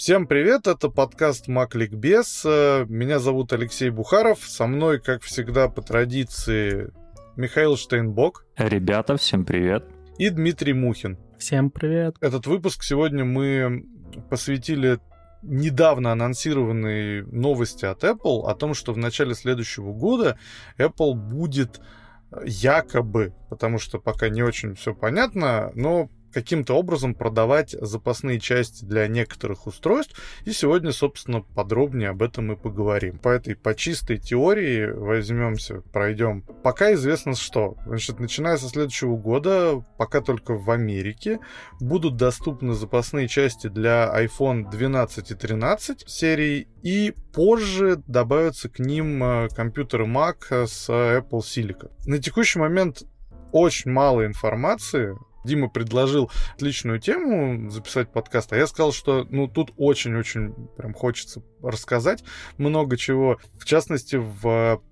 Всем 0.00 0.26
привет, 0.26 0.66
это 0.66 0.88
подкаст 0.88 1.46
Макликбес. 1.46 2.46
Меня 2.46 3.18
зовут 3.18 3.52
Алексей 3.52 3.90
Бухаров. 3.90 4.38
Со 4.38 4.66
мной, 4.66 4.98
как 4.98 5.22
всегда, 5.22 5.68
по 5.68 5.82
традиции, 5.82 6.90
Михаил 7.36 7.76
Штейнбок. 7.76 8.46
Ребята, 8.56 9.18
всем 9.18 9.44
привет. 9.44 9.84
И 10.16 10.30
Дмитрий 10.30 10.72
Мухин. 10.72 11.18
Всем 11.38 11.70
привет. 11.70 12.16
Этот 12.22 12.46
выпуск 12.46 12.82
сегодня 12.82 13.26
мы 13.26 13.84
посвятили 14.30 15.00
недавно 15.42 16.12
анонсированной 16.12 17.20
новости 17.26 17.84
от 17.84 18.02
Apple 18.02 18.46
о 18.46 18.54
том, 18.54 18.72
что 18.72 18.94
в 18.94 18.96
начале 18.96 19.34
следующего 19.34 19.92
года 19.92 20.38
Apple 20.78 21.12
будет 21.12 21.78
якобы, 22.46 23.34
потому 23.50 23.78
что 23.78 23.98
пока 23.98 24.30
не 24.30 24.42
очень 24.42 24.76
все 24.76 24.94
понятно, 24.94 25.72
но 25.74 26.08
каким-то 26.32 26.74
образом 26.74 27.14
продавать 27.14 27.70
запасные 27.80 28.40
части 28.40 28.84
для 28.84 29.06
некоторых 29.08 29.66
устройств. 29.66 30.20
И 30.44 30.52
сегодня, 30.52 30.92
собственно, 30.92 31.42
подробнее 31.42 32.10
об 32.10 32.22
этом 32.22 32.52
и 32.52 32.56
поговорим. 32.56 33.18
По 33.18 33.28
этой, 33.28 33.56
по 33.56 33.74
чистой 33.74 34.18
теории 34.18 34.90
возьмемся, 34.90 35.82
пройдем. 35.92 36.42
Пока 36.62 36.92
известно 36.94 37.34
что. 37.34 37.76
Значит, 37.86 38.20
начиная 38.20 38.56
со 38.56 38.68
следующего 38.68 39.16
года, 39.16 39.84
пока 39.98 40.20
только 40.20 40.54
в 40.54 40.70
Америке, 40.70 41.40
будут 41.80 42.16
доступны 42.16 42.74
запасные 42.74 43.28
части 43.28 43.68
для 43.68 44.10
iPhone 44.14 44.70
12 44.70 45.30
и 45.30 45.34
13 45.34 46.08
серии, 46.08 46.68
и 46.82 47.14
позже 47.32 48.02
добавятся 48.06 48.68
к 48.68 48.78
ним 48.78 49.22
э, 49.22 49.48
компьютеры 49.54 50.06
Mac 50.06 50.66
с 50.66 50.88
Apple 50.88 51.40
Silicon. 51.40 51.90
На 52.06 52.18
текущий 52.18 52.58
момент 52.58 53.04
очень 53.52 53.90
мало 53.90 54.24
информации 54.26 55.16
Дима 55.44 55.68
предложил 55.68 56.30
отличную 56.54 57.00
тему 57.00 57.70
записать 57.70 58.12
подкаст, 58.12 58.52
а 58.52 58.56
я 58.56 58.66
сказал, 58.66 58.92
что 58.92 59.26
ну 59.30 59.48
тут 59.48 59.72
очень-очень 59.76 60.52
прям 60.76 60.94
хочется 60.94 61.42
рассказать 61.62 62.24
много 62.58 62.96
чего. 62.96 63.38
В 63.58 63.64
частности, 63.64 64.16
в 64.16 64.82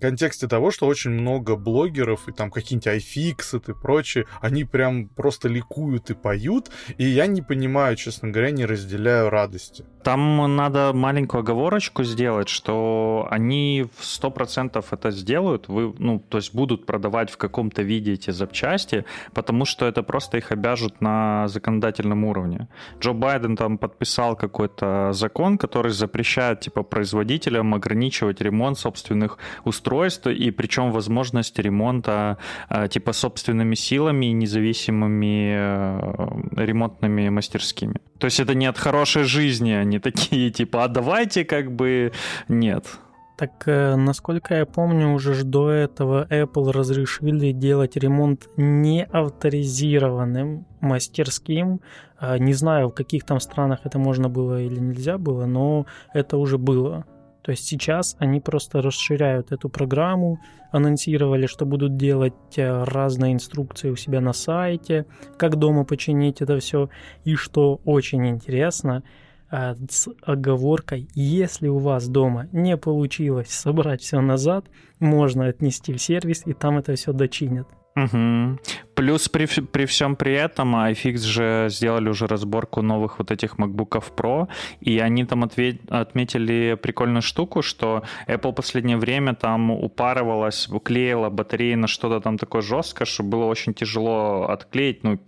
контексте 0.00 0.48
того, 0.48 0.70
что 0.70 0.86
очень 0.86 1.10
много 1.10 1.56
блогеров 1.56 2.28
и 2.28 2.32
там 2.32 2.50
какие-нибудь 2.50 2.86
iFix 2.86 3.62
и 3.70 3.74
прочее, 3.74 4.26
они 4.40 4.64
прям 4.64 5.08
просто 5.08 5.48
ликуют 5.48 6.10
и 6.10 6.14
поют, 6.14 6.70
и 6.98 7.04
я 7.04 7.26
не 7.26 7.42
понимаю, 7.42 7.96
честно 7.96 8.28
говоря, 8.28 8.50
не 8.50 8.66
разделяю 8.66 9.30
радости. 9.30 9.84
Там 10.02 10.56
надо 10.56 10.92
маленькую 10.94 11.40
оговорочку 11.40 12.04
сделать, 12.04 12.48
что 12.48 13.26
они 13.30 13.86
в 13.96 14.02
100% 14.02 14.84
это 14.90 15.10
сделают, 15.10 15.68
вы, 15.68 15.92
ну, 15.98 16.20
то 16.20 16.38
есть 16.38 16.54
будут 16.54 16.86
продавать 16.86 17.30
в 17.30 17.36
каком-то 17.36 17.82
виде 17.82 18.12
эти 18.12 18.30
запчасти, 18.30 19.04
потому 19.34 19.64
что 19.64 19.86
это 19.86 20.02
просто 20.02 20.38
их 20.38 20.52
обяжут 20.52 21.00
на 21.00 21.48
законодательном 21.48 22.24
уровне. 22.24 22.68
Джо 23.00 23.12
Байден 23.12 23.56
там 23.56 23.78
подписал 23.78 24.36
какой-то 24.36 25.12
закон, 25.12 25.58
который 25.58 25.90
запрещает, 25.90 26.60
типа, 26.60 26.82
производителям 26.82 27.74
ограничивать 27.74 28.40
ремонт 28.40 28.78
собственных 28.78 29.38
устройств, 29.64 29.85
и 30.30 30.50
причем 30.50 30.92
возможность 30.92 31.58
ремонта, 31.58 32.38
э, 32.68 32.88
типа, 32.88 33.12
собственными 33.12 33.74
силами 33.74 34.26
и 34.26 34.32
независимыми 34.32 35.54
э, 35.56 36.28
ремонтными 36.56 37.28
мастерскими. 37.28 38.00
То 38.18 38.26
есть 38.26 38.40
это 38.40 38.54
не 38.54 38.66
от 38.66 38.78
хорошей 38.78 39.24
жизни, 39.24 39.72
они 39.72 39.98
такие 39.98 40.50
типа, 40.60 40.84
а 40.84 40.88
давайте 40.88 41.44
как 41.44 41.72
бы 41.72 42.12
нет. 42.48 42.86
Так, 43.36 43.64
э, 43.66 43.96
насколько 43.96 44.54
я 44.54 44.66
помню, 44.66 45.12
уже 45.12 45.34
ж 45.34 45.44
до 45.44 45.70
этого 45.70 46.26
Apple 46.30 46.72
разрешили 46.72 47.52
делать 47.52 47.96
ремонт 47.96 48.48
неавторизированным 48.56 50.64
мастерским. 50.80 51.80
Не 52.38 52.54
знаю, 52.54 52.88
в 52.88 52.94
каких 52.94 53.24
там 53.24 53.40
странах 53.40 53.80
это 53.84 53.98
можно 53.98 54.30
было 54.30 54.62
или 54.62 54.80
нельзя 54.80 55.18
было, 55.18 55.44
но 55.44 55.84
это 56.14 56.38
уже 56.38 56.56
было. 56.56 57.04
То 57.46 57.52
есть 57.52 57.64
сейчас 57.64 58.16
они 58.18 58.40
просто 58.40 58.82
расширяют 58.82 59.52
эту 59.52 59.68
программу, 59.68 60.40
анонсировали, 60.72 61.46
что 61.46 61.64
будут 61.64 61.96
делать 61.96 62.34
э, 62.56 62.82
разные 62.82 63.34
инструкции 63.34 63.88
у 63.88 63.94
себя 63.94 64.20
на 64.20 64.32
сайте, 64.32 65.06
как 65.38 65.54
дома 65.54 65.84
починить 65.84 66.42
это 66.42 66.58
все. 66.58 66.90
И 67.22 67.36
что 67.36 67.80
очень 67.84 68.26
интересно, 68.26 69.04
э, 69.52 69.76
с 69.88 70.08
оговоркой, 70.22 71.08
если 71.14 71.68
у 71.68 71.78
вас 71.78 72.08
дома 72.08 72.48
не 72.50 72.76
получилось 72.76 73.50
собрать 73.50 74.02
все 74.02 74.20
назад, 74.20 74.66
можно 74.98 75.46
отнести 75.46 75.92
в 75.92 76.02
сервис, 76.02 76.42
и 76.46 76.52
там 76.52 76.78
это 76.78 76.96
все 76.96 77.12
дочинят. 77.12 77.68
Угу. 77.94 78.58
Плюс 78.96 79.28
при, 79.28 79.46
при 79.60 79.84
всем 79.84 80.16
при 80.16 80.32
этом 80.32 80.74
iFix 80.74 81.18
же 81.18 81.66
сделали 81.68 82.08
уже 82.08 82.26
разборку 82.26 82.80
новых 82.80 83.18
вот 83.18 83.30
этих 83.30 83.56
MacBook 83.56 84.02
Pro, 84.16 84.48
и 84.80 84.98
они 84.98 85.24
там 85.24 85.44
ответ, 85.44 85.76
отметили 85.90 86.78
прикольную 86.80 87.20
штуку, 87.20 87.60
что 87.60 88.04
Apple 88.26 88.54
последнее 88.54 88.96
время 88.96 89.34
там 89.34 89.70
упарывалась, 89.70 90.66
клеила 90.82 91.28
батареи 91.28 91.74
на 91.74 91.88
что-то 91.88 92.20
там 92.20 92.38
такое 92.38 92.62
жесткое, 92.62 93.04
что 93.04 93.22
было 93.22 93.44
очень 93.44 93.74
тяжело 93.74 94.46
отклеить, 94.48 95.04
ну, 95.04 95.20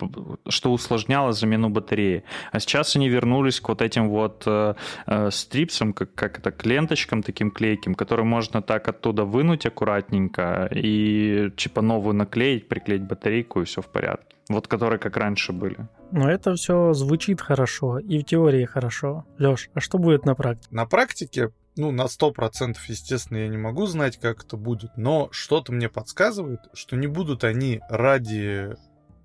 что 0.47 0.71
усложняло 0.71 1.31
замену 1.31 1.69
батареи. 1.69 2.23
А 2.51 2.59
сейчас 2.59 2.95
они 2.95 3.07
вернулись 3.07 3.59
к 3.59 3.69
вот 3.69 3.83
этим 3.83 4.09
вот 4.09 4.43
э, 4.47 4.73
э, 5.05 5.29
стрипсам, 5.31 5.93
как, 5.93 6.15
как 6.15 6.39
это, 6.39 6.51
к 6.51 6.65
ленточкам 6.65 7.21
таким 7.21 7.51
клейким, 7.51 7.93
которые 7.93 8.25
можно 8.25 8.63
так 8.63 8.87
оттуда 8.87 9.25
вынуть 9.25 9.67
аккуратненько 9.67 10.69
и 10.73 11.51
типа 11.55 11.81
новую 11.81 12.15
наклеить, 12.15 12.67
приклеить 12.67 13.03
батарейку, 13.03 13.58
и 13.61 13.65
все 13.65 13.81
в 13.81 13.87
порядке. 13.87 14.35
Вот 14.49 14.67
которые 14.67 14.99
как 14.99 15.15
раньше 15.17 15.53
были. 15.53 15.87
Но 16.11 16.29
это 16.29 16.55
все 16.55 16.93
звучит 16.93 17.39
хорошо 17.39 17.99
и 17.99 18.19
в 18.19 18.25
теории 18.25 18.65
хорошо. 18.65 19.25
Леш, 19.37 19.69
а 19.73 19.79
что 19.79 19.97
будет 19.99 20.25
на 20.25 20.33
практике? 20.33 20.67
На 20.71 20.85
практике, 20.85 21.51
ну, 21.75 21.91
на 21.91 22.05
100% 22.05 22.75
естественно 22.87 23.37
я 23.37 23.47
не 23.47 23.57
могу 23.57 23.85
знать, 23.85 24.17
как 24.17 24.43
это 24.43 24.57
будет, 24.57 24.91
но 24.97 25.29
что-то 25.31 25.71
мне 25.71 25.87
подсказывает, 25.87 26.61
что 26.73 26.95
не 26.95 27.07
будут 27.07 27.43
они 27.43 27.81
ради 27.89 28.75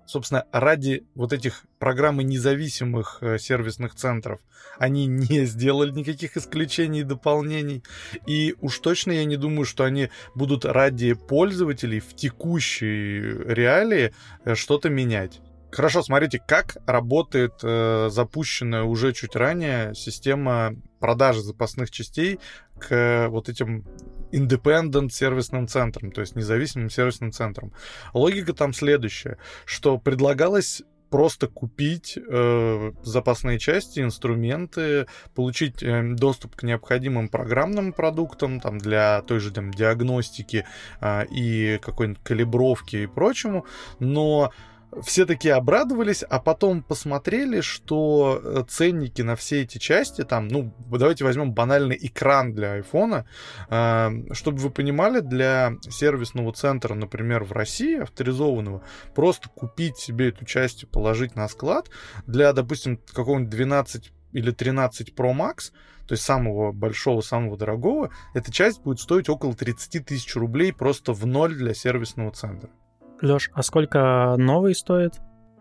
собственно, 0.05 0.45
ради 0.51 1.05
вот 1.15 1.33
этих 1.33 1.63
программы 1.79 2.23
независимых 2.23 3.19
э, 3.21 3.37
сервисных 3.37 3.95
центров 3.95 4.39
они 4.77 5.05
не 5.07 5.45
сделали 5.45 5.91
никаких 5.91 6.37
исключений 6.37 7.01
и 7.01 7.03
дополнений. 7.03 7.83
И 8.25 8.55
уж 8.61 8.79
точно 8.79 9.11
я 9.11 9.25
не 9.25 9.37
думаю, 9.37 9.65
что 9.65 9.83
они 9.83 10.09
будут 10.33 10.65
ради 10.65 11.13
пользователей 11.13 11.99
в 11.99 12.15
текущей 12.15 13.21
реалии 13.21 14.13
э, 14.43 14.55
что-то 14.55 14.89
менять. 14.89 15.41
Хорошо, 15.71 16.03
смотрите, 16.03 16.41
как 16.45 16.77
работает 16.85 17.55
э, 17.61 18.07
запущенная 18.09 18.83
уже 18.83 19.11
чуть 19.11 19.35
ранее 19.35 19.93
система 19.93 20.73
продажи 20.99 21.41
запасных 21.41 21.91
частей 21.91 22.39
к 22.79 23.27
вот 23.29 23.49
этим 23.49 23.85
independent 24.35 25.09
сервисным 25.09 25.67
центрам, 25.67 26.11
то 26.11 26.21
есть 26.21 26.35
независимым 26.35 26.89
сервисным 26.89 27.31
центрам. 27.31 27.71
Логика 28.13 28.53
там 28.53 28.73
следующая, 28.73 29.37
что 29.65 29.97
предлагалось 29.97 30.83
просто 31.09 31.47
купить 31.47 32.17
э, 32.17 32.91
запасные 33.03 33.59
части, 33.59 34.01
инструменты, 34.01 35.07
получить 35.33 35.81
э, 35.81 36.03
доступ 36.13 36.55
к 36.55 36.63
необходимым 36.63 37.29
программным 37.29 37.93
продуктам 37.93 38.59
там, 38.59 38.79
для 38.79 39.21
той 39.21 39.39
же 39.39 39.51
там, 39.51 39.71
диагностики 39.71 40.65
э, 40.99 41.25
и 41.27 41.79
какой-нибудь 41.81 42.23
калибровки 42.23 42.97
и 42.97 43.07
прочему, 43.07 43.65
но 43.99 44.51
все 45.01 45.25
такие 45.25 45.53
обрадовались, 45.53 46.23
а 46.23 46.39
потом 46.39 46.81
посмотрели, 46.81 47.61
что 47.61 48.41
э, 48.43 48.63
ценники 48.67 49.21
на 49.21 49.35
все 49.35 49.61
эти 49.63 49.77
части, 49.77 50.23
там, 50.23 50.47
ну, 50.47 50.73
давайте 50.89 51.23
возьмем 51.23 51.53
банальный 51.53 51.97
экран 51.99 52.53
для 52.53 52.73
айфона, 52.73 53.25
э, 53.69 54.09
чтобы 54.33 54.59
вы 54.59 54.69
понимали, 54.69 55.19
для 55.19 55.73
сервисного 55.89 56.53
центра, 56.53 56.93
например, 56.93 57.43
в 57.43 57.51
России, 57.51 57.99
авторизованного, 57.99 58.83
просто 59.13 59.49
купить 59.49 59.97
себе 59.97 60.29
эту 60.29 60.45
часть 60.45 60.83
и 60.83 60.85
положить 60.85 61.35
на 61.35 61.47
склад, 61.47 61.89
для, 62.27 62.53
допустим, 62.53 62.97
какого-нибудь 62.97 63.49
12 63.49 64.11
или 64.33 64.51
13 64.51 65.13
Pro 65.13 65.33
Max, 65.33 65.71
то 66.07 66.13
есть 66.13 66.23
самого 66.23 66.71
большого, 66.71 67.21
самого 67.21 67.57
дорогого, 67.57 68.11
эта 68.33 68.51
часть 68.51 68.81
будет 68.81 68.99
стоить 68.99 69.29
около 69.29 69.55
30 69.55 70.05
тысяч 70.05 70.35
рублей 70.35 70.71
просто 70.71 71.13
в 71.13 71.25
ноль 71.25 71.55
для 71.55 71.73
сервисного 71.73 72.31
центра. 72.31 72.69
Леш, 73.25 73.51
а 73.53 73.63
сколько 73.63 74.35
новый 74.37 74.75
стоит? 74.75 75.15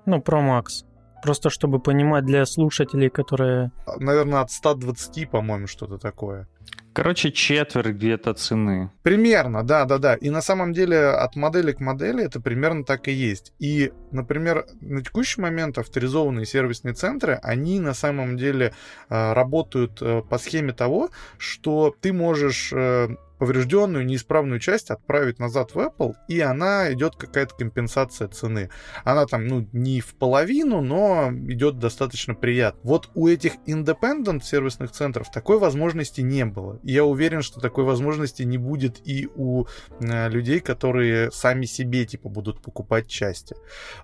Ну, 0.06 0.18
Pro 0.18 0.40
Max. 0.40 0.84
Просто 1.22 1.48
чтобы 1.48 1.80
понимать 1.80 2.26
для 2.26 2.44
слушателей, 2.44 3.08
которые... 3.08 3.72
Наверное, 3.98 4.40
от 4.40 4.50
120, 4.50 5.30
по-моему, 5.30 5.66
что-то 5.66 5.96
такое. 5.96 6.46
Короче, 6.94 7.32
четверть 7.32 7.96
где-то 7.96 8.34
цены. 8.34 8.92
Примерно, 9.02 9.64
да, 9.64 9.84
да, 9.84 9.98
да. 9.98 10.14
И 10.14 10.30
на 10.30 10.40
самом 10.40 10.72
деле 10.72 11.08
от 11.08 11.34
модели 11.34 11.72
к 11.72 11.80
модели 11.80 12.24
это 12.24 12.40
примерно 12.40 12.84
так 12.84 13.08
и 13.08 13.12
есть. 13.12 13.52
И, 13.58 13.92
например, 14.12 14.66
на 14.80 15.02
текущий 15.02 15.40
момент 15.40 15.76
авторизованные 15.76 16.46
сервисные 16.46 16.94
центры, 16.94 17.40
они 17.42 17.80
на 17.80 17.94
самом 17.94 18.36
деле 18.36 18.74
э, 19.08 19.32
работают 19.32 20.00
э, 20.02 20.22
по 20.22 20.38
схеме 20.38 20.72
того, 20.72 21.10
что 21.36 21.92
ты 22.00 22.12
можешь 22.12 22.72
э, 22.72 23.08
поврежденную, 23.38 24.04
неисправную 24.04 24.60
часть 24.60 24.90
отправить 24.90 25.38
назад 25.38 25.74
в 25.74 25.78
Apple, 25.78 26.14
и 26.28 26.40
она 26.40 26.92
идет 26.92 27.16
какая-то 27.16 27.54
компенсация 27.54 28.28
цены. 28.28 28.70
Она 29.04 29.26
там, 29.26 29.46
ну, 29.46 29.68
не 29.72 30.00
в 30.00 30.14
половину, 30.14 30.80
но 30.80 31.30
идет 31.32 31.78
достаточно 31.78 32.34
приятно. 32.34 32.80
Вот 32.82 33.10
у 33.14 33.28
этих 33.28 33.54
independent 33.66 34.42
сервисных 34.42 34.92
центров 34.92 35.30
такой 35.30 35.58
возможности 35.58 36.20
не 36.20 36.44
было. 36.44 36.78
И 36.82 36.92
я 36.92 37.04
уверен, 37.04 37.42
что 37.42 37.60
такой 37.60 37.84
возможности 37.84 38.42
не 38.42 38.58
будет 38.58 39.00
и 39.06 39.28
у 39.34 39.66
э, 40.00 40.28
людей, 40.28 40.60
которые 40.60 41.30
сами 41.32 41.64
себе, 41.64 42.06
типа, 42.06 42.28
будут 42.28 42.62
покупать 42.62 43.08
части. 43.08 43.56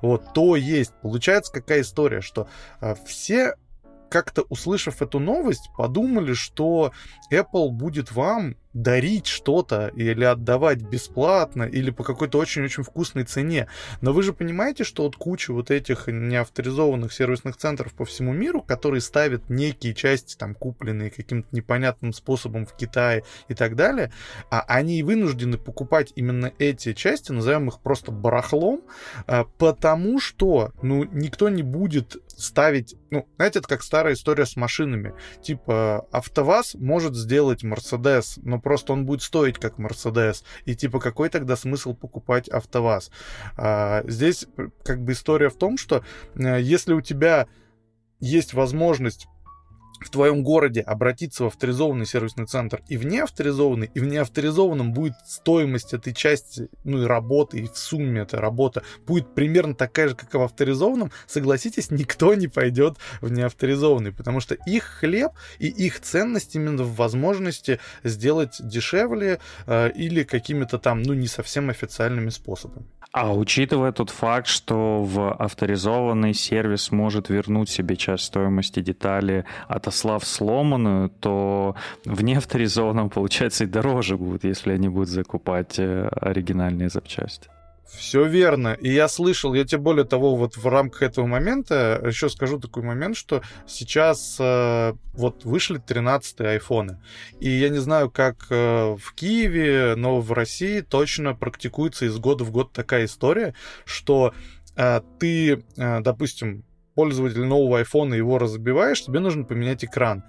Вот, 0.02 0.32
то 0.34 0.56
есть. 0.56 0.92
Получается 1.02 1.52
какая 1.52 1.80
история, 1.82 2.20
что 2.20 2.48
э, 2.80 2.94
все 3.06 3.54
как-то 4.10 4.42
услышав 4.48 5.00
эту 5.00 5.18
новость, 5.18 5.70
подумали, 5.76 6.34
что 6.34 6.92
Apple 7.32 7.70
будет 7.70 8.12
вам 8.12 8.56
дарить 8.72 9.26
что-то 9.26 9.88
или 9.88 10.24
отдавать 10.24 10.80
бесплатно 10.80 11.64
или 11.64 11.90
по 11.90 12.04
какой-то 12.04 12.38
очень-очень 12.38 12.84
вкусной 12.84 13.24
цене. 13.24 13.68
Но 14.00 14.12
вы 14.12 14.22
же 14.22 14.32
понимаете, 14.32 14.84
что 14.84 15.04
вот 15.04 15.16
куча 15.16 15.52
вот 15.52 15.70
этих 15.70 16.06
неавторизованных 16.06 17.12
сервисных 17.12 17.56
центров 17.56 17.92
по 17.94 18.04
всему 18.04 18.32
миру, 18.32 18.62
которые 18.62 19.00
ставят 19.00 19.48
некие 19.50 19.94
части, 19.94 20.36
там, 20.36 20.54
купленные 20.54 21.10
каким-то 21.10 21.48
непонятным 21.52 22.12
способом 22.12 22.66
в 22.66 22.76
Китае 22.76 23.24
и 23.48 23.54
так 23.54 23.74
далее, 23.74 24.12
а 24.50 24.60
они 24.60 25.02
вынуждены 25.02 25.58
покупать 25.58 26.12
именно 26.14 26.52
эти 26.58 26.92
части, 26.92 27.32
назовем 27.32 27.68
их 27.68 27.80
просто 27.80 28.12
барахлом, 28.12 28.82
а, 29.26 29.44
потому 29.58 30.20
что, 30.20 30.72
ну, 30.82 31.04
никто 31.04 31.48
не 31.48 31.62
будет 31.62 32.16
ставить, 32.28 32.94
ну, 33.10 33.26
знаете, 33.36 33.58
это 33.58 33.68
как 33.68 33.82
старая 33.82 34.14
история 34.14 34.46
с 34.46 34.56
машинами. 34.56 35.14
Типа, 35.42 36.06
АвтоВАЗ 36.12 36.74
может 36.74 37.14
сделать 37.14 37.62
Мерседес, 37.62 38.38
но 38.42 38.59
просто 38.60 38.92
он 38.92 39.06
будет 39.06 39.22
стоить 39.22 39.58
как 39.58 39.78
Мерседес. 39.78 40.44
И 40.64 40.74
типа 40.74 41.00
какой 41.00 41.28
тогда 41.28 41.56
смысл 41.56 41.94
покупать 41.94 42.48
АвтоВАЗ? 42.48 43.10
А, 43.56 44.02
здесь 44.06 44.46
как 44.84 45.02
бы 45.02 45.12
история 45.12 45.48
в 45.48 45.56
том, 45.56 45.76
что 45.76 46.04
э, 46.34 46.60
если 46.60 46.92
у 46.92 47.00
тебя 47.00 47.46
есть 48.20 48.54
возможность 48.54 49.26
в 50.00 50.10
твоем 50.10 50.42
городе 50.42 50.80
обратиться 50.80 51.44
в 51.44 51.46
авторизованный 51.48 52.06
сервисный 52.06 52.46
центр 52.46 52.82
и 52.88 52.96
в 52.96 53.04
неавторизованный, 53.04 53.90
и 53.94 54.00
в 54.00 54.06
неавторизованном 54.06 54.92
будет 54.92 55.14
стоимость 55.26 55.94
этой 55.94 56.14
части, 56.14 56.68
ну 56.84 57.02
и 57.02 57.06
работы, 57.06 57.60
и 57.60 57.68
в 57.68 57.76
сумме 57.76 58.22
эта 58.22 58.38
работа 58.38 58.82
будет 59.06 59.34
примерно 59.34 59.74
такая 59.74 60.08
же, 60.08 60.14
как 60.14 60.34
и 60.34 60.38
в 60.38 60.42
авторизованном, 60.42 61.12
согласитесь, 61.26 61.90
никто 61.90 62.34
не 62.34 62.48
пойдет 62.48 62.96
в 63.20 63.30
неавторизованный, 63.30 64.12
потому 64.12 64.40
что 64.40 64.54
их 64.54 64.84
хлеб 64.84 65.32
и 65.58 65.68
их 65.68 66.00
ценность 66.00 66.54
именно 66.54 66.82
в 66.82 66.96
возможности 66.96 67.78
сделать 68.04 68.56
дешевле 68.60 69.40
э, 69.66 69.90
или 69.92 70.22
какими-то 70.22 70.78
там, 70.78 71.02
ну, 71.02 71.14
не 71.14 71.26
совсем 71.26 71.70
официальными 71.70 72.30
способами. 72.30 72.86
А 73.12 73.34
учитывая 73.34 73.90
тот 73.90 74.10
факт, 74.10 74.46
что 74.46 75.02
в 75.02 75.34
авторизованный 75.34 76.32
сервис 76.32 76.92
может 76.92 77.28
вернуть 77.28 77.68
себе 77.68 77.96
часть 77.96 78.24
стоимости 78.24 78.80
детали, 78.80 79.44
отослав 79.90 80.24
сломанную, 80.24 81.10
то 81.10 81.74
в 82.04 82.22
неавторизованном, 82.22 83.10
получается, 83.10 83.64
и 83.64 83.66
дороже 83.66 84.16
будет, 84.16 84.44
если 84.44 84.72
они 84.72 84.88
будут 84.88 85.08
закупать 85.08 85.78
э, 85.78 86.08
оригинальные 86.08 86.88
запчасти. 86.88 87.48
Все 87.88 88.24
верно. 88.24 88.76
И 88.80 88.92
я 88.92 89.08
слышал, 89.08 89.52
я 89.52 89.64
тебе 89.64 89.78
более 89.78 90.04
того, 90.04 90.36
вот 90.36 90.56
в 90.56 90.66
рамках 90.68 91.02
этого 91.02 91.26
момента 91.26 92.00
еще 92.06 92.28
скажу 92.28 92.60
такой 92.60 92.84
момент, 92.84 93.16
что 93.16 93.42
сейчас 93.66 94.36
э, 94.38 94.92
вот 95.12 95.44
вышли 95.44 95.78
13 95.78 96.40
айфоны. 96.40 96.98
И 97.40 97.50
я 97.50 97.68
не 97.68 97.78
знаю, 97.78 98.08
как 98.08 98.46
э, 98.50 98.96
в 98.96 99.12
Киеве, 99.14 99.94
но 99.96 100.20
в 100.20 100.32
России 100.32 100.82
точно 100.82 101.34
практикуется 101.34 102.06
из 102.06 102.16
года 102.18 102.44
в 102.44 102.52
год 102.52 102.72
такая 102.72 103.06
история, 103.06 103.54
что 103.84 104.34
э, 104.76 105.00
ты, 105.18 105.64
э, 105.76 106.00
допустим, 106.00 106.62
пользователь 107.00 107.46
нового 107.46 107.78
айфона 107.78 108.12
его 108.12 108.36
разбиваешь, 108.36 109.02
тебе 109.02 109.20
нужно 109.20 109.44
поменять 109.44 109.82
экран. 109.82 110.22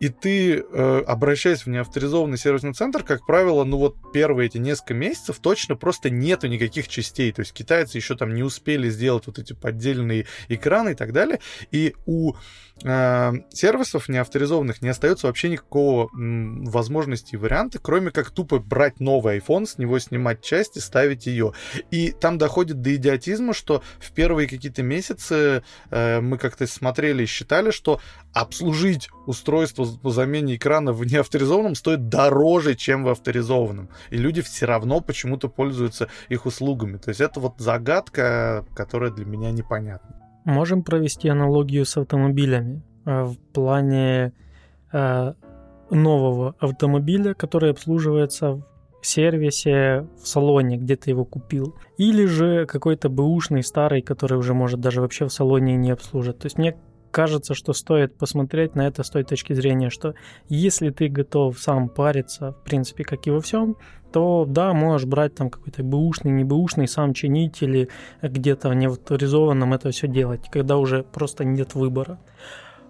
И 0.00 0.08
ты, 0.08 0.56
э, 0.56 1.02
обращаясь 1.06 1.64
в 1.64 1.68
неавторизованный 1.68 2.36
сервисный 2.36 2.72
центр, 2.72 3.04
как 3.04 3.24
правило, 3.24 3.62
ну 3.62 3.78
вот 3.78 3.94
первые 4.12 4.48
эти 4.48 4.58
несколько 4.58 4.94
месяцев 4.94 5.38
точно 5.40 5.76
просто 5.76 6.10
нету 6.10 6.48
никаких 6.48 6.88
частей. 6.88 7.30
То 7.30 7.42
есть 7.42 7.52
китайцы 7.52 7.96
еще 7.96 8.16
там 8.16 8.34
не 8.34 8.42
успели 8.42 8.90
сделать 8.90 9.28
вот 9.28 9.38
эти 9.38 9.52
поддельные 9.52 10.26
экраны 10.48 10.90
и 10.90 10.94
так 10.94 11.12
далее. 11.12 11.38
И 11.70 11.94
у 12.06 12.32
сервисов 12.78 14.08
неавторизованных 14.08 14.82
не 14.82 14.90
остается 14.90 15.26
вообще 15.26 15.48
никакого 15.48 16.10
возможности 16.12 17.34
и 17.34 17.38
варианта, 17.38 17.78
кроме 17.78 18.10
как 18.10 18.30
тупо 18.30 18.58
брать 18.58 19.00
новый 19.00 19.38
iPhone, 19.38 19.66
с 19.66 19.78
него 19.78 19.98
снимать 19.98 20.42
часть 20.42 20.76
и 20.76 20.80
ставить 20.80 21.26
ее. 21.26 21.52
И 21.90 22.12
там 22.12 22.36
доходит 22.38 22.82
до 22.82 22.94
идиотизма, 22.94 23.54
что 23.54 23.82
в 23.98 24.12
первые 24.12 24.48
какие-то 24.48 24.82
месяцы 24.82 25.64
э, 25.90 26.20
мы 26.20 26.36
как-то 26.38 26.66
смотрели 26.66 27.22
и 27.22 27.26
считали, 27.26 27.70
что 27.70 28.00
обслужить 28.34 29.08
устройство 29.26 29.86
по 29.86 30.10
замене 30.10 30.56
экрана 30.56 30.92
в 30.92 31.04
неавторизованном 31.04 31.74
стоит 31.74 32.08
дороже, 32.08 32.74
чем 32.74 33.04
в 33.04 33.08
авторизованном. 33.08 33.88
И 34.10 34.18
люди 34.18 34.42
все 34.42 34.66
равно 34.66 35.00
почему-то 35.00 35.48
пользуются 35.48 36.08
их 36.28 36.44
услугами. 36.44 36.98
То 36.98 37.08
есть 37.08 37.22
это 37.22 37.40
вот 37.40 37.54
загадка, 37.58 38.66
которая 38.74 39.10
для 39.10 39.24
меня 39.24 39.50
непонятна. 39.50 40.25
Можем 40.46 40.84
провести 40.84 41.28
аналогию 41.28 41.84
с 41.84 41.96
автомобилями 41.96 42.80
э, 43.04 43.24
в 43.24 43.36
плане 43.52 44.32
э, 44.92 45.32
нового 45.90 46.54
автомобиля, 46.60 47.34
который 47.34 47.72
обслуживается 47.72 48.62
в 49.02 49.06
сервисе, 49.06 50.06
в 50.22 50.28
салоне, 50.28 50.76
где 50.76 50.94
ты 50.94 51.10
его 51.10 51.24
купил. 51.24 51.74
Или 51.98 52.26
же 52.26 52.64
какой-то 52.66 53.08
бэушный 53.08 53.64
старый, 53.64 54.02
который 54.02 54.38
уже 54.38 54.54
может 54.54 54.78
даже 54.78 55.00
вообще 55.00 55.26
в 55.26 55.32
салоне 55.32 55.74
не 55.74 55.90
обслужить. 55.90 56.38
То 56.38 56.46
есть 56.46 56.58
мне 56.58 56.76
кажется, 57.10 57.54
что 57.54 57.72
стоит 57.72 58.16
посмотреть 58.16 58.76
на 58.76 58.86
это 58.86 59.02
с 59.02 59.10
той 59.10 59.24
точки 59.24 59.52
зрения, 59.52 59.90
что 59.90 60.14
если 60.48 60.90
ты 60.90 61.08
готов 61.08 61.58
сам 61.58 61.88
париться, 61.88 62.52
в 62.52 62.62
принципе, 62.62 63.02
как 63.02 63.26
и 63.26 63.30
во 63.30 63.40
всем, 63.40 63.76
то 64.16 64.46
да, 64.48 64.72
можешь 64.72 65.06
брать 65.06 65.34
там 65.34 65.50
какой-то 65.50 65.82
бэушный, 65.84 66.30
не 66.30 66.42
бэушный, 66.42 66.88
сам 66.88 67.12
чинить 67.12 67.60
или 67.60 67.90
где-то 68.22 68.70
в 68.70 68.74
неавторизованном 68.74 69.74
это 69.74 69.90
все 69.90 70.08
делать, 70.08 70.48
когда 70.50 70.78
уже 70.78 71.02
просто 71.02 71.44
нет 71.44 71.74
выбора. 71.74 72.18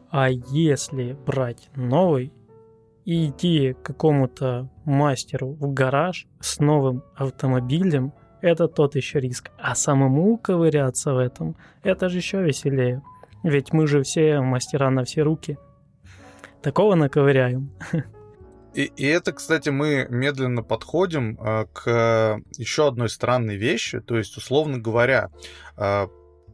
А 0.08 0.28
если 0.30 1.16
брать 1.26 1.68
новый 1.74 2.32
и 3.04 3.28
идти 3.28 3.72
к 3.72 3.82
какому-то 3.82 4.70
мастеру 4.84 5.54
в 5.54 5.74
гараж 5.74 6.28
с 6.38 6.60
новым 6.60 7.02
автомобилем, 7.16 8.12
это 8.40 8.68
тот 8.68 8.94
еще 8.94 9.18
риск. 9.18 9.50
А 9.58 9.74
самому 9.74 10.38
ковыряться 10.38 11.12
в 11.12 11.18
этом, 11.18 11.56
это 11.82 12.08
же 12.08 12.18
еще 12.18 12.40
веселее. 12.40 13.02
Ведь 13.42 13.72
мы 13.72 13.88
же 13.88 14.04
все 14.04 14.40
мастера 14.40 14.90
на 14.90 15.02
все 15.02 15.22
руки. 15.22 15.58
Такого 16.62 16.94
наковыряем. 16.94 17.72
И, 18.76 18.92
и 18.94 19.06
это, 19.06 19.32
кстати, 19.32 19.70
мы 19.70 20.06
медленно 20.10 20.62
подходим 20.62 21.38
э, 21.40 21.64
к 21.72 22.42
еще 22.58 22.86
одной 22.86 23.08
странной 23.08 23.56
вещи. 23.56 24.00
То 24.00 24.18
есть, 24.18 24.36
условно 24.36 24.76
говоря, 24.78 25.30
э, 25.78 26.06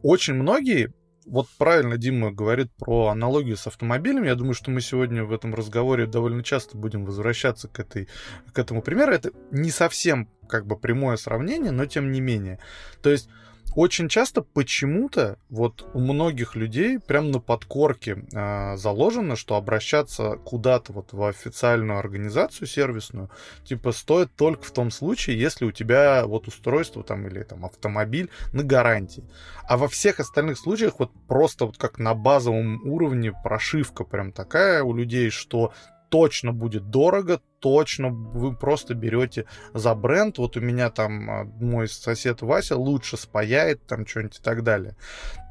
очень 0.03 0.35
многие 0.35 0.93
вот 1.25 1.47
правильно 1.57 1.97
Дима 1.97 2.31
говорит 2.31 2.71
про 2.77 3.07
аналогию 3.07 3.57
с 3.57 3.67
автомобилями. 3.67 4.27
Я 4.27 4.35
думаю, 4.35 4.53
что 4.53 4.71
мы 4.71 4.79
сегодня 4.79 5.25
в 5.25 5.33
этом 5.33 5.53
разговоре 5.53 6.05
довольно 6.05 6.43
часто 6.43 6.77
будем 6.77 7.03
возвращаться 7.03 7.67
к, 7.67 7.77
этой, 7.79 8.07
к 8.53 8.57
этому 8.57 8.81
примеру. 8.81 9.11
Это 9.11 9.31
не 9.51 9.69
совсем 9.69 10.29
как 10.47 10.65
бы 10.65 10.77
прямое 10.77 11.17
сравнение, 11.17 11.71
но 11.71 11.85
тем 11.85 12.11
не 12.13 12.21
менее. 12.21 12.59
То 13.01 13.09
есть 13.09 13.29
очень 13.75 14.09
часто 14.09 14.41
почему-то 14.41 15.37
вот 15.49 15.89
у 15.93 15.99
многих 15.99 16.55
людей 16.55 16.99
прям 16.99 17.31
на 17.31 17.39
подкорке 17.39 18.25
э, 18.31 18.77
заложено, 18.77 19.35
что 19.35 19.55
обращаться 19.55 20.37
куда-то 20.43 20.93
вот 20.93 21.13
в 21.13 21.23
официальную 21.23 21.99
организацию 21.99 22.67
сервисную, 22.67 23.29
типа 23.65 23.91
стоит 23.91 24.35
только 24.35 24.63
в 24.63 24.71
том 24.71 24.91
случае, 24.91 25.39
если 25.39 25.65
у 25.65 25.71
тебя 25.71 26.25
вот 26.25 26.47
устройство 26.47 27.03
там 27.03 27.27
или 27.27 27.43
там 27.43 27.65
автомобиль 27.65 28.29
на 28.51 28.63
гарантии. 28.63 29.23
А 29.67 29.77
во 29.77 29.87
всех 29.87 30.19
остальных 30.19 30.57
случаях 30.57 30.99
вот 30.99 31.11
просто 31.27 31.65
вот 31.65 31.77
как 31.77 31.99
на 31.99 32.13
базовом 32.13 32.81
уровне 32.87 33.33
прошивка 33.43 34.03
прям 34.03 34.31
такая 34.31 34.83
у 34.83 34.93
людей, 34.93 35.29
что 35.29 35.73
точно 36.09 36.53
будет 36.53 36.91
дорого, 36.91 37.41
точно 37.63 38.09
вы 38.09 38.53
просто 38.53 38.93
берете 38.93 39.45
за 39.73 39.95
бренд. 39.95 40.37
Вот 40.37 40.57
у 40.57 40.59
меня 40.59 40.89
там 40.89 41.31
а, 41.31 41.43
мой 41.45 41.87
сосед 41.87 42.41
Вася 42.41 42.75
лучше 42.75 43.15
спаяет 43.15 43.87
там 43.87 44.05
что-нибудь 44.05 44.39
и 44.39 44.43
так 44.43 44.63
далее. 44.63 44.97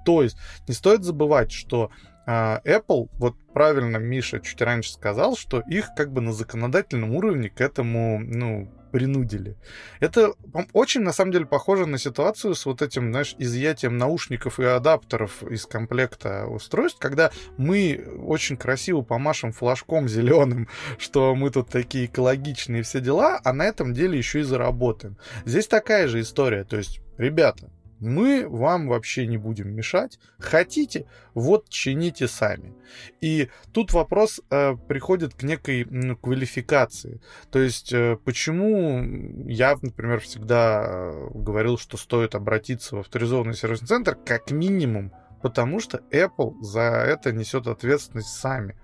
То 0.05 0.23
есть 0.23 0.37
не 0.69 0.75
стоит 0.75 1.05
забывать, 1.05 1.51
что 1.51 1.91
а, 2.27 2.61
Apple, 2.67 3.09
вот 3.15 3.35
правильно 3.55 3.97
Миша 3.97 4.41
чуть 4.41 4.61
раньше 4.61 4.93
сказал, 4.93 5.37
что 5.37 5.61
их 5.61 5.89
как 5.97 6.13
бы 6.13 6.21
на 6.21 6.35
законодательном 6.35 7.17
уровне 7.17 7.49
к 7.49 7.63
этому, 7.63 8.21
ну, 8.21 8.71
принудили. 8.93 9.57
Это 10.01 10.35
очень, 10.73 11.01
на 11.01 11.13
самом 11.13 11.33
деле, 11.33 11.47
похоже 11.47 11.87
на 11.87 11.99
ситуацию 11.99 12.55
с 12.55 12.67
вот 12.67 12.83
этим, 12.83 13.11
знаешь, 13.11 13.35
изъятием 13.39 13.97
наушников 13.97 14.61
и 14.61 14.65
адаптеров 14.65 15.43
из 15.43 15.67
комплекта 15.67 16.47
устройств, 16.47 17.01
когда 17.01 17.33
мы 17.57 18.05
очень 18.25 18.57
красиво 18.57 19.01
помашем 19.01 19.53
флажком 19.53 20.09
зеленым, 20.09 20.69
что 20.99 21.35
мы 21.35 21.51
тут 21.51 21.69
такие 21.69 22.05
экологичные 22.07 22.83
все 22.83 23.01
дела, 23.01 23.41
а 23.43 23.53
на 23.53 23.65
этом 23.65 23.95
деле 23.95 24.19
еще 24.19 24.41
и 24.41 24.45
заработаем. 24.45 25.17
Здесь 25.45 25.67
такая 25.67 26.07
же 26.07 26.21
история, 26.21 26.65
то 26.65 26.77
есть, 26.77 27.01
ребята, 27.17 27.71
мы 28.03 28.49
вам 28.49 28.89
вообще 28.89 29.27
не 29.27 29.39
будем 29.39 29.75
мешать. 29.75 30.19
Хотите, 30.39 31.07
вот 31.35 31.69
чините 31.69 32.29
сами. 32.29 32.75
И 33.21 33.49
тут 33.73 33.93
вопрос 33.93 34.41
э, 34.51 34.75
приходит 34.89 35.35
к 35.35 35.43
некой 35.45 35.87
ну, 35.89 36.17
квалификации. 36.17 37.21
То 37.51 37.61
есть, 37.61 37.93
э, 37.93 38.19
почему 38.25 39.03
я, 39.47 39.79
например, 39.81 40.21
всегда 40.21 41.13
говорил, 41.33 41.79
что 41.79 41.97
стоит 41.97 42.35
обратиться 42.35 42.97
в 42.97 43.01
авторизованный 43.01 43.55
сервисный 43.55 43.89
центр, 43.89 44.17
как 44.17 44.51
минимум, 44.51 45.13
потому 45.41 45.81
что 45.81 46.03
Apple 46.11 46.61
за 46.61 46.81
это 46.81 47.33
несет 47.33 47.67
ответственность 47.69 48.35
сами. 48.35 48.77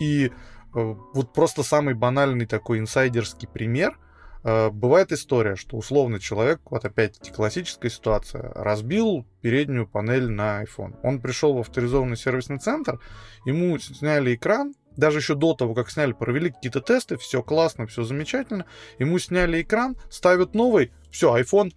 И 0.00 0.26
э, 0.26 0.30
вот 0.72 1.32
просто 1.34 1.62
самый 1.62 1.94
банальный 1.94 2.46
такой 2.46 2.78
инсайдерский 2.78 3.48
пример– 3.48 3.98
бывает 4.42 5.12
история, 5.12 5.56
что 5.56 5.76
условно 5.76 6.18
человек, 6.18 6.60
вот 6.70 6.84
опять-таки 6.84 7.30
классическая 7.30 7.90
ситуация, 7.90 8.52
разбил 8.54 9.26
переднюю 9.40 9.86
панель 9.86 10.28
на 10.28 10.62
iPhone. 10.62 10.98
Он 11.02 11.20
пришел 11.20 11.54
в 11.54 11.60
авторизованный 11.60 12.16
сервисный 12.16 12.58
центр, 12.58 13.00
ему 13.44 13.78
сняли 13.78 14.34
экран, 14.34 14.74
даже 14.96 15.18
еще 15.18 15.34
до 15.34 15.54
того, 15.54 15.74
как 15.74 15.90
сняли, 15.90 16.12
провели 16.12 16.50
какие-то 16.50 16.80
тесты, 16.80 17.16
все 17.16 17.42
классно, 17.42 17.86
все 17.86 18.04
замечательно, 18.04 18.66
ему 18.98 19.18
сняли 19.18 19.62
экран, 19.62 19.96
ставят 20.10 20.54
новый, 20.54 20.92
все, 21.10 21.36
iPhone 21.36 21.72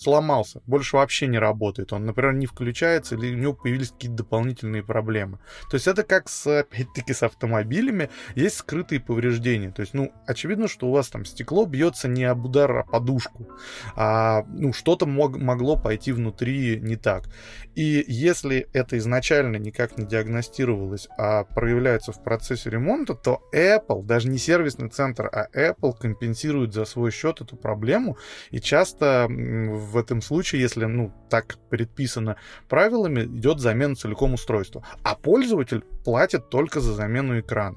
сломался, 0.00 0.62
больше 0.66 0.96
вообще 0.96 1.26
не 1.26 1.38
работает. 1.38 1.92
Он, 1.92 2.06
например, 2.06 2.32
не 2.34 2.46
включается, 2.46 3.14
или 3.14 3.34
у 3.34 3.38
него 3.38 3.52
появились 3.52 3.90
какие-то 3.90 4.18
дополнительные 4.18 4.82
проблемы. 4.82 5.38
То 5.70 5.74
есть 5.74 5.86
это 5.86 6.02
как 6.02 6.28
с, 6.28 6.60
опять-таки, 6.60 7.12
с 7.12 7.22
автомобилями, 7.22 8.10
есть 8.34 8.56
скрытые 8.56 9.00
повреждения. 9.00 9.70
То 9.70 9.80
есть, 9.82 9.94
ну, 9.94 10.12
очевидно, 10.26 10.68
что 10.68 10.88
у 10.88 10.92
вас 10.92 11.08
там 11.08 11.24
стекло 11.24 11.66
бьется 11.66 12.08
не 12.08 12.24
об 12.24 12.44
удар, 12.46 12.78
а 12.78 12.82
подушку, 12.84 13.48
а, 13.94 14.44
ну, 14.48 14.72
что-то 14.72 15.06
мог, 15.06 15.36
могло 15.36 15.76
пойти 15.76 16.12
внутри 16.12 16.80
не 16.80 16.96
так. 16.96 17.28
И 17.74 18.04
если 18.06 18.68
это 18.72 18.96
изначально 18.98 19.56
никак 19.56 19.98
не 19.98 20.06
диагностировалось, 20.06 21.08
а 21.18 21.44
проявляется 21.44 22.12
в 22.12 22.22
процессе 22.22 22.70
ремонта, 22.70 23.14
то 23.14 23.40
Apple, 23.54 24.04
даже 24.04 24.28
не 24.28 24.38
сервисный 24.38 24.88
центр, 24.88 25.28
а 25.32 25.46
Apple 25.54 25.92
компенсирует 25.98 26.72
за 26.72 26.84
свой 26.84 27.10
счет 27.10 27.40
эту 27.40 27.56
проблему, 27.56 28.16
и 28.50 28.60
часто 28.60 29.26
в 29.28 29.89
этом 29.96 30.22
случае, 30.22 30.62
если, 30.62 30.84
ну, 30.84 31.12
так 31.28 31.56
предписано 31.68 32.36
правилами, 32.68 33.24
идет 33.24 33.60
замена 33.60 33.94
целиком 33.94 34.34
устройства. 34.34 34.84
А 35.02 35.14
пользователь 35.14 35.84
платит 36.04 36.50
только 36.50 36.80
за 36.80 36.94
замену 36.94 37.40
экрана. 37.40 37.76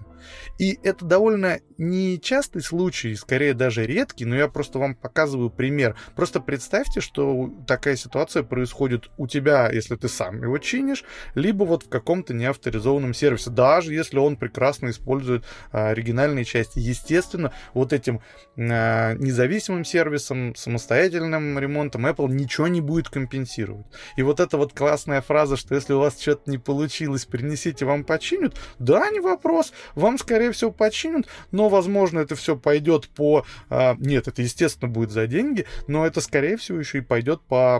И 0.59 0.79
это 0.83 1.05
довольно 1.05 1.59
нечастый 1.77 2.61
случай, 2.61 3.15
скорее 3.15 3.53
даже 3.53 3.85
редкий, 3.85 4.25
но 4.25 4.35
я 4.35 4.47
просто 4.47 4.79
вам 4.79 4.95
показываю 4.95 5.49
пример. 5.49 5.95
Просто 6.15 6.39
представьте, 6.39 7.01
что 7.01 7.51
такая 7.67 7.95
ситуация 7.95 8.43
происходит 8.43 9.09
у 9.17 9.27
тебя, 9.27 9.69
если 9.71 9.95
ты 9.95 10.07
сам 10.07 10.41
его 10.43 10.57
чинишь, 10.59 11.03
либо 11.35 11.63
вот 11.63 11.83
в 11.83 11.89
каком-то 11.89 12.33
неавторизованном 12.33 13.13
сервисе, 13.13 13.49
даже 13.49 13.93
если 13.93 14.17
он 14.17 14.37
прекрасно 14.37 14.89
использует 14.89 15.45
а, 15.71 15.89
оригинальные 15.89 16.45
части. 16.45 16.79
Естественно, 16.79 17.51
вот 17.73 17.93
этим 17.93 18.21
а, 18.57 19.13
независимым 19.15 19.83
сервисом, 19.83 20.55
самостоятельным 20.55 21.57
ремонтом 21.57 22.05
Apple 22.05 22.29
ничего 22.29 22.67
не 22.67 22.81
будет 22.81 23.09
компенсировать. 23.09 23.87
И 24.17 24.23
вот 24.23 24.39
эта 24.39 24.57
вот 24.57 24.73
классная 24.73 25.21
фраза, 25.21 25.57
что 25.57 25.75
если 25.75 25.93
у 25.93 25.99
вас 25.99 26.19
что-то 26.19 26.49
не 26.49 26.57
получилось, 26.57 27.25
принесите, 27.25 27.85
вам 27.85 28.03
починят, 28.13 28.55
да, 28.79 29.09
не 29.09 29.19
вопрос, 29.19 29.73
вам, 29.95 30.17
скорее 30.17 30.51
всего, 30.51 30.71
починят, 30.71 31.27
но, 31.51 31.69
возможно, 31.69 32.19
это 32.19 32.35
все 32.35 32.55
пойдет 32.55 33.09
по... 33.09 33.45
А, 33.69 33.95
нет, 33.99 34.27
это, 34.27 34.41
естественно, 34.41 34.89
будет 34.89 35.11
за 35.11 35.25
деньги, 35.25 35.65
но 35.87 36.05
это, 36.05 36.21
скорее 36.21 36.57
всего, 36.57 36.79
еще 36.79 36.99
и 36.99 37.01
пойдет 37.01 37.41
по 37.41 37.79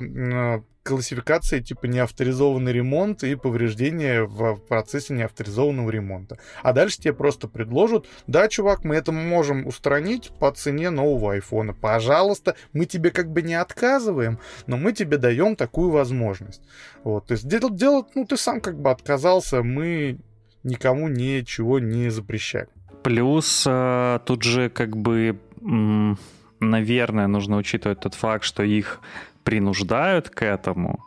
классификации 0.83 1.61
типа 1.61 1.85
неавторизованный 1.85 2.73
ремонт 2.73 3.23
и 3.23 3.35
повреждения 3.35 4.23
в 4.23 4.57
процессе 4.57 5.13
неавторизованного 5.13 5.89
ремонта. 5.89 6.37
А 6.61 6.73
дальше 6.73 6.99
тебе 6.99 7.13
просто 7.13 7.47
предложат, 7.47 8.05
да, 8.27 8.47
чувак, 8.47 8.83
мы 8.83 8.95
это 8.95 9.11
можем 9.11 9.65
устранить 9.65 10.31
по 10.39 10.51
цене 10.51 10.89
нового 10.89 11.33
айфона. 11.33 11.73
Пожалуйста, 11.73 12.55
мы 12.73 12.85
тебе 12.85 13.11
как 13.11 13.31
бы 13.31 13.41
не 13.41 13.55
отказываем, 13.55 14.39
но 14.67 14.77
мы 14.77 14.91
тебе 14.91 15.17
даем 15.17 15.55
такую 15.55 15.89
возможность. 15.89 16.61
Вот, 17.03 17.27
то 17.27 17.33
есть 17.33 17.47
делать, 17.47 18.07
ну, 18.15 18.25
ты 18.25 18.37
сам 18.37 18.61
как 18.61 18.79
бы 18.79 18.91
отказался, 18.91 19.63
мы 19.63 20.19
никому 20.63 21.07
ничего 21.07 21.79
не 21.79 22.09
запрещали. 22.09 22.67
Плюс 23.03 23.65
э, 23.67 24.19
тут 24.25 24.43
же 24.43 24.69
как 24.69 24.95
бы, 24.95 25.37
наверное, 26.59 27.27
нужно 27.27 27.57
учитывать 27.57 27.99
тот 27.99 28.13
факт, 28.13 28.45
что 28.45 28.63
их 28.63 29.01
принуждают 29.43 30.29
к 30.29 30.43
этому, 30.43 30.99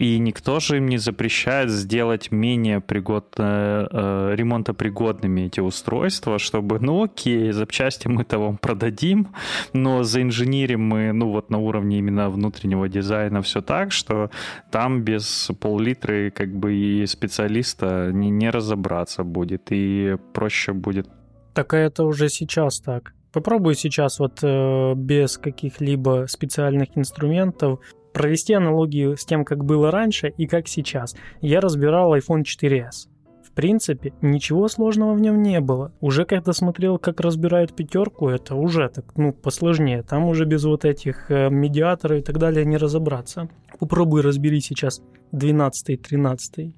и 0.00 0.18
никто 0.18 0.60
же 0.60 0.78
им 0.78 0.86
не 0.86 0.98
запрещает 0.98 1.70
сделать 1.70 2.30
менее 2.30 2.80
пригодно, 2.80 3.86
э, 3.90 4.34
ремонтопригодными 4.34 5.42
эти 5.42 5.60
устройства, 5.60 6.38
чтобы, 6.38 6.80
ну 6.80 7.04
окей, 7.04 7.52
запчасти 7.52 8.08
мы-то 8.08 8.38
вам 8.38 8.56
продадим, 8.56 9.28
но 9.74 10.02
заинженерим 10.02 10.80
мы, 10.80 11.12
ну 11.12 11.30
вот 11.30 11.50
на 11.50 11.58
уровне 11.58 11.98
именно 11.98 12.30
внутреннего 12.30 12.88
дизайна 12.88 13.42
все 13.42 13.60
так, 13.60 13.92
что 13.92 14.30
там 14.70 15.02
без 15.02 15.50
пол-литра 15.60 16.30
как 16.30 16.48
бы 16.54 16.74
и 16.74 17.06
специалиста 17.06 18.10
не, 18.12 18.30
не 18.30 18.50
разобраться 18.50 19.22
будет, 19.22 19.66
и 19.70 20.16
проще 20.32 20.72
будет. 20.72 21.08
Так 21.52 21.74
это 21.74 22.04
уже 22.04 22.28
сейчас 22.28 22.80
так. 22.80 23.12
Попробуй 23.32 23.74
сейчас 23.74 24.18
вот 24.18 24.40
э, 24.42 24.94
без 24.96 25.38
каких-либо 25.38 26.26
специальных 26.28 26.96
инструментов 26.96 27.80
провести 28.12 28.54
аналогию 28.54 29.16
с 29.16 29.24
тем, 29.24 29.44
как 29.44 29.64
было 29.64 29.90
раньше 29.90 30.28
и 30.36 30.46
как 30.46 30.66
сейчас. 30.66 31.14
Я 31.40 31.60
разбирал 31.60 32.16
iPhone 32.16 32.42
4s. 32.42 33.08
В 33.44 33.52
принципе, 33.52 34.12
ничего 34.20 34.68
сложного 34.68 35.12
в 35.14 35.20
нем 35.20 35.42
не 35.42 35.60
было. 35.60 35.92
Уже 36.00 36.24
когда 36.24 36.52
смотрел, 36.52 36.98
как 36.98 37.20
разбирают 37.20 37.74
пятерку, 37.74 38.28
это 38.28 38.54
уже 38.54 38.88
так, 38.88 39.04
ну, 39.16 39.32
посложнее. 39.32 40.02
Там 40.02 40.24
уже 40.26 40.44
без 40.44 40.64
вот 40.64 40.84
этих 40.84 41.30
э, 41.30 41.50
медиаторов 41.50 42.18
и 42.18 42.22
так 42.22 42.38
далее 42.38 42.64
не 42.64 42.76
разобраться. 42.76 43.48
Попробуй 43.78 44.22
разбери 44.22 44.60
сейчас 44.60 45.02
12 45.32 46.00
13 46.00 46.74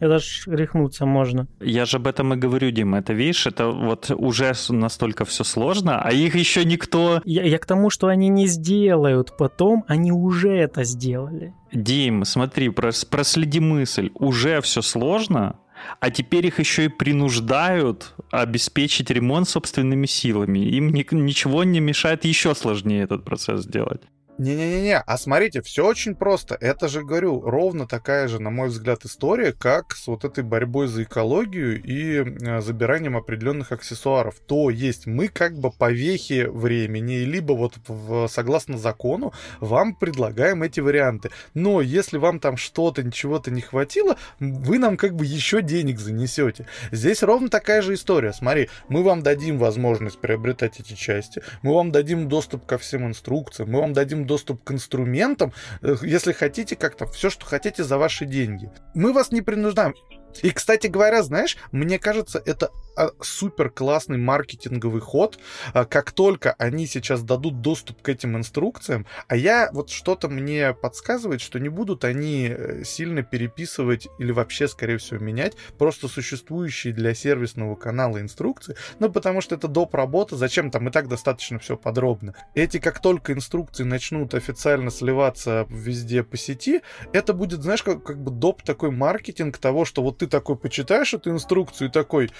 это 0.00 0.18
ж 0.18 0.44
рехнуться 0.46 1.06
можно. 1.06 1.46
Я 1.60 1.84
же 1.84 1.96
об 1.96 2.06
этом 2.06 2.34
и 2.34 2.36
говорю, 2.36 2.70
Дима. 2.70 2.98
Это, 2.98 3.12
видишь, 3.12 3.46
это 3.46 3.68
вот 3.68 4.10
уже 4.10 4.52
настолько 4.68 5.24
все 5.24 5.44
сложно, 5.44 6.00
а 6.02 6.12
их 6.12 6.34
еще 6.34 6.64
никто... 6.64 7.20
Я, 7.24 7.44
я 7.44 7.58
к 7.58 7.66
тому, 7.66 7.90
что 7.90 8.08
они 8.08 8.28
не 8.28 8.46
сделают 8.46 9.36
потом, 9.36 9.84
они 9.88 10.12
уже 10.12 10.50
это 10.50 10.84
сделали. 10.84 11.54
Дим, 11.72 12.24
смотри, 12.24 12.68
прос, 12.68 13.04
проследи 13.04 13.60
мысль. 13.60 14.10
Уже 14.14 14.60
все 14.60 14.82
сложно, 14.82 15.58
а 16.00 16.10
теперь 16.10 16.46
их 16.46 16.58
еще 16.58 16.86
и 16.86 16.88
принуждают 16.88 18.14
обеспечить 18.30 19.10
ремонт 19.10 19.48
собственными 19.48 20.06
силами. 20.06 20.58
Им 20.58 20.92
ни, 20.92 21.06
ничего 21.14 21.64
не 21.64 21.80
мешает 21.80 22.24
еще 22.24 22.54
сложнее 22.54 23.02
этот 23.02 23.24
процесс 23.24 23.62
сделать. 23.62 24.02
Не-не-не, 24.38 24.98
а 24.98 25.16
смотрите, 25.16 25.62
все 25.62 25.86
очень 25.86 26.14
просто. 26.14 26.58
Это 26.60 26.88
же, 26.88 27.02
говорю, 27.02 27.40
ровно 27.40 27.86
такая 27.86 28.28
же, 28.28 28.38
на 28.38 28.50
мой 28.50 28.68
взгляд, 28.68 29.06
история, 29.06 29.52
как 29.52 29.96
с 29.96 30.06
вот 30.08 30.26
этой 30.26 30.44
борьбой 30.44 30.88
за 30.88 31.04
экологию 31.04 31.82
и 31.82 32.22
э, 32.22 32.60
забиранием 32.60 33.16
определенных 33.16 33.72
аксессуаров. 33.72 34.34
То 34.46 34.68
есть 34.68 35.06
мы 35.06 35.28
как 35.28 35.58
бы 35.58 35.70
по 35.70 35.90
вехе 35.90 36.50
времени, 36.50 37.14
либо 37.24 37.54
вот 37.54 37.76
в, 37.88 38.28
согласно 38.28 38.76
закону 38.76 39.32
вам 39.60 39.94
предлагаем 39.94 40.62
эти 40.62 40.80
варианты. 40.80 41.30
Но 41.54 41.80
если 41.80 42.18
вам 42.18 42.38
там 42.38 42.58
что-то, 42.58 43.10
чего-то 43.10 43.50
не 43.50 43.62
хватило, 43.62 44.18
вы 44.38 44.78
нам 44.78 44.98
как 44.98 45.14
бы 45.14 45.24
еще 45.24 45.62
денег 45.62 45.98
занесете. 45.98 46.66
Здесь 46.92 47.22
ровно 47.22 47.48
такая 47.48 47.80
же 47.80 47.94
история. 47.94 48.34
Смотри, 48.34 48.68
мы 48.88 49.02
вам 49.02 49.22
дадим 49.22 49.58
возможность 49.58 50.18
приобретать 50.18 50.78
эти 50.78 50.92
части, 50.92 51.42
мы 51.62 51.74
вам 51.74 51.90
дадим 51.90 52.28
доступ 52.28 52.66
ко 52.66 52.76
всем 52.76 53.06
инструкциям, 53.06 53.70
мы 53.70 53.80
вам 53.80 53.94
дадим 53.94 54.25
доступ 54.26 54.64
к 54.64 54.72
инструментам, 54.72 55.52
э, 55.82 55.96
если 56.02 56.32
хотите 56.32 56.76
как-то, 56.76 57.06
все, 57.06 57.30
что 57.30 57.46
хотите 57.46 57.84
за 57.84 57.98
ваши 57.98 58.26
деньги. 58.26 58.70
Мы 58.94 59.12
вас 59.12 59.30
не 59.32 59.42
принуждаем. 59.42 59.94
И, 60.42 60.50
кстати 60.50 60.88
говоря, 60.88 61.22
знаешь, 61.22 61.56
мне 61.72 61.98
кажется, 61.98 62.42
это 62.44 62.70
супер 63.20 63.70
классный 63.70 64.18
маркетинговый 64.18 65.00
ход, 65.00 65.38
а, 65.72 65.84
как 65.84 66.12
только 66.12 66.54
они 66.58 66.86
сейчас 66.86 67.22
дадут 67.22 67.60
доступ 67.60 68.02
к 68.02 68.08
этим 68.08 68.36
инструкциям, 68.36 69.06
а 69.28 69.36
я 69.36 69.70
вот 69.72 69.90
что-то 69.90 70.28
мне 70.28 70.72
подсказывает, 70.74 71.40
что 71.40 71.58
не 71.58 71.68
будут 71.68 72.04
они 72.04 72.48
э, 72.48 72.84
сильно 72.84 73.22
переписывать 73.22 74.08
или 74.18 74.32
вообще, 74.32 74.68
скорее 74.68 74.98
всего, 74.98 75.20
менять 75.20 75.56
просто 75.78 76.08
существующие 76.08 76.92
для 76.92 77.14
сервисного 77.14 77.74
канала 77.76 78.20
инструкции, 78.20 78.76
ну, 78.98 79.10
потому 79.10 79.40
что 79.40 79.54
это 79.54 79.68
доп. 79.68 79.94
работа, 79.94 80.36
зачем 80.36 80.70
там 80.70 80.88
и 80.88 80.92
так 80.92 81.08
достаточно 81.08 81.58
все 81.58 81.76
подробно. 81.76 82.34
Эти, 82.54 82.78
как 82.78 83.00
только 83.00 83.32
инструкции 83.32 83.84
начнут 83.84 84.34
официально 84.34 84.90
сливаться 84.90 85.66
везде 85.68 86.22
по 86.22 86.36
сети, 86.36 86.82
это 87.12 87.32
будет, 87.32 87.62
знаешь, 87.62 87.82
как, 87.82 88.02
как 88.02 88.22
бы 88.22 88.30
доп. 88.30 88.62
такой 88.62 88.90
маркетинг 88.90 89.58
того, 89.58 89.84
что 89.84 90.02
вот 90.02 90.18
ты 90.18 90.26
такой 90.26 90.56
почитаешь 90.56 91.14
эту 91.14 91.30
инструкцию 91.30 91.88
и 91.88 91.92
такой, 91.92 92.30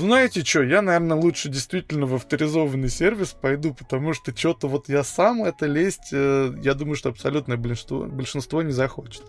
знаете 0.00 0.44
что, 0.44 0.62
я, 0.62 0.82
наверное, 0.82 1.16
лучше 1.16 1.48
действительно 1.48 2.06
в 2.06 2.14
авторизованный 2.14 2.88
сервис 2.88 3.36
пойду, 3.40 3.74
потому 3.74 4.12
что 4.12 4.36
что-то 4.36 4.68
вот 4.68 4.88
я 4.88 5.04
сам 5.04 5.44
это 5.44 5.66
лезть, 5.66 6.10
э, 6.12 6.52
я 6.62 6.74
думаю, 6.74 6.96
что 6.96 7.10
абсолютное 7.10 7.56
большинство, 7.56 8.04
большинство 8.06 8.62
не 8.62 8.72
захочет. 8.72 9.22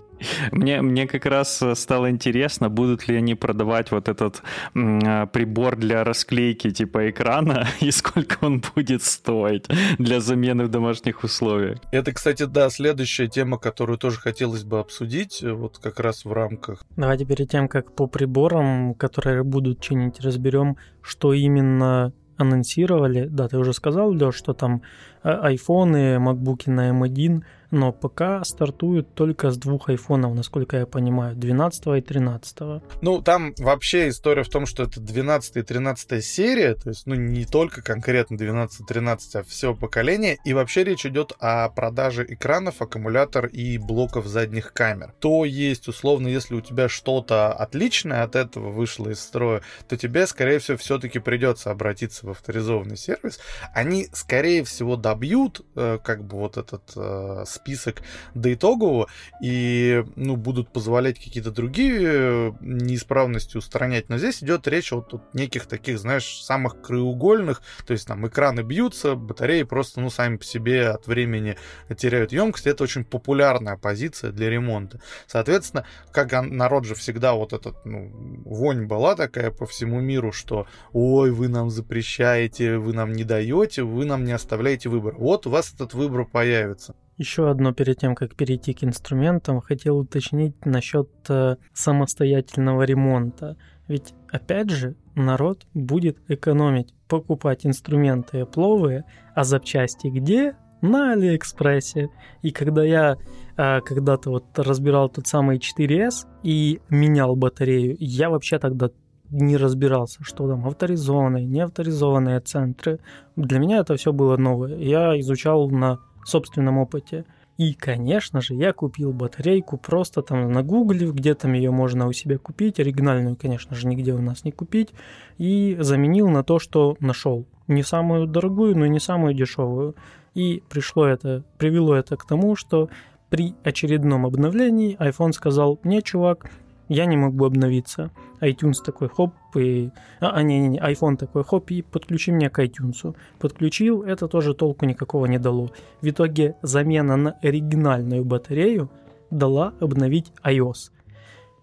Мне, 0.51 0.81
мне 0.81 1.07
как 1.07 1.25
раз 1.25 1.61
э, 1.61 1.75
стало 1.75 2.09
интересно, 2.09 2.69
будут 2.69 3.07
ли 3.07 3.15
они 3.15 3.35
продавать 3.35 3.91
вот 3.91 4.07
этот 4.07 4.41
м, 4.75 5.27
прибор 5.29 5.75
для 5.75 6.03
расклейки 6.03 6.71
типа 6.71 7.09
экрана 7.09 7.67
и 7.81 7.91
сколько 7.91 8.37
он 8.41 8.63
будет 8.75 9.03
стоить 9.03 9.65
для 9.97 10.19
замены 10.19 10.65
в 10.65 10.69
домашних 10.69 11.23
условиях. 11.23 11.79
Это, 11.91 12.11
кстати, 12.11 12.43
да, 12.43 12.69
следующая 12.69 13.27
тема, 13.27 13.57
которую 13.57 13.97
тоже 13.97 14.19
хотелось 14.19 14.63
бы 14.63 14.79
обсудить, 14.79 15.43
э, 15.43 15.51
вот 15.51 15.77
как 15.79 15.99
раз 15.99 16.25
в 16.25 16.31
рамках. 16.31 16.83
Давайте 16.95 17.25
перед 17.25 17.49
тем, 17.49 17.67
как 17.67 17.95
по 17.95 18.07
приборам, 18.07 18.93
которые 18.93 19.43
будут 19.43 19.81
чинить, 19.81 20.19
разберем, 20.19 20.60
что 21.01 21.33
именно 21.33 22.13
анонсировали. 22.37 23.27
Да, 23.29 23.47
ты 23.47 23.57
уже 23.57 23.73
сказал, 23.73 24.11
Леш, 24.11 24.35
что 24.35 24.53
там 24.53 24.81
айфоны, 25.23 26.19
макбуки 26.19 26.69
на 26.69 26.89
M1 26.89 27.43
но 27.71 27.91
пока 27.91 28.43
стартуют 28.43 29.13
только 29.15 29.51
с 29.51 29.57
двух 29.57 29.89
айфонов, 29.89 30.35
насколько 30.35 30.77
я 30.77 30.85
понимаю, 30.85 31.35
12 31.35 31.87
и 31.97 32.01
13. 32.01 32.57
Ну, 33.01 33.21
там 33.21 33.53
вообще 33.57 34.09
история 34.09 34.43
в 34.43 34.49
том, 34.49 34.65
что 34.65 34.83
это 34.83 34.99
12 34.99 35.57
и 35.57 35.61
13 35.61 36.23
серия, 36.23 36.75
то 36.75 36.89
есть, 36.89 37.07
ну, 37.07 37.15
не 37.15 37.45
только 37.45 37.81
конкретно 37.81 38.37
12 38.37 38.81
и 38.81 38.83
13, 38.83 39.35
а 39.35 39.43
все 39.43 39.73
поколение, 39.73 40.37
и 40.43 40.53
вообще 40.53 40.83
речь 40.83 41.05
идет 41.05 41.33
о 41.39 41.69
продаже 41.69 42.25
экранов, 42.27 42.81
аккумулятор 42.81 43.47
и 43.47 43.77
блоков 43.77 44.27
задних 44.27 44.73
камер. 44.73 45.13
То 45.19 45.45
есть, 45.45 45.87
условно, 45.87 46.27
если 46.27 46.55
у 46.55 46.61
тебя 46.61 46.89
что-то 46.89 47.53
отличное 47.53 48.23
от 48.23 48.35
этого 48.35 48.69
вышло 48.69 49.09
из 49.09 49.19
строя, 49.19 49.61
то 49.87 49.97
тебе, 49.97 50.27
скорее 50.27 50.59
всего, 50.59 50.77
все-таки 50.77 51.19
придется 51.19 51.71
обратиться 51.71 52.25
в 52.25 52.31
авторизованный 52.31 52.97
сервис. 52.97 53.39
Они, 53.73 54.07
скорее 54.13 54.63
всего, 54.63 54.95
добьют 54.95 55.65
э, 55.75 55.99
как 56.03 56.23
бы 56.25 56.37
вот 56.37 56.57
этот 56.57 56.91
э, 56.95 57.43
список 57.61 58.01
до 58.33 58.53
итогового 58.53 59.07
и 59.41 60.03
ну, 60.15 60.35
будут 60.35 60.71
позволять 60.71 61.19
какие-то 61.19 61.51
другие 61.51 62.01
э, 62.03 62.51
неисправности 62.61 63.57
устранять. 63.57 64.09
Но 64.09 64.17
здесь 64.17 64.43
идет 64.43 64.67
речь 64.67 64.91
о 64.93 64.97
вот, 64.97 65.21
неких 65.33 65.65
таких, 65.67 65.99
знаешь, 65.99 66.41
самых 66.43 66.81
краеугольных, 66.81 67.61
то 67.85 67.93
есть 67.93 68.07
там 68.07 68.27
экраны 68.27 68.61
бьются, 68.61 69.15
батареи 69.15 69.63
просто, 69.63 70.01
ну, 70.01 70.09
сами 70.09 70.37
по 70.37 70.43
себе 70.43 70.89
от 70.89 71.07
времени 71.07 71.57
теряют 71.97 72.31
емкость. 72.31 72.67
Это 72.67 72.83
очень 72.83 73.03
популярная 73.03 73.77
позиция 73.77 74.31
для 74.31 74.49
ремонта. 74.49 74.99
Соответственно, 75.27 75.85
как 76.11 76.31
народ 76.31 76.85
же 76.85 76.95
всегда 76.95 77.33
вот 77.33 77.53
этот, 77.53 77.85
ну, 77.85 78.11
вонь 78.45 78.85
была 78.85 79.15
такая 79.15 79.51
по 79.51 79.65
всему 79.65 79.99
миру, 79.99 80.31
что 80.31 80.67
ой, 80.93 81.31
вы 81.31 81.47
нам 81.47 81.69
запрещаете, 81.69 82.77
вы 82.77 82.93
нам 82.93 83.13
не 83.13 83.23
даете, 83.23 83.83
вы 83.83 84.05
нам 84.05 84.23
не 84.25 84.31
оставляете 84.31 84.89
выбор. 84.89 85.15
Вот 85.17 85.45
у 85.47 85.49
вас 85.49 85.73
этот 85.73 85.93
выбор 85.93 86.25
появится. 86.25 86.95
Еще 87.21 87.51
одно 87.51 87.71
перед 87.71 87.99
тем, 87.99 88.15
как 88.15 88.33
перейти 88.33 88.73
к 88.73 88.83
инструментам, 88.83 89.61
хотел 89.61 89.99
уточнить 89.99 90.55
насчет 90.65 91.07
э, 91.29 91.57
самостоятельного 91.71 92.81
ремонта. 92.81 93.57
Ведь, 93.87 94.15
опять 94.31 94.71
же, 94.71 94.95
народ 95.13 95.67
будет 95.75 96.17
экономить, 96.29 96.95
покупать 97.07 97.63
инструменты 97.63 98.47
пловые, 98.47 99.03
а 99.35 99.43
запчасти 99.43 100.07
где? 100.07 100.55
На 100.81 101.11
Алиэкспрессе. 101.11 102.09
И 102.41 102.49
когда 102.49 102.83
я 102.83 103.17
э, 103.55 103.81
когда-то 103.81 104.31
вот 104.31 104.45
разбирал 104.57 105.07
тот 105.07 105.27
самый 105.27 105.59
4S 105.59 106.25
и 106.41 106.81
менял 106.89 107.35
батарею, 107.35 107.97
я 107.99 108.31
вообще 108.31 108.57
тогда 108.57 108.89
не 109.29 109.57
разбирался, 109.57 110.23
что 110.23 110.47
там 110.47 110.65
авторизованные, 110.65 111.45
неавторизованные 111.45 112.39
центры. 112.39 112.99
Для 113.35 113.59
меня 113.59 113.77
это 113.77 113.95
все 113.95 114.11
было 114.11 114.37
новое. 114.37 114.75
Я 114.77 115.19
изучал 115.19 115.69
на 115.69 115.99
собственном 116.27 116.77
опыте. 116.77 117.25
И, 117.57 117.73
конечно 117.73 118.41
же, 118.41 118.55
я 118.55 118.73
купил 118.73 119.13
батарейку 119.13 119.77
просто 119.77 120.21
там 120.21 120.51
на 120.51 120.63
гугле, 120.63 121.11
где 121.11 121.35
там 121.35 121.53
ее 121.53 121.69
можно 121.71 122.07
у 122.07 122.13
себя 122.13 122.37
купить, 122.37 122.79
оригинальную, 122.79 123.35
конечно 123.35 123.75
же, 123.75 123.87
нигде 123.87 124.13
у 124.13 124.21
нас 124.21 124.43
не 124.43 124.51
купить, 124.51 124.89
и 125.37 125.77
заменил 125.79 126.27
на 126.29 126.43
то, 126.43 126.59
что 126.59 126.95
нашел. 126.99 127.45
Не 127.67 127.83
самую 127.83 128.25
дорогую, 128.25 128.75
но 128.77 128.85
и 128.85 128.89
не 128.89 128.99
самую 128.99 129.33
дешевую. 129.33 129.95
И 130.33 130.63
пришло 130.69 131.05
это, 131.05 131.43
привело 131.57 131.95
это 131.95 132.17
к 132.17 132.25
тому, 132.25 132.55
что 132.55 132.89
при 133.29 133.53
очередном 133.63 134.25
обновлении 134.25 134.97
iPhone 134.97 135.31
сказал, 135.31 135.79
не, 135.83 136.01
чувак, 136.01 136.49
я 136.91 137.05
не 137.05 137.15
могу 137.15 137.45
обновиться. 137.45 138.11
iTunes 138.41 138.83
такой 138.83 139.07
хоп, 139.07 139.33
и... 139.55 139.91
А, 140.19 140.31
а, 140.31 140.43
не, 140.43 140.59
не, 140.59 140.67
не, 140.67 140.79
iPhone 140.79 141.15
такой 141.15 141.45
хоп, 141.45 141.71
и 141.71 141.81
подключи 141.81 142.31
меня 142.31 142.49
к 142.49 142.59
iTunes. 142.59 143.15
Подключил, 143.39 144.03
это 144.03 144.27
тоже 144.27 144.53
толку 144.53 144.85
никакого 144.85 145.25
не 145.25 145.39
дало. 145.39 145.71
В 146.01 146.09
итоге 146.09 146.55
замена 146.61 147.15
на 147.15 147.31
оригинальную 147.41 148.25
батарею 148.25 148.89
дала 149.29 149.73
обновить 149.79 150.33
iOS. 150.43 150.91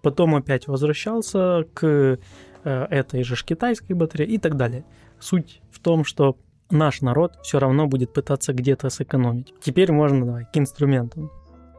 Потом 0.01 0.33
опять 0.35 0.67
возвращался 0.67 1.65
к 1.75 1.85
э, 1.85 2.17
этой 2.63 3.23
же 3.23 3.35
китайской 3.45 3.93
батарее 3.93 4.29
и 4.29 4.39
так 4.39 4.57
далее. 4.57 4.83
Суть 5.19 5.61
в 5.69 5.79
том, 5.79 6.05
что 6.05 6.37
наш 6.71 7.01
народ 7.01 7.37
все 7.43 7.59
равно 7.59 7.85
будет 7.85 8.13
пытаться 8.13 8.51
где-то 8.51 8.89
сэкономить. 8.89 9.53
Теперь 9.61 9.91
можно 9.91 10.25
давай 10.25 10.45
к 10.45 10.57
инструментам. 10.57 11.29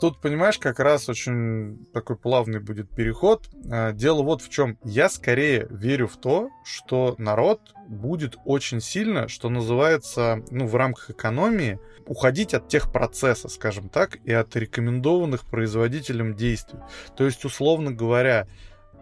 Тут, 0.00 0.18
понимаешь, 0.18 0.58
как 0.58 0.80
раз 0.80 1.10
очень 1.10 1.84
такой 1.92 2.16
плавный 2.16 2.58
будет 2.58 2.88
переход. 2.88 3.50
А, 3.70 3.92
дело 3.92 4.22
вот 4.22 4.40
в 4.40 4.48
чем. 4.48 4.78
Я 4.82 5.10
скорее 5.10 5.66
верю 5.68 6.08
в 6.08 6.16
то, 6.16 6.48
что 6.64 7.14
народ 7.18 7.74
будет 7.86 8.36
очень 8.46 8.80
сильно, 8.80 9.28
что 9.28 9.50
называется, 9.50 10.42
ну, 10.50 10.66
в 10.66 10.74
рамках 10.74 11.10
экономии, 11.10 11.78
уходить 12.06 12.54
от 12.54 12.68
тех 12.68 12.90
процесса, 12.90 13.48
скажем 13.48 13.90
так, 13.90 14.16
и 14.24 14.32
от 14.32 14.56
рекомендованных 14.56 15.44
производителям 15.44 16.34
действий. 16.34 16.80
То 17.14 17.26
есть, 17.26 17.44
условно 17.44 17.92
говоря, 17.92 18.48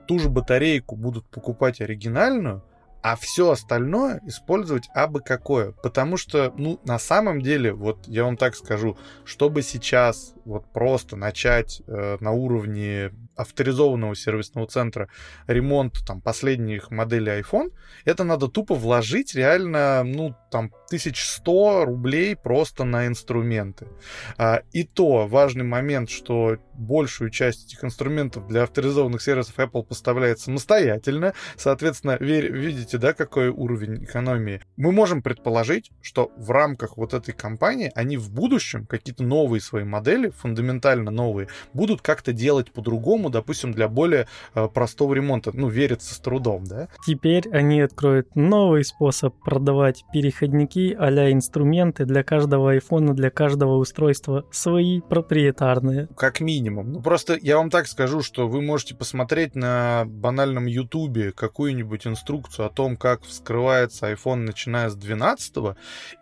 ту 0.08 0.18
же 0.18 0.28
батарейку 0.28 0.96
будут 0.96 1.26
покупать 1.28 1.80
оригинальную, 1.80 2.64
а 3.02 3.16
все 3.16 3.50
остальное 3.50 4.20
использовать 4.26 4.88
абы 4.94 5.20
какое. 5.20 5.72
Потому 5.82 6.16
что, 6.16 6.52
ну, 6.56 6.80
на 6.84 6.98
самом 6.98 7.40
деле, 7.40 7.72
вот 7.72 8.06
я 8.06 8.24
вам 8.24 8.36
так 8.36 8.56
скажу, 8.56 8.96
чтобы 9.24 9.62
сейчас 9.62 10.34
вот 10.44 10.64
просто 10.72 11.16
начать 11.16 11.82
э, 11.86 12.16
на 12.20 12.32
уровне 12.32 13.12
авторизованного 13.36 14.16
сервисного 14.16 14.66
центра 14.66 15.08
ремонт 15.46 16.04
там 16.06 16.20
последних 16.20 16.90
моделей 16.90 17.40
iPhone, 17.40 17.72
это 18.04 18.24
надо 18.24 18.48
тупо 18.48 18.74
вложить 18.74 19.34
реально, 19.34 20.02
ну, 20.04 20.34
там, 20.50 20.72
1100 20.86 21.84
рублей 21.84 22.36
просто 22.36 22.84
на 22.84 23.06
инструменты. 23.06 23.88
А, 24.36 24.62
и 24.72 24.84
то 24.84 25.26
важный 25.26 25.64
момент, 25.64 26.10
что 26.10 26.58
большую 26.74 27.30
часть 27.30 27.66
этих 27.66 27.84
инструментов 27.84 28.46
для 28.46 28.62
авторизованных 28.62 29.20
сервисов 29.20 29.58
Apple 29.58 29.84
поставляет 29.84 30.38
самостоятельно. 30.40 31.34
Соответственно, 31.56 32.16
видите, 32.20 32.98
да, 32.98 33.12
какой 33.12 33.48
уровень 33.48 34.04
экономии. 34.04 34.62
Мы 34.76 34.92
можем 34.92 35.22
предположить, 35.22 35.90
что 36.00 36.30
в 36.36 36.50
рамках 36.50 36.96
вот 36.96 37.14
этой 37.14 37.32
компании 37.32 37.90
они 37.94 38.16
в 38.16 38.30
будущем 38.30 38.86
какие-то 38.86 39.24
новые 39.24 39.60
свои 39.60 39.84
модели, 39.84 40.30
фундаментально 40.30 41.10
новые, 41.10 41.48
будут 41.72 42.00
как-то 42.00 42.32
делать 42.32 42.72
по-другому, 42.72 43.28
допустим, 43.28 43.72
для 43.72 43.88
более 43.88 44.28
э, 44.54 44.68
простого 44.68 45.14
ремонта. 45.14 45.50
Ну, 45.52 45.68
верится 45.68 46.14
с 46.14 46.18
трудом, 46.18 46.64
да? 46.64 46.88
Теперь 47.06 47.48
они 47.50 47.80
откроют 47.80 48.36
новый 48.36 48.84
способ 48.84 49.34
продавать 49.42 50.04
переходники 50.38 50.96
а 50.98 51.30
инструменты 51.30 52.04
для 52.04 52.22
каждого 52.22 52.72
айфона, 52.72 53.14
для 53.14 53.30
каждого 53.30 53.76
устройства 53.76 54.44
свои 54.50 55.00
проприетарные. 55.00 56.08
Как 56.16 56.40
минимум. 56.40 56.92
Ну, 56.92 57.02
просто 57.02 57.38
я 57.40 57.56
вам 57.56 57.70
так 57.70 57.86
скажу, 57.86 58.22
что 58.22 58.48
вы 58.48 58.62
можете 58.62 58.94
посмотреть 58.94 59.54
на 59.54 60.04
банальном 60.06 60.66
ютубе 60.66 61.32
какую-нибудь 61.32 62.06
инструкцию 62.06 62.66
о 62.66 62.70
том, 62.70 62.96
как 62.96 63.22
вскрывается 63.24 64.12
iPhone, 64.12 64.36
начиная 64.36 64.88
с 64.88 64.96
12 64.96 65.76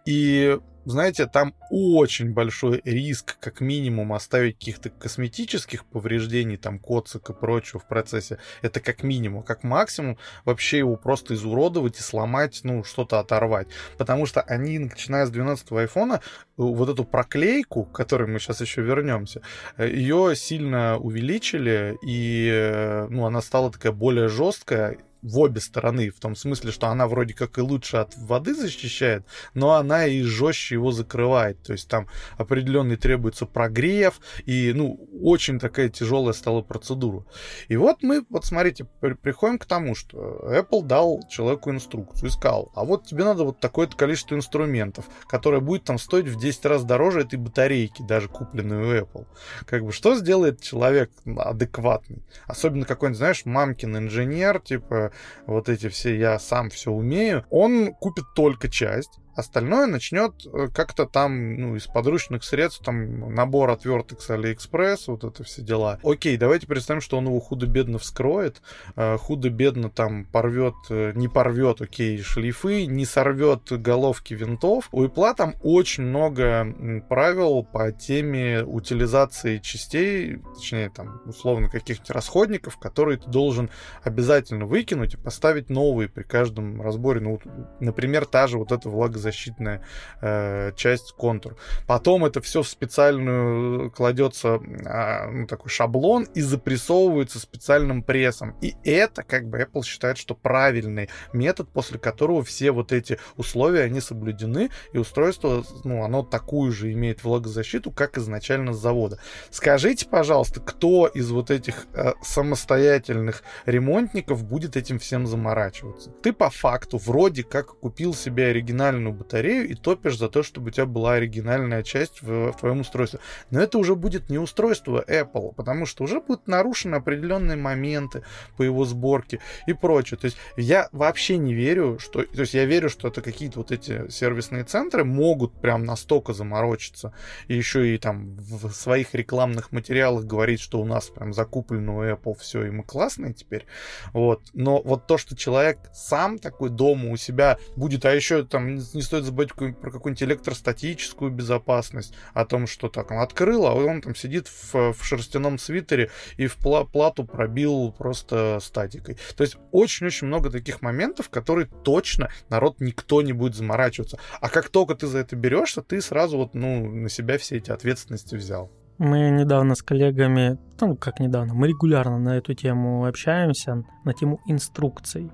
и 0.06 0.58
знаете, 0.86 1.26
там 1.26 1.54
очень 1.68 2.32
большой 2.32 2.80
риск, 2.84 3.36
как 3.40 3.60
минимум, 3.60 4.12
оставить 4.12 4.56
каких-то 4.58 4.88
косметических 4.88 5.84
повреждений, 5.84 6.56
там, 6.56 6.78
коцик 6.78 7.28
и 7.30 7.32
прочего 7.34 7.80
в 7.80 7.88
процессе. 7.88 8.38
Это 8.62 8.80
как 8.80 9.02
минимум. 9.02 9.42
Как 9.42 9.64
максимум, 9.64 10.16
вообще 10.44 10.78
его 10.78 10.96
просто 10.96 11.34
изуродовать 11.34 11.98
и 11.98 12.02
сломать, 12.02 12.60
ну, 12.62 12.84
что-то 12.84 13.18
оторвать. 13.18 13.66
Потому 13.98 14.26
что 14.26 14.40
они, 14.42 14.78
начиная 14.78 15.26
с 15.26 15.30
12 15.30 15.72
айфона, 15.72 16.20
вот 16.56 16.88
эту 16.88 17.04
проклейку, 17.04 17.84
к 17.84 17.92
которой 17.92 18.28
мы 18.28 18.38
сейчас 18.38 18.60
еще 18.60 18.80
вернемся, 18.80 19.42
ее 19.76 20.34
сильно 20.36 20.98
увеличили, 20.98 21.98
и 22.06 23.06
ну, 23.10 23.26
она 23.26 23.42
стала 23.42 23.72
такая 23.72 23.92
более 23.92 24.28
жесткая, 24.28 24.98
в 25.22 25.38
обе 25.38 25.60
стороны, 25.60 26.10
в 26.10 26.20
том 26.20 26.36
смысле, 26.36 26.70
что 26.70 26.88
она 26.88 27.06
вроде 27.06 27.34
как 27.34 27.58
и 27.58 27.60
лучше 27.60 27.98
от 27.98 28.16
воды 28.16 28.54
защищает, 28.54 29.24
но 29.54 29.72
она 29.72 30.06
и 30.06 30.22
жестче 30.22 30.76
его 30.76 30.92
закрывает. 30.92 31.62
То 31.62 31.72
есть 31.72 31.88
там 31.88 32.08
определенный 32.38 32.96
требуется 32.96 33.46
прогрев, 33.46 34.20
и, 34.44 34.72
ну, 34.74 35.08
очень 35.22 35.58
такая 35.58 35.88
тяжелая 35.88 36.32
стала 36.32 36.62
процедура. 36.62 37.24
И 37.68 37.76
вот 37.76 38.02
мы, 38.02 38.24
вот 38.28 38.44
смотрите, 38.44 38.86
при 39.00 39.14
приходим 39.14 39.58
к 39.58 39.66
тому, 39.66 39.94
что 39.94 40.48
Apple 40.48 40.82
дал 40.82 41.22
человеку 41.28 41.70
инструкцию 41.70 42.28
и 42.28 42.32
сказал, 42.32 42.70
а 42.74 42.84
вот 42.84 43.06
тебе 43.06 43.24
надо 43.24 43.44
вот 43.44 43.60
такое-то 43.60 43.96
количество 43.96 44.34
инструментов, 44.34 45.06
которое 45.28 45.60
будет 45.60 45.84
там 45.84 45.98
стоить 45.98 46.26
в 46.26 46.38
10 46.38 46.64
раз 46.66 46.84
дороже 46.84 47.22
этой 47.22 47.38
батарейки, 47.38 48.02
даже 48.02 48.28
купленной 48.28 48.76
у 48.76 49.04
Apple. 49.04 49.26
Как 49.66 49.84
бы, 49.84 49.92
что 49.92 50.14
сделает 50.14 50.62
человек 50.62 51.10
адекватный? 51.36 52.22
Особенно 52.46 52.84
какой-нибудь, 52.84 53.18
знаешь, 53.18 53.44
мамкин 53.44 53.96
инженер, 53.96 54.60
типа, 54.60 55.05
вот 55.46 55.68
эти 55.68 55.88
все 55.88 56.16
«я 56.16 56.38
сам 56.38 56.70
все 56.70 56.90
умею», 56.90 57.44
он 57.50 57.94
купит 57.94 58.24
только 58.34 58.68
часть, 58.68 59.18
Остальное 59.36 59.86
начнет 59.86 60.32
э, 60.46 60.68
как-то 60.74 61.04
там, 61.04 61.56
ну, 61.56 61.76
из 61.76 61.86
подручных 61.86 62.42
средств, 62.42 62.82
там, 62.82 63.34
набор 63.34 63.68
отверток 63.68 64.22
с 64.22 64.30
Алиэкспресс, 64.30 65.08
вот 65.08 65.24
это 65.24 65.44
все 65.44 65.60
дела. 65.60 66.00
Окей, 66.02 66.38
давайте 66.38 66.66
представим, 66.66 67.02
что 67.02 67.18
он 67.18 67.26
его 67.26 67.38
худо-бедно 67.38 67.98
вскроет, 67.98 68.62
э, 68.96 69.18
худо-бедно 69.18 69.90
там 69.90 70.24
порвет, 70.24 70.74
э, 70.88 71.12
не 71.14 71.28
порвет, 71.28 71.82
окей, 71.82 72.22
шлейфы, 72.22 72.86
не 72.86 73.04
сорвет 73.04 73.70
головки 73.70 74.32
винтов. 74.32 74.88
У 74.90 75.04
Apple 75.04 75.34
там 75.34 75.54
очень 75.62 76.04
много 76.04 77.02
правил 77.10 77.62
по 77.62 77.92
теме 77.92 78.62
утилизации 78.64 79.58
частей, 79.58 80.38
точнее, 80.54 80.88
там, 80.88 81.20
условно, 81.26 81.68
каких-нибудь 81.68 82.10
расходников, 82.10 82.78
которые 82.78 83.18
ты 83.18 83.28
должен 83.28 83.68
обязательно 84.02 84.64
выкинуть 84.64 85.12
и 85.12 85.18
поставить 85.18 85.68
новые 85.68 86.08
при 86.08 86.22
каждом 86.22 86.80
разборе. 86.80 87.20
Ну, 87.20 87.38
например, 87.80 88.24
та 88.24 88.46
же 88.46 88.56
вот 88.56 88.72
эта 88.72 88.88
влагозащитная 88.88 89.25
защитная 89.26 89.82
э, 90.20 90.72
часть 90.76 91.12
контур. 91.12 91.56
Потом 91.86 92.24
это 92.24 92.40
все 92.40 92.62
в 92.62 92.68
специальную 92.68 93.90
кладется 93.90 94.60
э, 94.60 95.30
ну, 95.30 95.46
такой 95.46 95.70
шаблон 95.70 96.28
и 96.34 96.40
запрессовывается 96.40 97.40
специальным 97.40 98.02
прессом. 98.02 98.54
И 98.60 98.76
это 98.84 99.24
как 99.24 99.48
бы 99.48 99.58
Apple 99.58 99.84
считает, 99.84 100.16
что 100.16 100.34
правильный 100.34 101.08
метод, 101.32 101.68
после 101.68 101.98
которого 101.98 102.44
все 102.44 102.70
вот 102.70 102.92
эти 102.92 103.18
условия, 103.36 103.82
они 103.82 104.00
соблюдены, 104.00 104.70
и 104.92 104.98
устройство, 104.98 105.64
ну, 105.84 106.04
оно 106.04 106.22
такую 106.22 106.70
же 106.72 106.92
имеет 106.92 107.24
влагозащиту, 107.24 107.90
как 107.90 108.18
изначально 108.18 108.72
с 108.72 108.78
завода. 108.78 109.18
Скажите, 109.50 110.06
пожалуйста, 110.06 110.60
кто 110.60 111.06
из 111.08 111.30
вот 111.30 111.50
этих 111.50 111.86
э, 111.94 112.12
самостоятельных 112.22 113.42
ремонтников 113.64 114.44
будет 114.44 114.76
этим 114.76 114.98
всем 114.98 115.26
заморачиваться? 115.26 116.10
Ты 116.22 116.32
по 116.32 116.50
факту 116.50 116.98
вроде 116.98 117.42
как 117.42 117.78
купил 117.80 118.14
себе 118.14 118.46
оригинальную 118.46 119.15
батарею 119.16 119.68
и 119.68 119.74
топишь 119.74 120.18
за 120.18 120.28
то, 120.28 120.42
чтобы 120.42 120.68
у 120.68 120.70
тебя 120.70 120.86
была 120.86 121.14
оригинальная 121.14 121.82
часть 121.82 122.22
в, 122.22 122.52
в 122.52 122.56
твоем 122.56 122.80
устройстве. 122.80 123.20
Но 123.50 123.60
это 123.60 123.78
уже 123.78 123.94
будет 123.94 124.30
не 124.30 124.38
устройство 124.38 125.04
Apple, 125.06 125.54
потому 125.54 125.86
что 125.86 126.04
уже 126.04 126.20
будут 126.20 126.46
нарушены 126.46 126.96
определенные 126.96 127.56
моменты 127.56 128.22
по 128.56 128.62
его 128.62 128.84
сборке 128.84 129.40
и 129.66 129.72
прочее. 129.72 130.18
То 130.18 130.26
есть 130.26 130.36
я 130.56 130.88
вообще 130.92 131.38
не 131.38 131.54
верю, 131.54 131.98
что... 131.98 132.22
То 132.22 132.40
есть 132.40 132.54
я 132.54 132.64
верю, 132.64 132.88
что 132.90 133.08
это 133.08 133.22
какие-то 133.22 133.58
вот 133.60 133.72
эти 133.72 134.08
сервисные 134.10 134.64
центры 134.64 135.04
могут 135.04 135.60
прям 135.60 135.84
настолько 135.84 136.32
заморочиться 136.32 137.12
и 137.48 137.54
еще 137.54 137.94
и 137.94 137.98
там 137.98 138.36
в 138.36 138.70
своих 138.72 139.14
рекламных 139.14 139.72
материалах 139.72 140.24
говорить, 140.24 140.60
что 140.60 140.80
у 140.80 140.84
нас 140.84 141.06
прям 141.06 141.32
закуплено 141.32 141.96
у 141.96 142.02
Apple 142.02 142.36
все, 142.38 142.64
и 142.64 142.70
мы 142.70 142.82
классные 142.82 143.32
теперь. 143.32 143.66
Вот. 144.12 144.42
Но 144.52 144.80
вот 144.82 145.06
то, 145.06 145.18
что 145.18 145.36
человек 145.36 145.78
сам 145.92 146.38
такой 146.38 146.70
дома 146.70 147.10
у 147.10 147.16
себя 147.16 147.58
будет, 147.76 148.04
а 148.04 148.14
еще 148.14 148.44
там 148.44 148.76
не 148.76 149.02
стоит 149.06 149.24
забывать 149.24 149.54
про 149.54 149.90
какую-нибудь 149.90 150.22
электростатическую 150.22 151.30
безопасность, 151.30 152.14
о 152.34 152.44
том, 152.44 152.66
что 152.66 152.88
так, 152.88 153.10
он 153.10 153.18
открыл, 153.18 153.66
а 153.66 153.74
он 153.74 154.02
там 154.02 154.14
сидит 154.14 154.48
в, 154.48 154.92
в 154.92 155.04
шерстяном 155.04 155.58
свитере 155.58 156.10
и 156.36 156.46
в 156.46 156.56
плату 156.56 157.24
пробил 157.24 157.92
просто 157.96 158.58
статикой. 158.60 159.16
То 159.36 159.42
есть 159.42 159.56
очень-очень 159.72 160.26
много 160.26 160.50
таких 160.50 160.82
моментов, 160.82 161.30
которые 161.30 161.66
точно 161.84 162.28
народ 162.48 162.80
никто 162.80 163.22
не 163.22 163.32
будет 163.32 163.54
заморачиваться. 163.54 164.18
А 164.40 164.48
как 164.48 164.68
только 164.68 164.94
ты 164.94 165.06
за 165.06 165.18
это 165.18 165.36
берешься, 165.36 165.82
ты 165.82 166.00
сразу 166.00 166.36
вот, 166.36 166.54
ну, 166.54 166.90
на 166.90 167.08
себя 167.08 167.38
все 167.38 167.56
эти 167.56 167.70
ответственности 167.70 168.34
взял. 168.34 168.70
Мы 168.98 169.28
недавно 169.30 169.74
с 169.74 169.82
коллегами, 169.82 170.58
ну 170.80 170.96
как 170.96 171.20
недавно, 171.20 171.52
мы 171.52 171.68
регулярно 171.68 172.18
на 172.18 172.38
эту 172.38 172.54
тему 172.54 173.06
общаемся, 173.06 173.84
на 174.04 174.14
тему 174.14 174.40
инструкций. 174.46 175.30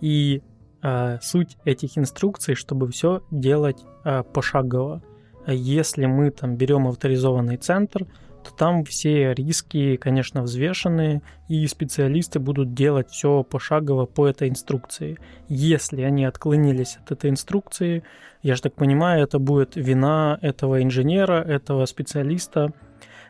И 0.00 0.42
а, 0.86 1.18
суть 1.22 1.56
этих 1.64 1.96
инструкций, 1.96 2.54
чтобы 2.54 2.90
все 2.90 3.22
делать 3.30 3.82
а, 4.04 4.22
пошагово. 4.22 5.02
Если 5.46 6.04
мы 6.04 6.30
там 6.30 6.56
берем 6.56 6.86
авторизованный 6.86 7.56
центр, 7.56 8.06
то 8.44 8.54
там 8.54 8.84
все 8.84 9.32
риски, 9.32 9.96
конечно, 9.96 10.42
взвешены, 10.42 11.22
и 11.48 11.66
специалисты 11.66 12.38
будут 12.38 12.74
делать 12.74 13.08
все 13.08 13.42
пошагово 13.42 14.04
по 14.04 14.28
этой 14.28 14.50
инструкции. 14.50 15.16
Если 15.48 16.02
они 16.02 16.26
отклонились 16.26 16.98
от 17.02 17.12
этой 17.12 17.30
инструкции, 17.30 18.02
я 18.42 18.54
же 18.54 18.60
так 18.60 18.74
понимаю, 18.74 19.22
это 19.24 19.38
будет 19.38 19.76
вина 19.76 20.38
этого 20.42 20.82
инженера, 20.82 21.42
этого 21.42 21.86
специалиста, 21.86 22.74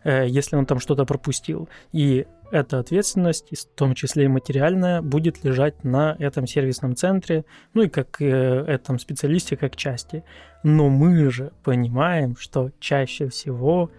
э, 0.02 0.26
если 0.26 0.56
он 0.56 0.66
там 0.66 0.80
что-то 0.80 1.04
пропустил. 1.04 1.68
И 1.92 2.26
эта 2.54 2.78
ответственность, 2.78 3.48
в 3.50 3.74
том 3.74 3.94
числе 3.94 4.26
и 4.26 4.28
материальная, 4.28 5.02
будет 5.02 5.42
лежать 5.42 5.82
на 5.82 6.14
этом 6.20 6.46
сервисном 6.46 6.94
центре, 6.94 7.44
ну 7.74 7.82
и 7.82 7.88
как 7.88 8.22
э, 8.22 8.26
этом 8.26 9.00
специалисте, 9.00 9.56
как 9.56 9.74
части. 9.74 10.22
Но 10.62 10.88
мы 10.88 11.30
же 11.32 11.50
понимаем, 11.64 12.36
что 12.36 12.70
чаще 12.78 13.28
всего 13.28 13.90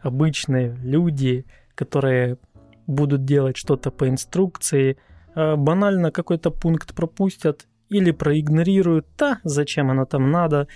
обычные 0.00 0.76
люди, 0.82 1.46
которые 1.74 2.36
будут 2.86 3.24
делать 3.24 3.56
что-то 3.56 3.90
по 3.90 4.06
инструкции, 4.06 4.98
э, 5.34 5.56
банально 5.56 6.10
какой-то 6.10 6.50
пункт 6.50 6.94
пропустят 6.94 7.66
или 7.92 8.10
проигнорируют, 8.10 9.06
да, 9.18 9.38
зачем 9.44 9.90
оно 9.90 10.04
там 10.04 10.30
надо, 10.30 10.66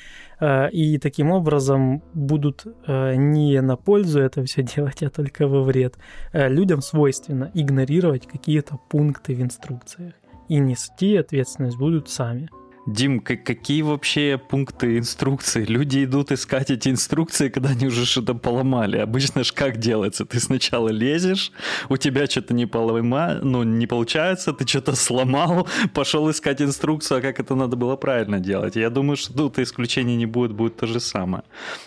э, 0.40 0.70
и 0.70 0.98
таким 0.98 1.30
образом 1.30 2.02
будут 2.14 2.64
э, 2.86 3.14
не 3.16 3.60
на 3.62 3.76
пользу 3.76 4.20
это 4.20 4.44
все 4.44 4.62
делать, 4.62 5.02
а 5.02 5.10
только 5.10 5.48
во 5.48 5.62
вред. 5.62 5.96
Э, 6.32 6.48
людям 6.48 6.82
свойственно 6.82 7.50
игнорировать 7.54 8.26
какие-то 8.26 8.78
пункты 8.88 9.34
в 9.34 9.42
инструкциях 9.42 10.14
и 10.48 10.58
нести 10.58 11.16
ответственность 11.16 11.78
будут 11.78 12.08
сами. 12.08 12.48
Дим, 12.86 13.18
какие 13.18 13.82
вообще 13.82 14.38
пункты 14.38 14.98
инструкции? 14.98 15.64
Люди 15.64 16.04
идут 16.04 16.30
искать 16.30 16.70
эти 16.70 16.88
инструкции, 16.88 17.48
когда 17.48 17.70
они 17.70 17.88
уже 17.88 18.06
что-то 18.06 18.34
поломали. 18.34 18.98
Обычно 18.98 19.42
же 19.42 19.52
как 19.52 19.78
делается? 19.78 20.24
Ты 20.24 20.38
сначала 20.38 20.88
лезешь, 20.88 21.50
у 21.88 21.96
тебя 21.96 22.26
что-то 22.26 22.54
не 22.54 22.66
полома, 22.66 23.40
ну, 23.42 23.64
не 23.64 23.88
получается, 23.88 24.52
ты 24.52 24.64
что-то 24.68 24.94
сломал, 24.94 25.66
пошел 25.94 26.30
искать 26.30 26.62
инструкцию, 26.62 27.18
а 27.18 27.20
как 27.20 27.40
это 27.40 27.56
надо 27.56 27.74
было 27.76 27.96
правильно 27.96 28.38
делать. 28.38 28.76
Я 28.76 28.88
думаю, 28.88 29.16
что 29.16 29.32
тут 29.32 29.58
исключений 29.58 30.14
не 30.14 30.26
будет, 30.26 30.52
будет 30.52 30.76
то 30.76 30.86
же 30.86 31.00
самое. 31.00 31.42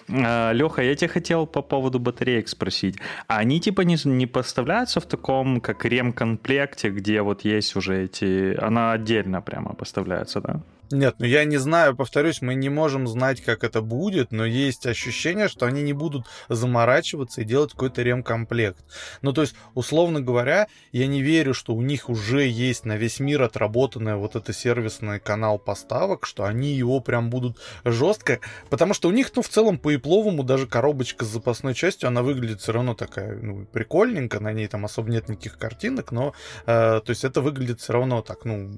А, 0.09 0.51
Леха, 0.51 0.81
я 0.81 0.95
тебя 0.95 1.07
хотел 1.07 1.47
по 1.47 1.61
поводу 1.61 1.99
батареек 1.99 2.49
спросить. 2.49 2.97
А 3.27 3.37
они 3.37 3.61
типа 3.61 3.81
не, 3.81 3.95
не 4.03 4.27
поставляются 4.27 4.99
в 4.99 5.05
таком, 5.05 5.61
как 5.61 5.85
ремкомплекте, 5.85 6.89
где 6.89 7.21
вот 7.21 7.45
есть 7.45 7.77
уже 7.77 8.03
эти... 8.03 8.53
Она 8.59 8.91
отдельно 8.91 9.41
прямо 9.41 9.73
поставляется, 9.73 10.41
да? 10.41 10.61
Нет, 10.91 11.15
ну 11.19 11.25
я 11.25 11.45
не 11.45 11.57
знаю, 11.57 11.95
повторюсь, 11.95 12.41
мы 12.41 12.55
не 12.55 12.69
можем 12.69 13.07
знать, 13.07 13.41
как 13.41 13.63
это 13.63 13.81
будет, 13.81 14.31
но 14.31 14.43
есть 14.43 14.87
ощущение, 14.87 15.47
что 15.47 15.67
они 15.67 15.83
не 15.83 15.93
будут 15.93 16.25
заморачиваться 16.47 17.41
и 17.41 17.43
делать 17.43 17.73
какой-то 17.73 18.01
ремкомплект. 18.01 18.83
Ну, 19.21 19.31
то 19.31 19.41
есть, 19.41 19.55
условно 19.75 20.19
говоря, 20.19 20.67
я 20.91 21.05
не 21.05 21.21
верю, 21.21 21.53
что 21.53 21.75
у 21.75 21.81
них 21.81 22.09
уже 22.09 22.47
есть 22.47 22.85
на 22.85 22.97
весь 22.97 23.19
мир 23.19 23.43
отработанный 23.43 24.15
вот 24.15 24.35
это 24.35 24.51
сервисный 24.51 25.19
канал 25.19 25.59
поставок, 25.59 26.25
что 26.25 26.45
они 26.45 26.73
его 26.73 27.01
прям 27.01 27.29
будут 27.29 27.59
жестко, 27.85 28.39
потому 28.71 28.95
что 28.95 29.09
у 29.09 29.11
них, 29.11 29.31
ну, 29.35 29.43
в 29.43 29.49
целом, 29.49 29.77
по 29.77 29.93
ипловому 29.93 30.43
даже 30.43 30.65
коробочка 30.65 31.23
с 31.23 31.27
запасной 31.27 31.75
частью, 31.75 32.07
она 32.07 32.23
выглядит 32.23 32.61
все 32.61 32.71
равно 32.71 32.95
такая, 32.95 33.37
ну, 33.39 33.65
прикольненько, 33.65 34.39
на 34.39 34.53
ней 34.53 34.67
там 34.67 34.85
особо 34.85 35.11
нет 35.11 35.29
никаких 35.29 35.59
картинок, 35.59 36.11
но, 36.11 36.33
э, 36.65 37.01
то 37.05 37.09
есть, 37.09 37.23
это 37.23 37.41
выглядит 37.41 37.79
все 37.79 37.93
равно 37.93 38.23
так, 38.23 38.43
ну, 38.43 38.71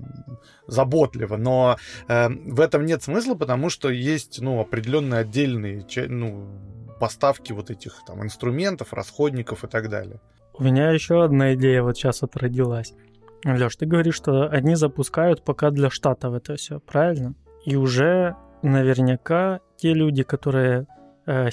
заботливо, 0.68 1.38
но 1.38 1.78
в 2.08 2.60
этом 2.60 2.86
нет 2.86 3.04
смысла, 3.04 3.36
потому 3.36 3.70
что 3.70 3.90
есть, 3.90 4.42
ну, 4.42 4.60
определенные 4.60 5.22
отдельные, 5.22 5.86
ну, 6.08 6.48
поставки 7.00 7.52
вот 7.52 7.72
этих 7.72 8.04
там 8.06 8.24
инструментов, 8.24 8.94
расходников 8.94 9.64
и 9.64 9.68
так 9.68 9.90
далее. 9.90 10.20
У 10.54 10.64
меня 10.64 10.92
еще 10.92 11.24
одна 11.24 11.56
идея 11.56 11.82
вот 11.82 11.98
сейчас 11.98 12.22
вот 12.22 12.36
родилась. 12.38 12.94
Леш, 13.44 13.76
ты 13.76 13.86
говоришь, 13.88 14.16
что 14.16 14.48
они 14.48 14.76
запускают 14.76 15.44
пока 15.44 15.72
для 15.72 15.90
штатов 15.90 16.36
это 16.36 16.56
все, 16.56 16.80
правильно? 16.80 17.34
И 17.66 17.76
уже 17.76 18.36
наверняка 18.62 19.62
те 19.78 19.94
люди, 19.94 20.22
которые 20.22 20.86
э, 21.26 21.50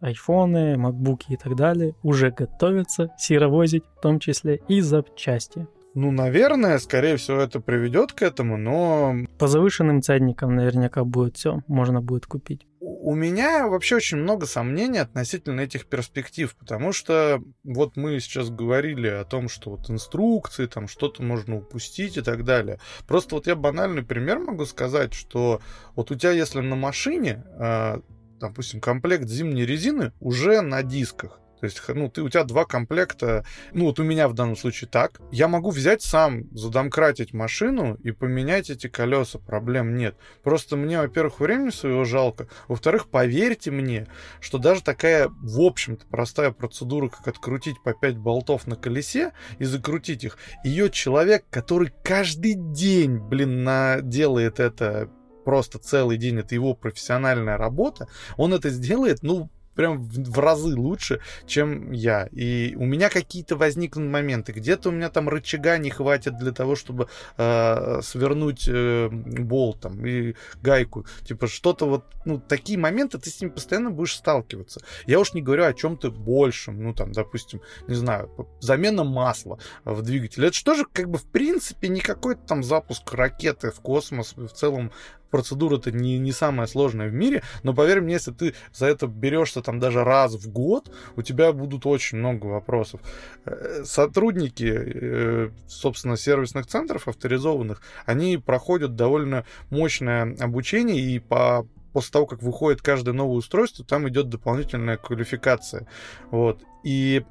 айфоны, 0.00 0.76
макбуки 0.76 1.32
и 1.32 1.36
так 1.36 1.56
далее, 1.56 1.94
уже 2.02 2.30
готовятся 2.30 3.10
серовозить 3.18 3.84
в 3.96 4.00
том 4.00 4.20
числе 4.20 4.60
и 4.68 4.80
запчасти. 4.80 5.66
Ну, 5.94 6.12
наверное, 6.12 6.78
скорее 6.78 7.16
всего, 7.16 7.40
это 7.40 7.60
приведет 7.60 8.12
к 8.12 8.22
этому, 8.22 8.56
но... 8.56 9.14
По 9.38 9.48
завышенным 9.48 10.02
ценникам 10.02 10.54
наверняка 10.54 11.04
будет 11.04 11.36
все, 11.36 11.62
можно 11.66 12.00
будет 12.00 12.26
купить. 12.26 12.66
У 12.80 13.14
меня 13.14 13.66
вообще 13.66 13.96
очень 13.96 14.18
много 14.18 14.46
сомнений 14.46 14.98
относительно 14.98 15.62
этих 15.62 15.86
перспектив, 15.86 16.54
потому 16.54 16.92
что 16.92 17.42
вот 17.64 17.96
мы 17.96 18.20
сейчас 18.20 18.50
говорили 18.50 19.08
о 19.08 19.24
том, 19.24 19.48
что 19.48 19.70
вот 19.70 19.90
инструкции, 19.90 20.66
там 20.66 20.86
что-то 20.86 21.22
можно 21.22 21.56
упустить 21.56 22.16
и 22.16 22.22
так 22.22 22.44
далее. 22.44 22.78
Просто 23.08 23.34
вот 23.34 23.48
я 23.48 23.56
банальный 23.56 24.02
пример 24.02 24.38
могу 24.38 24.66
сказать, 24.66 25.12
что 25.12 25.60
вот 25.96 26.10
у 26.10 26.14
тебя, 26.14 26.30
если 26.30 26.60
на 26.60 26.76
машине, 26.76 27.44
а, 27.58 28.00
допустим, 28.38 28.80
комплект 28.80 29.28
зимней 29.28 29.66
резины 29.66 30.12
уже 30.20 30.60
на 30.60 30.82
дисках, 30.82 31.40
то 31.60 31.66
есть, 31.66 31.80
ну, 31.88 32.08
ты, 32.08 32.22
у 32.22 32.28
тебя 32.28 32.44
два 32.44 32.64
комплекта, 32.64 33.44
ну, 33.72 33.84
вот 33.84 34.00
у 34.00 34.02
меня 34.02 34.28
в 34.28 34.34
данном 34.34 34.56
случае 34.56 34.88
так. 34.88 35.20
Я 35.30 35.46
могу 35.46 35.70
взять 35.70 36.02
сам, 36.02 36.44
задомкратить 36.52 37.34
машину 37.34 37.96
и 38.02 38.12
поменять 38.12 38.70
эти 38.70 38.88
колеса, 38.88 39.38
проблем 39.38 39.94
нет. 39.96 40.16
Просто 40.42 40.76
мне, 40.76 40.98
во-первых, 40.98 41.40
времени 41.40 41.70
своего 41.70 42.04
жалко, 42.04 42.48
во-вторых, 42.66 43.08
поверьте 43.08 43.70
мне, 43.70 44.06
что 44.40 44.56
даже 44.56 44.82
такая, 44.82 45.28
в 45.28 45.60
общем-то, 45.60 46.06
простая 46.06 46.50
процедура, 46.50 47.08
как 47.08 47.28
открутить 47.28 47.82
по 47.82 47.92
5 47.92 48.16
болтов 48.16 48.66
на 48.66 48.76
колесе 48.76 49.32
и 49.58 49.64
закрутить 49.64 50.24
их, 50.24 50.38
ее 50.64 50.88
человек, 50.90 51.44
который 51.50 51.92
каждый 52.02 52.54
день, 52.54 53.18
блин, 53.18 53.64
на... 53.64 54.00
делает 54.00 54.60
это 54.60 55.10
просто 55.44 55.78
целый 55.78 56.16
день, 56.16 56.38
это 56.38 56.54
его 56.54 56.74
профессиональная 56.74 57.56
работа, 57.56 58.08
он 58.36 58.54
это 58.54 58.70
сделает, 58.70 59.22
ну, 59.22 59.50
прям 59.74 60.02
в, 60.02 60.30
в 60.30 60.38
разы 60.38 60.74
лучше, 60.76 61.20
чем 61.46 61.92
я. 61.92 62.26
И 62.32 62.74
у 62.76 62.84
меня 62.84 63.08
какие-то 63.08 63.56
возникнут 63.56 64.10
моменты. 64.10 64.52
Где-то 64.52 64.88
у 64.88 64.92
меня 64.92 65.10
там 65.10 65.28
рычага 65.28 65.78
не 65.78 65.90
хватит 65.90 66.36
для 66.38 66.52
того, 66.52 66.76
чтобы 66.76 67.08
э, 67.36 68.00
свернуть 68.02 68.68
э, 68.68 69.08
болт 69.10 69.80
там, 69.80 70.04
и 70.04 70.34
гайку. 70.62 71.06
Типа 71.24 71.46
что-то 71.46 71.86
вот, 71.86 72.04
ну, 72.24 72.38
такие 72.38 72.78
моменты, 72.78 73.18
ты 73.18 73.30
с 73.30 73.40
ними 73.40 73.50
постоянно 73.50 73.90
будешь 73.90 74.16
сталкиваться. 74.16 74.80
Я 75.06 75.20
уж 75.20 75.32
не 75.34 75.42
говорю 75.42 75.64
о 75.64 75.72
чем-то 75.72 76.10
большем. 76.10 76.82
Ну, 76.82 76.94
там, 76.94 77.12
допустим, 77.12 77.60
не 77.88 77.94
знаю, 77.94 78.30
замена 78.60 79.04
масла 79.04 79.58
в 79.84 80.02
двигателе. 80.02 80.48
Это 80.48 80.74
же, 80.74 80.86
как 80.92 81.08
бы, 81.08 81.18
в 81.18 81.26
принципе, 81.26 81.88
не 81.88 82.00
какой-то 82.00 82.42
там 82.46 82.62
запуск 82.62 83.12
ракеты 83.12 83.70
в 83.70 83.80
космос. 83.80 84.34
В 84.36 84.48
целом 84.48 84.92
процедура-то 85.30 85.92
не, 85.92 86.18
не 86.18 86.32
самая 86.32 86.66
сложная 86.66 87.08
в 87.08 87.14
мире, 87.14 87.42
но 87.62 87.74
поверь 87.74 88.00
мне, 88.00 88.14
если 88.14 88.32
ты 88.32 88.54
за 88.72 88.86
это 88.86 89.06
берешься 89.06 89.62
там 89.62 89.78
даже 89.78 90.04
раз 90.04 90.34
в 90.34 90.50
год, 90.50 90.92
у 91.16 91.22
тебя 91.22 91.52
будут 91.52 91.86
очень 91.86 92.18
много 92.18 92.46
вопросов. 92.46 93.00
Э, 93.44 93.82
сотрудники, 93.84 94.70
э, 94.72 95.50
собственно, 95.68 96.16
сервисных 96.16 96.66
центров 96.66 97.08
авторизованных, 97.08 97.82
они 98.06 98.36
проходят 98.36 98.96
довольно 98.96 99.44
мощное 99.70 100.36
обучение 100.40 101.00
и 101.00 101.18
по 101.18 101.66
после 101.92 102.12
того, 102.12 102.26
как 102.26 102.42
выходит 102.42 102.82
каждое 102.82 103.12
новое 103.12 103.38
устройство, 103.38 103.84
там 103.84 104.08
идет 104.08 104.28
дополнительная 104.28 104.96
квалификация. 104.96 105.88
Вот. 106.30 106.62
И 106.84 107.24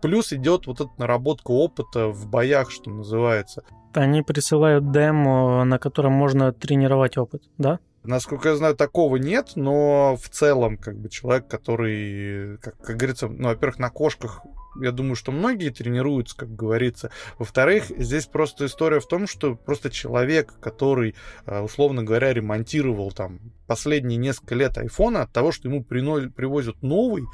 плюс 0.00 0.32
идет 0.32 0.66
вот 0.66 0.80
эта 0.80 0.90
наработка 0.98 1.52
опыта 1.52 2.08
в 2.08 2.26
боях, 2.28 2.70
что 2.70 2.90
называется. 2.90 3.62
Они 3.94 4.22
присылают 4.22 4.90
демо, 4.90 5.64
на 5.64 5.78
котором 5.78 6.12
можно 6.12 6.52
тренировать 6.52 7.16
опыт, 7.16 7.42
да? 7.58 7.78
Насколько 8.04 8.48
я 8.48 8.56
знаю, 8.56 8.74
такого 8.74 9.16
нет, 9.16 9.52
но 9.54 10.16
в 10.16 10.28
целом, 10.28 10.76
как 10.76 10.98
бы, 10.98 11.08
человек, 11.08 11.46
который, 11.46 12.58
как, 12.58 12.76
как 12.78 12.96
говорится, 12.96 13.28
ну, 13.28 13.48
во-первых, 13.48 13.78
на 13.78 13.90
кошках 13.90 14.42
я 14.80 14.90
думаю, 14.90 15.16
что 15.16 15.32
многие 15.32 15.70
тренируются, 15.70 16.36
как 16.36 16.54
говорится. 16.54 17.10
Во-вторых, 17.38 17.84
здесь 17.96 18.26
просто 18.26 18.66
история 18.66 19.00
в 19.00 19.06
том, 19.06 19.26
что 19.26 19.54
просто 19.54 19.90
человек, 19.90 20.54
который, 20.60 21.14
э, 21.46 21.60
условно 21.60 22.02
говоря, 22.02 22.32
ремонтировал 22.32 23.12
там 23.12 23.40
последние 23.66 24.16
несколько 24.18 24.54
лет 24.54 24.78
айфона, 24.78 25.22
от 25.22 25.32
того, 25.32 25.52
что 25.52 25.68
ему 25.68 25.84
привозят 25.84 26.82
новый, 26.82 27.24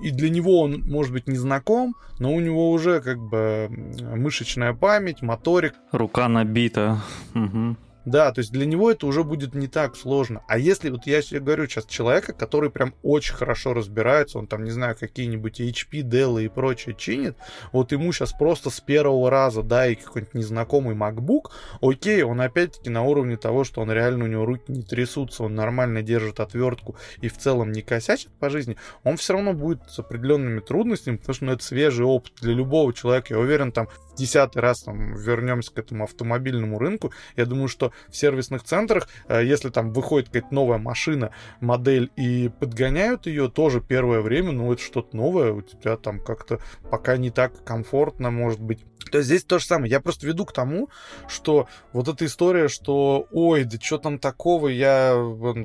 и 0.00 0.10
для 0.10 0.30
него 0.30 0.60
он, 0.60 0.82
может 0.82 1.12
быть, 1.12 1.28
не 1.28 1.36
знаком, 1.36 1.94
но 2.18 2.32
у 2.32 2.40
него 2.40 2.70
уже 2.70 3.00
как 3.00 3.18
бы 3.18 3.68
мышечная 3.70 4.72
память, 4.72 5.22
моторик. 5.22 5.74
Рука 5.92 6.28
набита. 6.28 7.00
Угу. 7.34 7.76
Да, 8.04 8.32
то 8.32 8.40
есть 8.40 8.52
для 8.52 8.66
него 8.66 8.90
это 8.90 9.06
уже 9.06 9.22
будет 9.22 9.54
не 9.54 9.68
так 9.68 9.96
сложно. 9.96 10.42
А 10.48 10.58
если 10.58 10.90
вот 10.90 11.06
я 11.06 11.22
себе 11.22 11.40
говорю 11.40 11.66
сейчас 11.66 11.86
человека, 11.86 12.32
который 12.32 12.70
прям 12.70 12.94
очень 13.02 13.34
хорошо 13.34 13.74
разбирается, 13.74 14.38
он 14.38 14.48
там, 14.48 14.64
не 14.64 14.70
знаю, 14.70 14.96
какие-нибудь 14.98 15.60
HP, 15.60 16.02
Dell 16.02 16.42
и 16.42 16.48
прочее 16.48 16.96
чинит, 16.98 17.36
вот 17.70 17.92
ему 17.92 18.12
сейчас 18.12 18.32
просто 18.32 18.70
с 18.70 18.80
первого 18.80 19.30
раза, 19.30 19.62
да, 19.62 19.86
и 19.86 19.94
какой-нибудь 19.94 20.34
незнакомый 20.34 20.96
MacBook, 20.96 21.50
окей, 21.80 22.22
он 22.22 22.40
опять-таки 22.40 22.90
на 22.90 23.02
уровне 23.02 23.36
того, 23.36 23.62
что 23.62 23.80
он 23.80 23.92
реально, 23.92 24.24
у 24.24 24.28
него 24.28 24.44
руки 24.44 24.64
не 24.68 24.82
трясутся, 24.82 25.44
он 25.44 25.54
нормально 25.54 26.02
держит 26.02 26.40
отвертку 26.40 26.96
и 27.20 27.28
в 27.28 27.38
целом 27.38 27.70
не 27.70 27.82
косячит 27.82 28.30
по 28.40 28.50
жизни, 28.50 28.76
он 29.04 29.16
все 29.16 29.34
равно 29.34 29.52
будет 29.52 29.88
с 29.88 29.98
определенными 30.00 30.60
трудностями, 30.60 31.16
потому 31.16 31.34
что 31.34 31.44
ну, 31.44 31.52
это 31.52 31.62
свежий 31.62 32.04
опыт 32.04 32.32
для 32.40 32.52
любого 32.52 32.92
человека. 32.92 33.34
Я 33.34 33.38
уверен, 33.40 33.72
там 33.72 33.88
в 34.12 34.16
десятый 34.16 34.60
раз 34.60 34.82
там, 34.82 35.14
вернемся 35.14 35.72
к 35.72 35.78
этому 35.78 36.04
автомобильному 36.04 36.78
рынку, 36.78 37.12
я 37.36 37.46
думаю, 37.46 37.68
что 37.68 37.91
в 38.08 38.16
сервисных 38.16 38.62
центрах, 38.62 39.08
э, 39.28 39.44
если 39.44 39.70
там 39.70 39.92
выходит 39.92 40.28
какая-то 40.28 40.54
новая 40.54 40.78
машина, 40.78 41.32
модель, 41.60 42.10
и 42.16 42.50
подгоняют 42.60 43.26
ее, 43.26 43.48
тоже 43.48 43.80
первое 43.80 44.20
время, 44.20 44.52
ну, 44.52 44.72
это 44.72 44.82
что-то 44.82 45.16
новое, 45.16 45.52
у 45.52 45.62
тебя 45.62 45.96
там 45.96 46.20
как-то 46.20 46.60
пока 46.90 47.16
не 47.16 47.30
так 47.30 47.64
комфортно, 47.64 48.30
может 48.30 48.60
быть, 48.60 48.84
то 49.10 49.18
есть 49.18 49.28
здесь 49.28 49.44
то 49.44 49.58
же 49.58 49.66
самое. 49.66 49.90
Я 49.90 50.00
просто 50.00 50.26
веду 50.26 50.44
к 50.44 50.52
тому, 50.52 50.88
что 51.28 51.68
вот 51.92 52.08
эта 52.08 52.24
история, 52.24 52.68
что 52.68 53.26
ой, 53.30 53.64
да 53.64 53.78
что 53.80 53.98
там 53.98 54.18
такого, 54.18 54.68
я 54.68 55.14
в, 55.14 55.56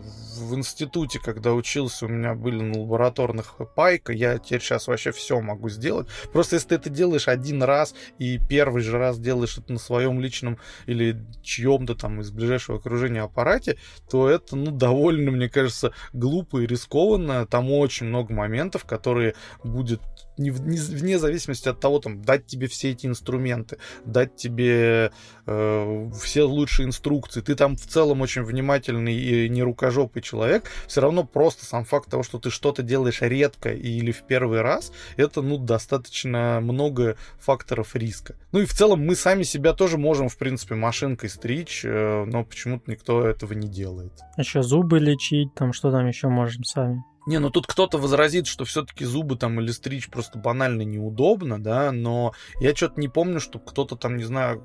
институте, 0.56 1.20
когда 1.20 1.54
учился, 1.54 2.06
у 2.06 2.10
меня 2.10 2.34
были 2.34 2.62
на 2.62 2.80
лабораторных 2.80 3.56
пайка, 3.76 4.12
я 4.12 4.38
теперь 4.38 4.62
сейчас 4.62 4.88
вообще 4.88 5.12
все 5.12 5.40
могу 5.40 5.70
сделать. 5.70 6.08
Просто 6.34 6.56
если 6.56 6.70
ты 6.70 6.76
это 6.76 6.90
делаешь 6.90 7.28
один 7.28 7.64
раз 7.64 7.94
и 8.18 8.38
первый 8.38 8.82
же 8.82 8.98
раз 8.98 9.20
делаешь 9.20 9.58
это 9.58 9.74
на 9.74 9.80
своем 9.80 10.20
личном 10.20 10.58
или 10.86 11.18
чьем-то 11.42 11.96
там 11.96 12.17
из 12.22 12.32
ближайшего 12.32 12.78
окружения 12.78 13.22
аппарате, 13.22 13.78
то 14.10 14.30
это, 14.30 14.56
ну, 14.56 14.72
довольно, 14.72 15.32
мне 15.32 15.50
кажется, 15.50 15.94
глупо 16.14 16.60
и 16.60 16.68
рискованно. 16.68 17.46
Там 17.46 17.72
очень 17.72 18.08
много 18.08 18.34
моментов, 18.34 18.86
которые 18.86 19.36
будет 19.64 20.02
не, 20.38 20.50
не, 20.50 20.78
вне 20.78 21.20
зависимости 21.20 21.68
от 21.70 21.80
того, 21.80 22.00
там, 22.00 22.22
дать 22.22 22.46
тебе 22.46 22.68
все 22.68 22.92
эти 22.92 23.06
инструменты, 23.08 23.78
дать 24.06 24.36
тебе 24.36 25.12
э, 25.46 26.10
все 26.22 26.44
лучшие 26.44 26.88
инструкции, 26.88 27.42
ты 27.42 27.56
там 27.56 27.76
в 27.76 27.86
целом 27.86 28.22
очень 28.22 28.44
внимательный 28.44 29.16
и 29.16 29.50
не 29.50 29.64
рукожопый 29.64 30.22
человек, 30.22 30.70
все 30.88 31.02
равно 31.02 31.24
просто 31.24 31.66
сам 31.66 31.86
факт 31.86 32.10
того, 32.10 32.24
что 32.24 32.40
ты 32.40 32.50
что-то 32.50 32.84
делаешь 32.84 33.22
редко 33.22 33.70
или 33.74 34.12
в 34.12 34.24
первый 34.24 34.62
раз, 34.62 34.92
это, 35.16 35.42
ну, 35.42 35.58
достаточно 35.58 36.60
много 36.62 37.18
факторов 37.40 37.96
риска. 37.96 38.36
Ну 38.52 38.60
и 38.60 38.66
в 38.66 38.74
целом 38.74 39.06
мы 39.06 39.16
сами 39.16 39.44
себя 39.44 39.74
тоже 39.74 39.98
можем, 39.98 40.30
в 40.30 40.38
принципе, 40.38 40.76
машинкой 40.76 41.30
стричь, 41.30 41.84
э, 41.84 42.26
но 42.26 42.44
почему-то 42.44 42.90
никто 42.90 43.26
этого 43.26 43.54
не 43.54 43.68
делает. 43.68 44.14
Еще 44.38 44.62
зубы 44.64 45.00
лечить, 45.00 45.54
там 45.56 45.74
что 45.74 45.92
там 45.92 46.08
еще 46.08 46.28
можем 46.28 46.64
сами. 46.64 47.04
Не, 47.28 47.40
ну 47.40 47.50
тут 47.50 47.68
кто-то 47.68 47.98
возразит, 47.98 48.48
что 48.48 48.64
все-таки 48.64 49.04
зубы 49.04 49.36
там 49.36 49.60
или 49.60 49.72
стричь 49.72 50.10
просто 50.10 50.40
банально 50.40 50.84
неудобно, 50.84 51.62
да, 51.62 51.92
но 51.92 52.32
я 52.62 52.74
что-то 52.74 53.02
не 53.02 53.10
помню, 53.10 53.42
что 53.42 53.60
кто-то 53.60 53.98
там, 53.98 54.16
не 54.16 54.24
знаю, 54.24 54.62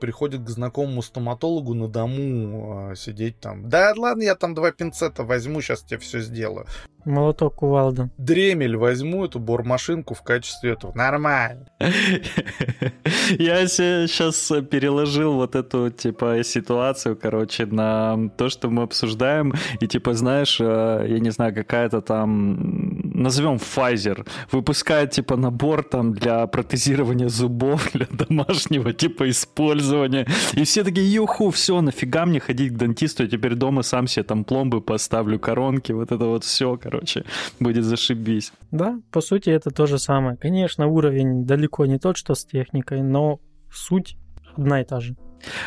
приходит 0.00 0.42
к 0.42 0.48
знакомому 0.48 1.02
стоматологу 1.02 1.74
на 1.74 1.88
дому 1.88 2.92
э, 2.92 2.96
сидеть 2.96 3.38
там. 3.38 3.68
Да 3.68 3.92
ладно, 3.94 4.22
я 4.22 4.34
там 4.34 4.54
два 4.54 4.72
пинцета 4.72 5.24
возьму, 5.24 5.60
сейчас 5.60 5.82
тебе 5.82 5.98
все 5.98 6.20
сделаю. 6.20 6.66
Молоток 7.06 7.54
кувалда. 7.54 8.10
Дремель 8.18 8.76
возьму 8.76 9.26
эту 9.26 9.38
бормашинку 9.38 10.14
в 10.14 10.22
качестве 10.22 10.72
этого. 10.72 10.92
Нормально. 10.92 11.68
Я 13.38 13.68
сейчас 13.68 14.52
переложил 14.68 15.34
вот 15.34 15.54
эту, 15.54 15.90
типа, 15.90 16.42
ситуацию, 16.42 17.16
короче, 17.16 17.64
на 17.66 18.28
то, 18.36 18.48
что 18.48 18.70
мы 18.70 18.82
обсуждаем. 18.82 19.54
И, 19.78 19.86
типа, 19.86 20.14
знаешь, 20.14 20.60
э, 20.60 21.06
я 21.08 21.20
не 21.20 21.30
знаю, 21.30 21.54
какая-то 21.54 22.00
там 22.06 22.96
назовем 23.14 23.56
Pfizer, 23.56 24.26
выпускает 24.52 25.10
типа 25.10 25.36
набор 25.36 25.82
там 25.82 26.12
для 26.12 26.46
протезирования 26.46 27.28
зубов, 27.28 27.90
для 27.94 28.06
домашнего 28.06 28.92
типа 28.92 29.28
использования. 29.28 30.26
И 30.54 30.64
все 30.64 30.84
такие, 30.84 31.12
юху, 31.12 31.50
все, 31.50 31.80
нафига 31.80 32.26
мне 32.26 32.40
ходить 32.40 32.72
к 32.72 32.76
дантисту, 32.76 33.22
я 33.22 33.28
теперь 33.28 33.54
дома 33.54 33.82
сам 33.82 34.06
себе 34.06 34.24
там 34.24 34.44
пломбы 34.44 34.80
поставлю, 34.80 35.38
коронки, 35.38 35.92
вот 35.92 36.12
это 36.12 36.26
вот 36.26 36.44
все, 36.44 36.76
короче, 36.76 37.24
будет 37.60 37.84
зашибись. 37.84 38.52
Да, 38.70 39.00
по 39.10 39.20
сути 39.20 39.50
это 39.50 39.70
то 39.70 39.86
же 39.86 39.98
самое. 39.98 40.36
Конечно, 40.36 40.86
уровень 40.86 41.46
далеко 41.46 41.86
не 41.86 41.98
тот, 41.98 42.16
что 42.16 42.34
с 42.34 42.44
техникой, 42.44 43.02
но 43.02 43.40
суть 43.70 44.16
одна 44.56 44.80
и 44.80 44.84
та 44.84 45.00
же. 45.00 45.16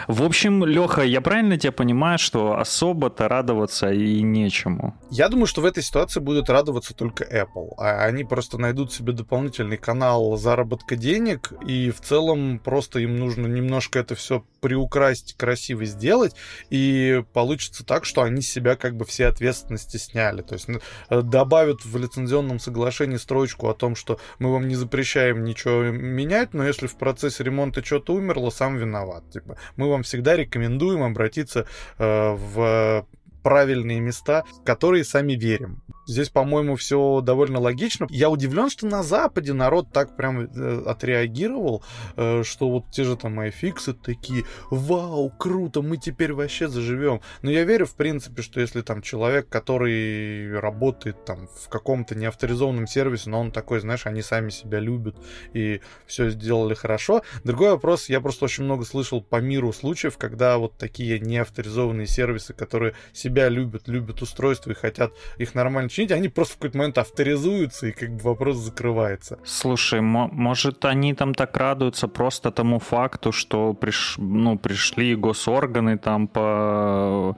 В 0.07 0.23
общем, 0.23 0.65
Леха, 0.65 1.01
я 1.03 1.21
правильно 1.21 1.57
тебя 1.57 1.71
понимаю, 1.71 2.19
что 2.19 2.57
особо-то 2.57 3.27
радоваться 3.27 3.91
и 3.91 4.21
нечему? 4.21 4.95
Я 5.09 5.29
думаю, 5.29 5.45
что 5.45 5.61
в 5.61 5.65
этой 5.65 5.83
ситуации 5.83 6.19
будет 6.19 6.49
радоваться 6.49 6.93
только 6.93 7.23
Apple. 7.23 7.73
А 7.77 8.05
они 8.05 8.23
просто 8.23 8.57
найдут 8.57 8.91
себе 8.91 9.13
дополнительный 9.13 9.77
канал 9.77 10.37
заработка 10.37 10.95
денег, 10.95 11.53
и 11.65 11.91
в 11.91 12.01
целом 12.01 12.59
просто 12.59 12.99
им 12.99 13.17
нужно 13.17 13.47
немножко 13.47 13.99
это 13.99 14.15
все 14.15 14.43
приукрасить, 14.61 15.35
красиво 15.35 15.85
сделать, 15.85 16.35
и 16.69 17.23
получится 17.33 17.85
так, 17.85 18.05
что 18.05 18.23
они 18.23 18.41
себя 18.41 18.75
как 18.75 18.95
бы 18.95 19.05
все 19.05 19.27
ответственности 19.27 19.97
сняли. 19.97 20.41
То 20.41 20.55
есть 20.55 20.67
э, 21.09 21.21
добавят 21.21 21.85
в 21.85 21.97
лицензионном 21.97 22.59
соглашении 22.59 23.17
строчку 23.17 23.69
о 23.69 23.73
том, 23.73 23.95
что 23.95 24.19
мы 24.39 24.51
вам 24.51 24.67
не 24.67 24.75
запрещаем 24.75 25.43
ничего 25.43 25.83
менять, 25.83 26.53
но 26.53 26.65
если 26.65 26.87
в 26.87 26.95
процессе 26.95 27.43
ремонта 27.43 27.83
что-то 27.83 28.13
умерло, 28.13 28.49
сам 28.49 28.77
виноват. 28.77 29.23
Типа, 29.31 29.57
мы 29.75 29.89
вам 29.89 30.03
всегда 30.03 30.35
рекомендуем 30.35 31.03
обратиться 31.03 31.65
э, 31.97 32.31
в 32.33 33.05
правильные 33.43 33.99
места, 33.99 34.43
в 34.61 34.63
которые 34.63 35.03
сами 35.03 35.33
верим. 35.33 35.81
Здесь, 36.09 36.29
по-моему, 36.29 36.75
все 36.75 37.21
довольно 37.21 37.59
логично. 37.59 38.07
Я 38.09 38.31
удивлен, 38.31 38.71
что 38.71 38.87
на 38.87 39.03
Западе 39.03 39.53
народ 39.53 39.91
так 39.93 40.15
прям 40.15 40.41
э, 40.41 40.83
отреагировал, 40.87 41.83
э, 42.15 42.41
что 42.43 42.67
вот 42.71 42.89
те 42.89 43.03
же 43.03 43.15
там 43.15 43.39
iFix 43.39 43.93
такие, 43.93 44.45
вау, 44.71 45.29
круто, 45.29 45.83
мы 45.83 45.97
теперь 45.97 46.33
вообще 46.33 46.67
заживем. 46.67 47.21
Но 47.43 47.51
я 47.51 47.63
верю, 47.63 47.85
в 47.85 47.93
принципе, 47.93 48.41
что 48.41 48.59
если 48.59 48.81
там 48.81 49.03
человек, 49.03 49.49
который 49.49 50.59
работает 50.59 51.25
там 51.25 51.47
в 51.47 51.69
каком-то 51.69 52.15
неавторизованном 52.15 52.87
сервисе, 52.87 53.29
но 53.29 53.41
он 53.41 53.51
такой, 53.51 53.79
знаешь, 53.79 54.07
они 54.07 54.23
сами 54.23 54.49
себя 54.49 54.79
любят 54.79 55.15
и 55.53 55.79
все 56.07 56.31
сделали 56.31 56.73
хорошо. 56.73 57.21
Другой 57.43 57.69
вопрос, 57.69 58.09
я 58.09 58.19
просто 58.19 58.45
очень 58.45 58.63
много 58.63 58.83
слышал 58.83 59.21
по 59.21 59.35
миру 59.35 59.71
случаев, 59.73 60.17
когда 60.17 60.57
вот 60.57 60.75
такие 60.79 61.19
неавторизованные 61.19 62.07
сервисы, 62.07 62.53
которые 62.55 62.95
себя 63.13 63.28
любят, 63.29 63.87
любят 63.87 64.21
устройства 64.21 64.71
и 64.71 64.75
хотят 64.75 65.11
их 65.37 65.55
нормально 65.55 65.89
чинить, 65.89 66.11
они 66.11 66.29
просто 66.29 66.53
в 66.53 66.57
какой-то 66.57 66.77
момент 66.77 66.97
авторизуются, 66.97 67.87
и 67.87 67.91
как 67.91 68.15
бы 68.15 68.21
вопрос 68.23 68.57
закрывается. 68.57 69.39
Слушай, 69.43 70.01
может, 70.01 70.85
они 70.85 71.13
там 71.13 71.33
так 71.33 71.55
радуются 71.57 72.07
просто 72.07 72.51
тому 72.51 72.79
факту, 72.79 73.31
что 73.31 73.73
приш, 73.73 74.15
ну, 74.17 74.57
пришли 74.57 75.15
госорганы, 75.15 75.97
там 75.97 76.27
по 76.27 77.37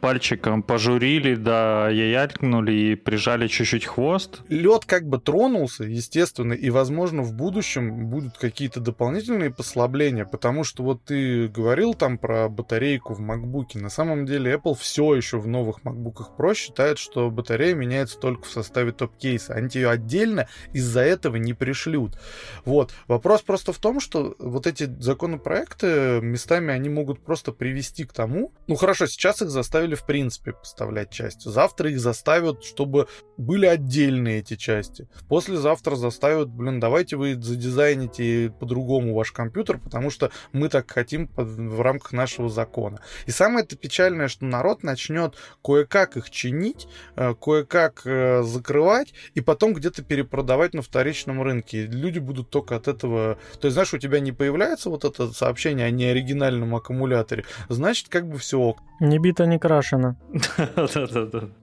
пальчиком 0.00 0.62
пожурили, 0.62 1.34
да, 1.34 1.88
яялькнули 1.88 2.72
и 2.72 2.94
прижали 2.94 3.48
чуть-чуть 3.48 3.86
хвост? 3.86 4.42
Лед 4.48 4.84
как 4.84 5.08
бы 5.08 5.18
тронулся, 5.18 5.84
естественно, 5.84 6.52
и, 6.52 6.70
возможно, 6.70 7.22
в 7.22 7.34
будущем 7.34 8.06
будут 8.06 8.36
какие-то 8.38 8.80
дополнительные 8.80 9.50
послабления, 9.50 10.24
потому 10.24 10.64
что 10.64 10.82
вот 10.82 11.04
ты 11.04 11.48
говорил 11.48 11.94
там 11.94 12.18
про 12.18 12.48
батарейку 12.48 13.14
в 13.14 13.20
макбуке, 13.20 13.78
на 13.78 13.88
самом 13.88 14.26
деле 14.26 14.54
Apple 14.54 14.76
все 14.78 14.97
еще 15.14 15.38
в 15.38 15.46
новых 15.46 15.84
макбуках 15.84 16.32
Pro 16.36 16.54
считает, 16.54 16.98
что 16.98 17.30
батарея 17.30 17.74
меняется 17.74 18.18
только 18.18 18.46
в 18.46 18.50
составе 18.50 18.92
топ-кейса. 18.92 19.54
Они 19.54 19.68
тебе 19.68 19.88
отдельно 19.88 20.48
из-за 20.72 21.00
этого 21.00 21.36
не 21.36 21.54
пришлют. 21.54 22.18
Вот. 22.64 22.92
Вопрос 23.06 23.42
просто 23.42 23.72
в 23.72 23.78
том, 23.78 24.00
что 24.00 24.34
вот 24.38 24.66
эти 24.66 24.84
законопроекты 25.00 26.20
местами 26.20 26.72
они 26.72 26.88
могут 26.88 27.24
просто 27.24 27.52
привести 27.52 28.04
к 28.04 28.12
тому, 28.12 28.52
ну 28.66 28.74
хорошо, 28.74 29.06
сейчас 29.06 29.42
их 29.42 29.50
заставили 29.50 29.94
в 29.94 30.04
принципе 30.04 30.52
поставлять 30.52 31.10
части. 31.10 31.48
Завтра 31.48 31.90
их 31.90 32.00
заставят, 32.00 32.64
чтобы 32.64 33.08
были 33.36 33.66
отдельные 33.66 34.40
эти 34.40 34.56
части. 34.56 35.08
Послезавтра 35.28 35.96
заставят, 35.96 36.48
блин, 36.48 36.80
давайте 36.80 37.16
вы 37.16 37.34
задизайните 37.34 38.52
по-другому 38.58 39.14
ваш 39.14 39.32
компьютер, 39.32 39.78
потому 39.78 40.10
что 40.10 40.30
мы 40.52 40.68
так 40.68 40.90
хотим 40.90 41.30
в 41.36 41.80
рамках 41.80 42.12
нашего 42.12 42.48
закона. 42.48 43.00
И 43.26 43.30
самое 43.30 43.64
это 43.64 43.76
печальное, 43.76 44.28
что 44.28 44.44
народ 44.44 44.82
начнет 44.88 45.34
кое-как 45.62 46.16
их 46.16 46.30
чинить, 46.30 46.88
э, 47.16 47.34
кое-как 47.34 48.02
э, 48.04 48.42
закрывать 48.42 49.14
и 49.34 49.40
потом 49.40 49.74
где-то 49.74 50.02
перепродавать 50.02 50.74
на 50.74 50.82
вторичном 50.82 51.42
рынке. 51.42 51.86
Люди 51.86 52.18
будут 52.18 52.50
только 52.50 52.76
от 52.76 52.88
этого... 52.88 53.38
То 53.60 53.66
есть, 53.66 53.74
знаешь, 53.74 53.94
у 53.94 53.98
тебя 53.98 54.20
не 54.20 54.32
появляется 54.32 54.90
вот 54.90 55.04
это 55.04 55.32
сообщение 55.32 55.86
о 55.86 55.90
неоригинальном 55.90 56.74
аккумуляторе, 56.74 57.44
значит, 57.68 58.08
как 58.08 58.26
бы 58.26 58.38
все 58.38 58.58
ок. 58.58 58.78
Не 59.00 59.18
бито, 59.18 59.46
не 59.46 59.58
крашено. 59.58 60.16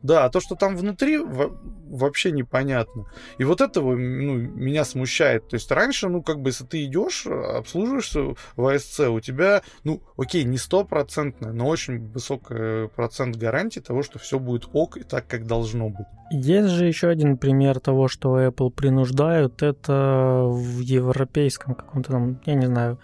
Да, 0.02 0.26
а 0.26 0.30
то, 0.30 0.40
что 0.40 0.56
там 0.56 0.78
внутри, 0.78 1.18
вообще 1.18 2.32
непонятно. 2.32 3.06
И 3.38 3.44
вот 3.44 3.62
этого 3.62 3.96
ну, 3.96 4.36
меня 4.36 4.86
смущает. 4.86 5.48
То 5.50 5.56
есть 5.56 5.70
раньше, 5.72 6.08
ну, 6.08 6.22
как 6.22 6.40
бы, 6.40 6.50
если 6.50 6.66
ты 6.66 6.86
идешь, 6.86 7.26
обслуживаешься 7.26 8.36
в 8.56 8.68
АСЦ, 8.68 9.00
у 9.02 9.20
тебя, 9.20 9.64
ну, 9.84 10.02
окей, 10.18 10.44
не 10.44 10.58
стопроцентная, 10.58 11.52
но 11.52 11.68
очень 11.68 12.08
высокая 12.08 12.88
процентная 12.88 13.14
100% 13.17 13.38
гарантии 13.38 13.80
того, 13.80 14.04
что 14.04 14.19
все 14.19 14.39
будет 14.39 14.69
ок 14.73 14.97
и 14.97 15.04
так, 15.04 15.28
как 15.28 15.45
должно 15.45 15.89
быть. 15.89 16.08
Есть 16.32 16.69
же 16.69 16.86
еще 16.86 17.08
один 17.08 17.38
пример 17.38 17.80
того, 17.80 18.08
что 18.08 18.39
Apple 18.39 18.71
принуждают. 18.71 19.62
Это 19.62 20.43
в 20.45 20.80
европейском 20.80 21.75
каком-то 21.75 22.12
там, 22.12 22.41
я 22.45 22.56
не 22.56 22.65
знаю, 22.65 22.99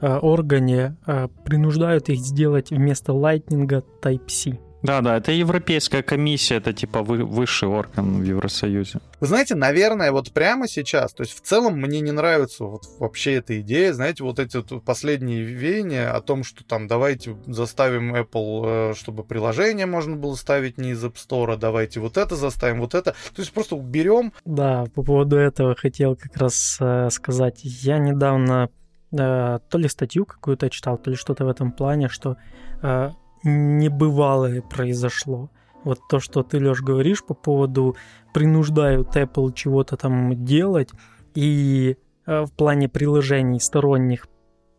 э, 0.00 0.16
органе 0.18 0.96
э, 1.06 1.28
принуждают 1.44 2.08
их 2.08 2.18
сделать 2.18 2.70
вместо 2.70 3.12
Lightning 3.12 3.82
Type-C. 4.02 4.58
Да, 4.86 5.00
да, 5.00 5.16
это 5.16 5.32
Европейская 5.32 6.02
комиссия, 6.04 6.56
это 6.56 6.72
типа 6.72 7.02
вы, 7.02 7.24
высший 7.24 7.68
орган 7.68 8.20
в 8.20 8.22
Евросоюзе. 8.22 9.00
Вы 9.18 9.26
знаете, 9.26 9.56
наверное, 9.56 10.12
вот 10.12 10.30
прямо 10.32 10.68
сейчас, 10.68 11.12
то 11.12 11.24
есть 11.24 11.36
в 11.36 11.40
целом 11.40 11.80
мне 11.80 12.00
не 12.00 12.12
нравится 12.12 12.62
вот 12.64 12.84
вообще 13.00 13.34
эта 13.34 13.60
идея, 13.60 13.92
знаете, 13.92 14.22
вот 14.22 14.38
эти 14.38 14.58
вот 14.58 14.84
последние 14.84 15.42
веяния 15.42 16.12
о 16.12 16.20
том, 16.20 16.44
что 16.44 16.64
там 16.64 16.86
давайте 16.86 17.36
заставим 17.48 18.14
Apple, 18.14 18.92
э, 18.92 18.94
чтобы 18.94 19.24
приложение 19.24 19.86
можно 19.86 20.14
было 20.14 20.36
ставить 20.36 20.78
не 20.78 20.90
из 20.90 21.04
App 21.04 21.14
Store, 21.14 21.56
давайте 21.56 21.98
вот 21.98 22.16
это 22.16 22.36
заставим, 22.36 22.78
вот 22.78 22.94
это. 22.94 23.16
То 23.34 23.42
есть 23.42 23.52
просто 23.52 23.74
уберем. 23.74 24.32
Да, 24.44 24.84
по 24.94 25.02
поводу 25.02 25.36
этого 25.36 25.74
хотел 25.74 26.14
как 26.14 26.36
раз 26.36 26.76
э, 26.78 27.10
сказать. 27.10 27.58
Я 27.64 27.98
недавно 27.98 28.70
э, 29.10 29.58
то 29.68 29.78
ли 29.78 29.88
статью 29.88 30.26
какую-то 30.26 30.70
читал, 30.70 30.96
то 30.96 31.10
ли 31.10 31.16
что-то 31.16 31.44
в 31.44 31.48
этом 31.48 31.72
плане, 31.72 32.08
что 32.08 32.36
э, 32.82 33.10
небывалое 33.46 34.62
произошло. 34.62 35.50
Вот 35.84 36.00
то, 36.08 36.18
что 36.18 36.42
ты, 36.42 36.58
Лёш, 36.58 36.82
говоришь 36.82 37.24
по 37.24 37.34
поводу 37.34 37.96
принуждают 38.34 39.16
Apple 39.16 39.52
чего-то 39.54 39.96
там 39.96 40.44
делать, 40.44 40.90
и 41.34 41.96
э, 42.26 42.44
в 42.44 42.52
плане 42.52 42.88
приложений 42.88 43.60
сторонних 43.60 44.26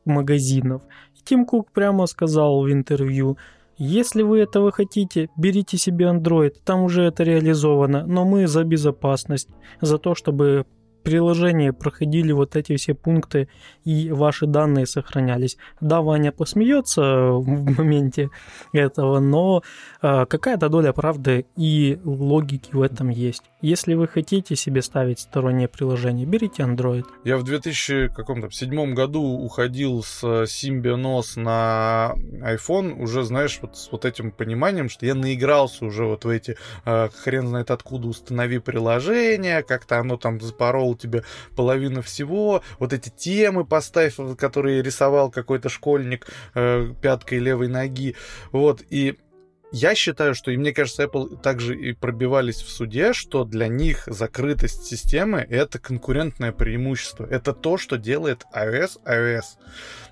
магазинов. 0.06 0.82
Тим 1.24 1.46
Кук 1.46 1.72
прямо 1.72 2.06
сказал 2.08 2.62
в 2.62 2.72
интервью, 2.72 3.38
если 3.78 4.24
вы 4.24 4.40
этого 4.40 4.72
хотите, 4.72 5.30
берите 5.38 5.78
себе 5.78 6.06
Android, 6.06 6.54
там 6.66 6.84
уже 6.84 7.04
это 7.04 7.24
реализовано, 7.24 8.06
но 8.08 8.26
мы 8.26 8.48
за 8.48 8.64
безопасность, 8.64 9.50
за 9.82 9.98
то, 9.98 10.16
чтобы 10.16 10.66
приложении 11.08 11.70
проходили 11.70 12.34
вот 12.34 12.58
эти 12.58 12.76
все 12.76 12.94
пункты 12.94 13.48
и 13.86 14.12
ваши 14.12 14.46
данные 14.46 14.86
сохранялись. 14.86 15.58
Да, 15.80 16.02
Ваня 16.02 16.34
посмеется 16.34 17.02
в 17.32 17.48
моменте 17.48 18.30
этого, 18.74 19.20
но 19.20 19.64
э, 20.02 20.26
какая-то 20.26 20.68
доля 20.68 20.92
правды 20.92 21.46
и 21.56 21.98
логики 22.04 22.72
в 22.74 22.82
этом 22.82 23.08
есть. 23.08 23.44
Если 23.62 23.94
вы 23.94 24.10
хотите 24.10 24.58
себе 24.58 24.82
ставить 24.82 25.22
стороннее 25.22 25.70
приложение, 25.70 26.26
берите 26.26 26.64
Android. 26.64 27.06
Я 27.24 27.38
в 27.38 27.44
2007 27.44 28.94
году 28.94 29.22
уходил 29.22 30.04
с 30.04 30.24
Symbian 30.24 30.98
на 31.38 32.14
iPhone 32.42 33.02
уже, 33.02 33.24
знаешь, 33.24 33.60
вот 33.62 33.78
с 33.78 33.90
вот 33.92 34.04
этим 34.04 34.32
пониманием, 34.32 34.90
что 34.90 35.06
я 35.06 35.16
наигрался 35.16 35.86
уже 35.86 36.04
вот 36.04 36.26
в 36.26 36.30
эти 36.30 36.58
э, 36.84 37.08
хрен 37.24 37.48
знает 37.48 37.72
откуда 37.72 38.10
установи 38.10 38.60
приложение, 38.60 39.64
как-то 39.64 40.00
оно 40.00 40.18
там 40.18 40.42
запорол 40.42 40.97
тебе 40.98 41.24
половину 41.56 42.02
всего, 42.02 42.62
вот 42.80 42.94
эти 42.94 43.10
темы 43.10 43.66
поставь, 43.66 44.16
которые 44.38 44.82
рисовал 44.82 45.32
какой-то 45.32 45.70
школьник 45.70 46.28
э, 46.56 46.94
пяткой 47.02 47.40
левой 47.40 47.68
ноги, 47.68 48.16
вот, 48.52 48.84
и 48.90 49.18
я 49.72 49.96
считаю, 49.96 50.34
что, 50.34 50.50
и 50.52 50.58
мне 50.58 50.72
кажется, 50.72 51.04
Apple 51.04 51.42
также 51.42 51.78
и 51.78 51.92
пробивались 51.92 52.62
в 52.62 52.70
суде, 52.70 53.12
что 53.12 53.44
для 53.44 53.68
них 53.68 54.04
закрытость 54.08 54.86
системы— 54.86 55.46
это 55.50 55.78
конкурентное 55.78 56.54
преимущество. 56.54 57.26
Это 57.26 57.52
то, 57.52 57.78
что 57.78 57.98
делает 57.98 58.46
iOS 58.56 59.02
iOS. 59.06 59.44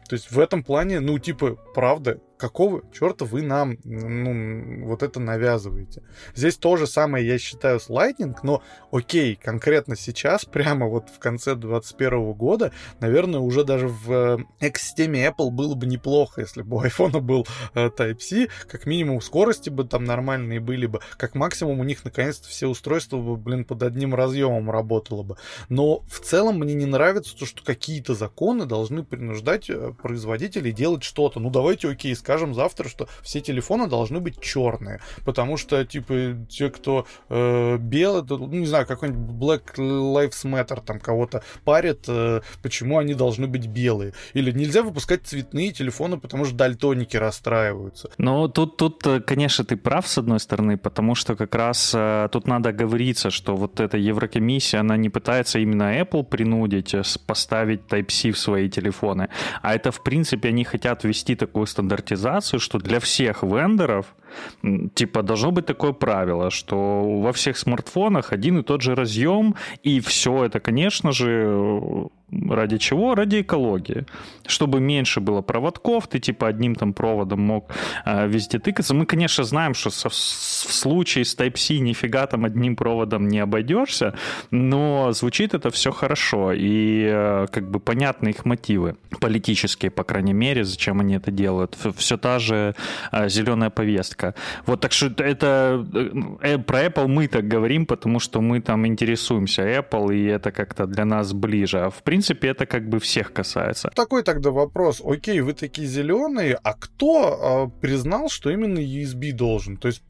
То 0.09 0.13
есть 0.13 0.29
в 0.29 0.39
этом 0.39 0.63
плане, 0.63 0.99
ну, 0.99 1.17
типа, 1.19 1.55
правда, 1.73 2.19
какого 2.37 2.81
черта 2.91 3.25
вы 3.25 3.41
нам 3.41 3.77
ну, 3.83 4.85
вот 4.85 5.03
это 5.03 5.19
навязываете? 5.19 6.03
Здесь 6.35 6.57
то 6.57 6.75
же 6.77 6.87
самое, 6.87 7.25
я 7.25 7.37
считаю, 7.37 7.79
с 7.79 7.89
Lightning, 7.89 8.35
но 8.43 8.61
окей, 8.91 9.35
конкретно 9.35 9.95
сейчас, 9.95 10.45
прямо 10.55 10.87
вот 10.87 11.09
в 11.09 11.19
конце 11.19 11.55
2021 11.55 12.33
года, 12.33 12.71
наверное, 12.99 13.39
уже 13.39 13.63
даже 13.63 13.87
в 13.87 14.11
э, 14.11 14.37
экосистеме 14.59 15.25
Apple 15.27 15.49
было 15.49 15.75
бы 15.75 15.85
неплохо, 15.85 16.41
если 16.41 16.61
бы 16.61 16.77
у 16.77 16.83
iPhone 16.83 17.19
был 17.21 17.47
э, 17.73 17.89
Type-C, 17.89 18.49
как 18.67 18.85
минимум 18.85 19.21
скорости 19.21 19.69
бы 19.69 19.85
там 19.85 20.03
нормальные 20.03 20.59
были 20.59 20.85
бы, 20.85 20.99
как 21.17 21.35
максимум 21.35 21.79
у 21.79 21.83
них 21.83 22.03
наконец-то 22.03 22.47
все 22.47 22.67
устройства 22.67 23.17
бы, 23.17 23.37
блин, 23.37 23.65
под 23.65 23.83
одним 23.83 24.13
разъемом 24.15 24.69
работало 24.69 25.23
бы. 25.23 25.37
Но 25.69 25.99
в 26.07 26.19
целом 26.19 26.59
мне 26.59 26.73
не 26.73 26.85
нравится 26.85 27.35
то, 27.37 27.45
что 27.45 27.63
какие-то 27.63 28.13
законы 28.13 28.65
должны 28.65 29.03
принуждать 29.03 29.69
э, 29.69 29.93
производителей 30.01 30.71
делать 30.71 31.03
что-то. 31.03 31.39
Ну 31.39 31.49
давайте, 31.49 31.89
окей, 31.89 32.15
скажем 32.15 32.34
завтра, 32.53 32.89
что 32.89 33.07
все 33.21 33.41
телефоны 33.41 33.87
должны 33.87 34.19
быть 34.19 34.39
черные, 34.39 34.99
потому 35.25 35.57
что, 35.57 35.83
типа, 35.85 36.35
те, 36.49 36.69
кто 36.69 37.05
э, 37.29 37.77
белый, 37.77 38.23
ну, 38.27 38.47
не 38.47 38.65
знаю, 38.65 38.85
какой-нибудь 38.85 39.35
Black 39.35 39.75
Lives 39.77 40.43
Matter 40.43 40.81
там 40.85 40.99
кого-то 40.99 41.43
парит, 41.63 42.05
э, 42.07 42.41
почему 42.61 42.97
они 42.97 43.13
должны 43.13 43.47
быть 43.47 43.67
белые. 43.67 44.13
Или 44.33 44.51
нельзя 44.51 44.83
выпускать 44.83 45.21
цветные 45.23 45.71
телефоны, 45.71 46.17
потому 46.17 46.45
что 46.45 46.55
дальтоники 46.55 47.17
расстраиваются. 47.17 48.09
Ну, 48.17 48.47
тут, 48.47 48.77
тут, 48.77 49.05
э, 49.07 49.21
конечно, 49.21 49.63
ты 49.65 49.77
прав, 49.77 50.07
с 50.07 50.17
одной 50.17 50.39
стороны, 50.39 50.77
потому 50.77 51.15
что 51.15 51.35
как 51.35 51.55
раз 51.55 51.93
э, 51.95 52.29
тут 52.31 52.47
надо 52.47 52.71
говориться, 52.71 53.29
что 53.29 53.55
вот 53.55 53.79
эта 53.79 53.97
Еврокомиссия, 53.97 54.79
она 54.79 54.97
не 54.97 55.09
пытается 55.09 55.59
именно 55.59 55.99
Apple 55.99 56.23
принудить 56.23 56.93
э, 56.93 57.03
поставить 57.25 57.81
Type-C 57.89 58.31
в 58.31 58.37
свои 58.37 58.69
телефоны, 58.69 59.29
а 59.61 59.73
это, 59.75 59.91
в 59.91 60.03
принципе, 60.03 60.49
они 60.49 60.63
хотят 60.63 61.03
ввести 61.03 61.35
такую 61.35 61.65
стандартизацию, 61.67 62.14
что 62.59 62.79
для 62.79 62.99
всех 62.99 63.43
вендоров 63.43 64.07
типа 64.93 65.23
должно 65.23 65.51
быть 65.51 65.65
такое 65.65 65.93
правило, 65.93 66.51
что 66.51 67.19
во 67.21 67.31
всех 67.31 67.57
смартфонах 67.57 68.33
один 68.33 68.59
и 68.59 68.63
тот 68.63 68.81
же 68.81 68.95
разъем, 68.95 69.55
и 69.83 69.99
все 69.99 70.45
это, 70.45 70.59
конечно 70.59 71.11
же, 71.11 72.09
Ради 72.31 72.77
чего? 72.77 73.15
Ради 73.15 73.41
экологии. 73.41 74.05
Чтобы 74.47 74.79
меньше 74.79 75.19
было 75.19 75.41
проводков, 75.41 76.07
ты 76.07 76.19
типа 76.19 76.47
одним 76.47 76.75
там 76.75 76.93
проводом 76.93 77.41
мог 77.41 77.71
э, 78.05 78.27
везде 78.27 78.57
тыкаться. 78.57 78.95
Мы, 78.95 79.05
конечно, 79.05 79.43
знаем, 79.43 79.75
что 79.75 79.91
со, 79.91 80.09
в 80.09 80.13
случае 80.13 81.23
с 81.23 81.37
Type-C 81.37 81.77
нифига 81.79 82.25
там 82.25 82.45
одним 82.45 82.75
проводом 82.75 83.27
не 83.27 83.39
обойдешься, 83.39 84.15
но 84.51 85.11
звучит 85.11 85.53
это 85.53 85.69
все 85.69 85.91
хорошо, 85.91 86.51
и 86.51 87.05
э, 87.07 87.47
как 87.51 87.69
бы 87.69 87.79
понятны 87.79 88.29
их 88.29 88.43
мотивы, 88.43 88.95
политические, 89.21 89.91
по 89.91 90.03
крайней 90.03 90.33
мере, 90.33 90.63
зачем 90.63 90.99
они 91.01 91.15
это 91.15 91.31
делают. 91.31 91.77
Все 91.95 92.17
та 92.17 92.39
же 92.39 92.75
э, 93.11 93.29
зеленая 93.29 93.69
повестка. 93.69 94.24
Вот 94.65 94.81
так 94.81 94.91
что 94.91 95.07
это 95.17 95.85
э, 96.41 96.57
про 96.57 96.85
Apple 96.85 97.07
мы 97.07 97.27
так 97.27 97.47
говорим, 97.47 97.85
потому 97.85 98.19
что 98.19 98.41
мы 98.41 98.61
там 98.61 98.87
интересуемся 98.87 99.63
Apple, 99.63 100.15
и 100.15 100.25
это 100.25 100.51
как-то 100.51 100.85
для 100.85 101.05
нас 101.05 101.33
ближе. 101.33 101.79
А 101.79 101.89
в 101.89 102.03
принципе, 102.03 102.49
это 102.49 102.65
как 102.65 102.89
бы 102.89 102.99
всех 102.99 103.33
касается. 103.33 103.89
Такой 103.95 104.23
тогда 104.23 104.51
вопрос. 104.51 105.01
Окей, 105.05 105.41
вы 105.41 105.53
такие 105.53 105.87
зеленые, 105.87 106.57
а 106.63 106.73
кто 106.73 107.69
э, 107.71 107.81
признал, 107.81 108.29
что 108.29 108.49
именно 108.49 108.79
USB 108.79 109.31
должен? 109.31 109.77
То 109.77 109.87
есть, 109.87 110.03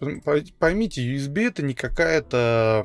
поймите, 0.59 1.01
USB 1.01 1.47
это 1.47 1.63
не 1.63 1.73
какая-то 1.73 2.83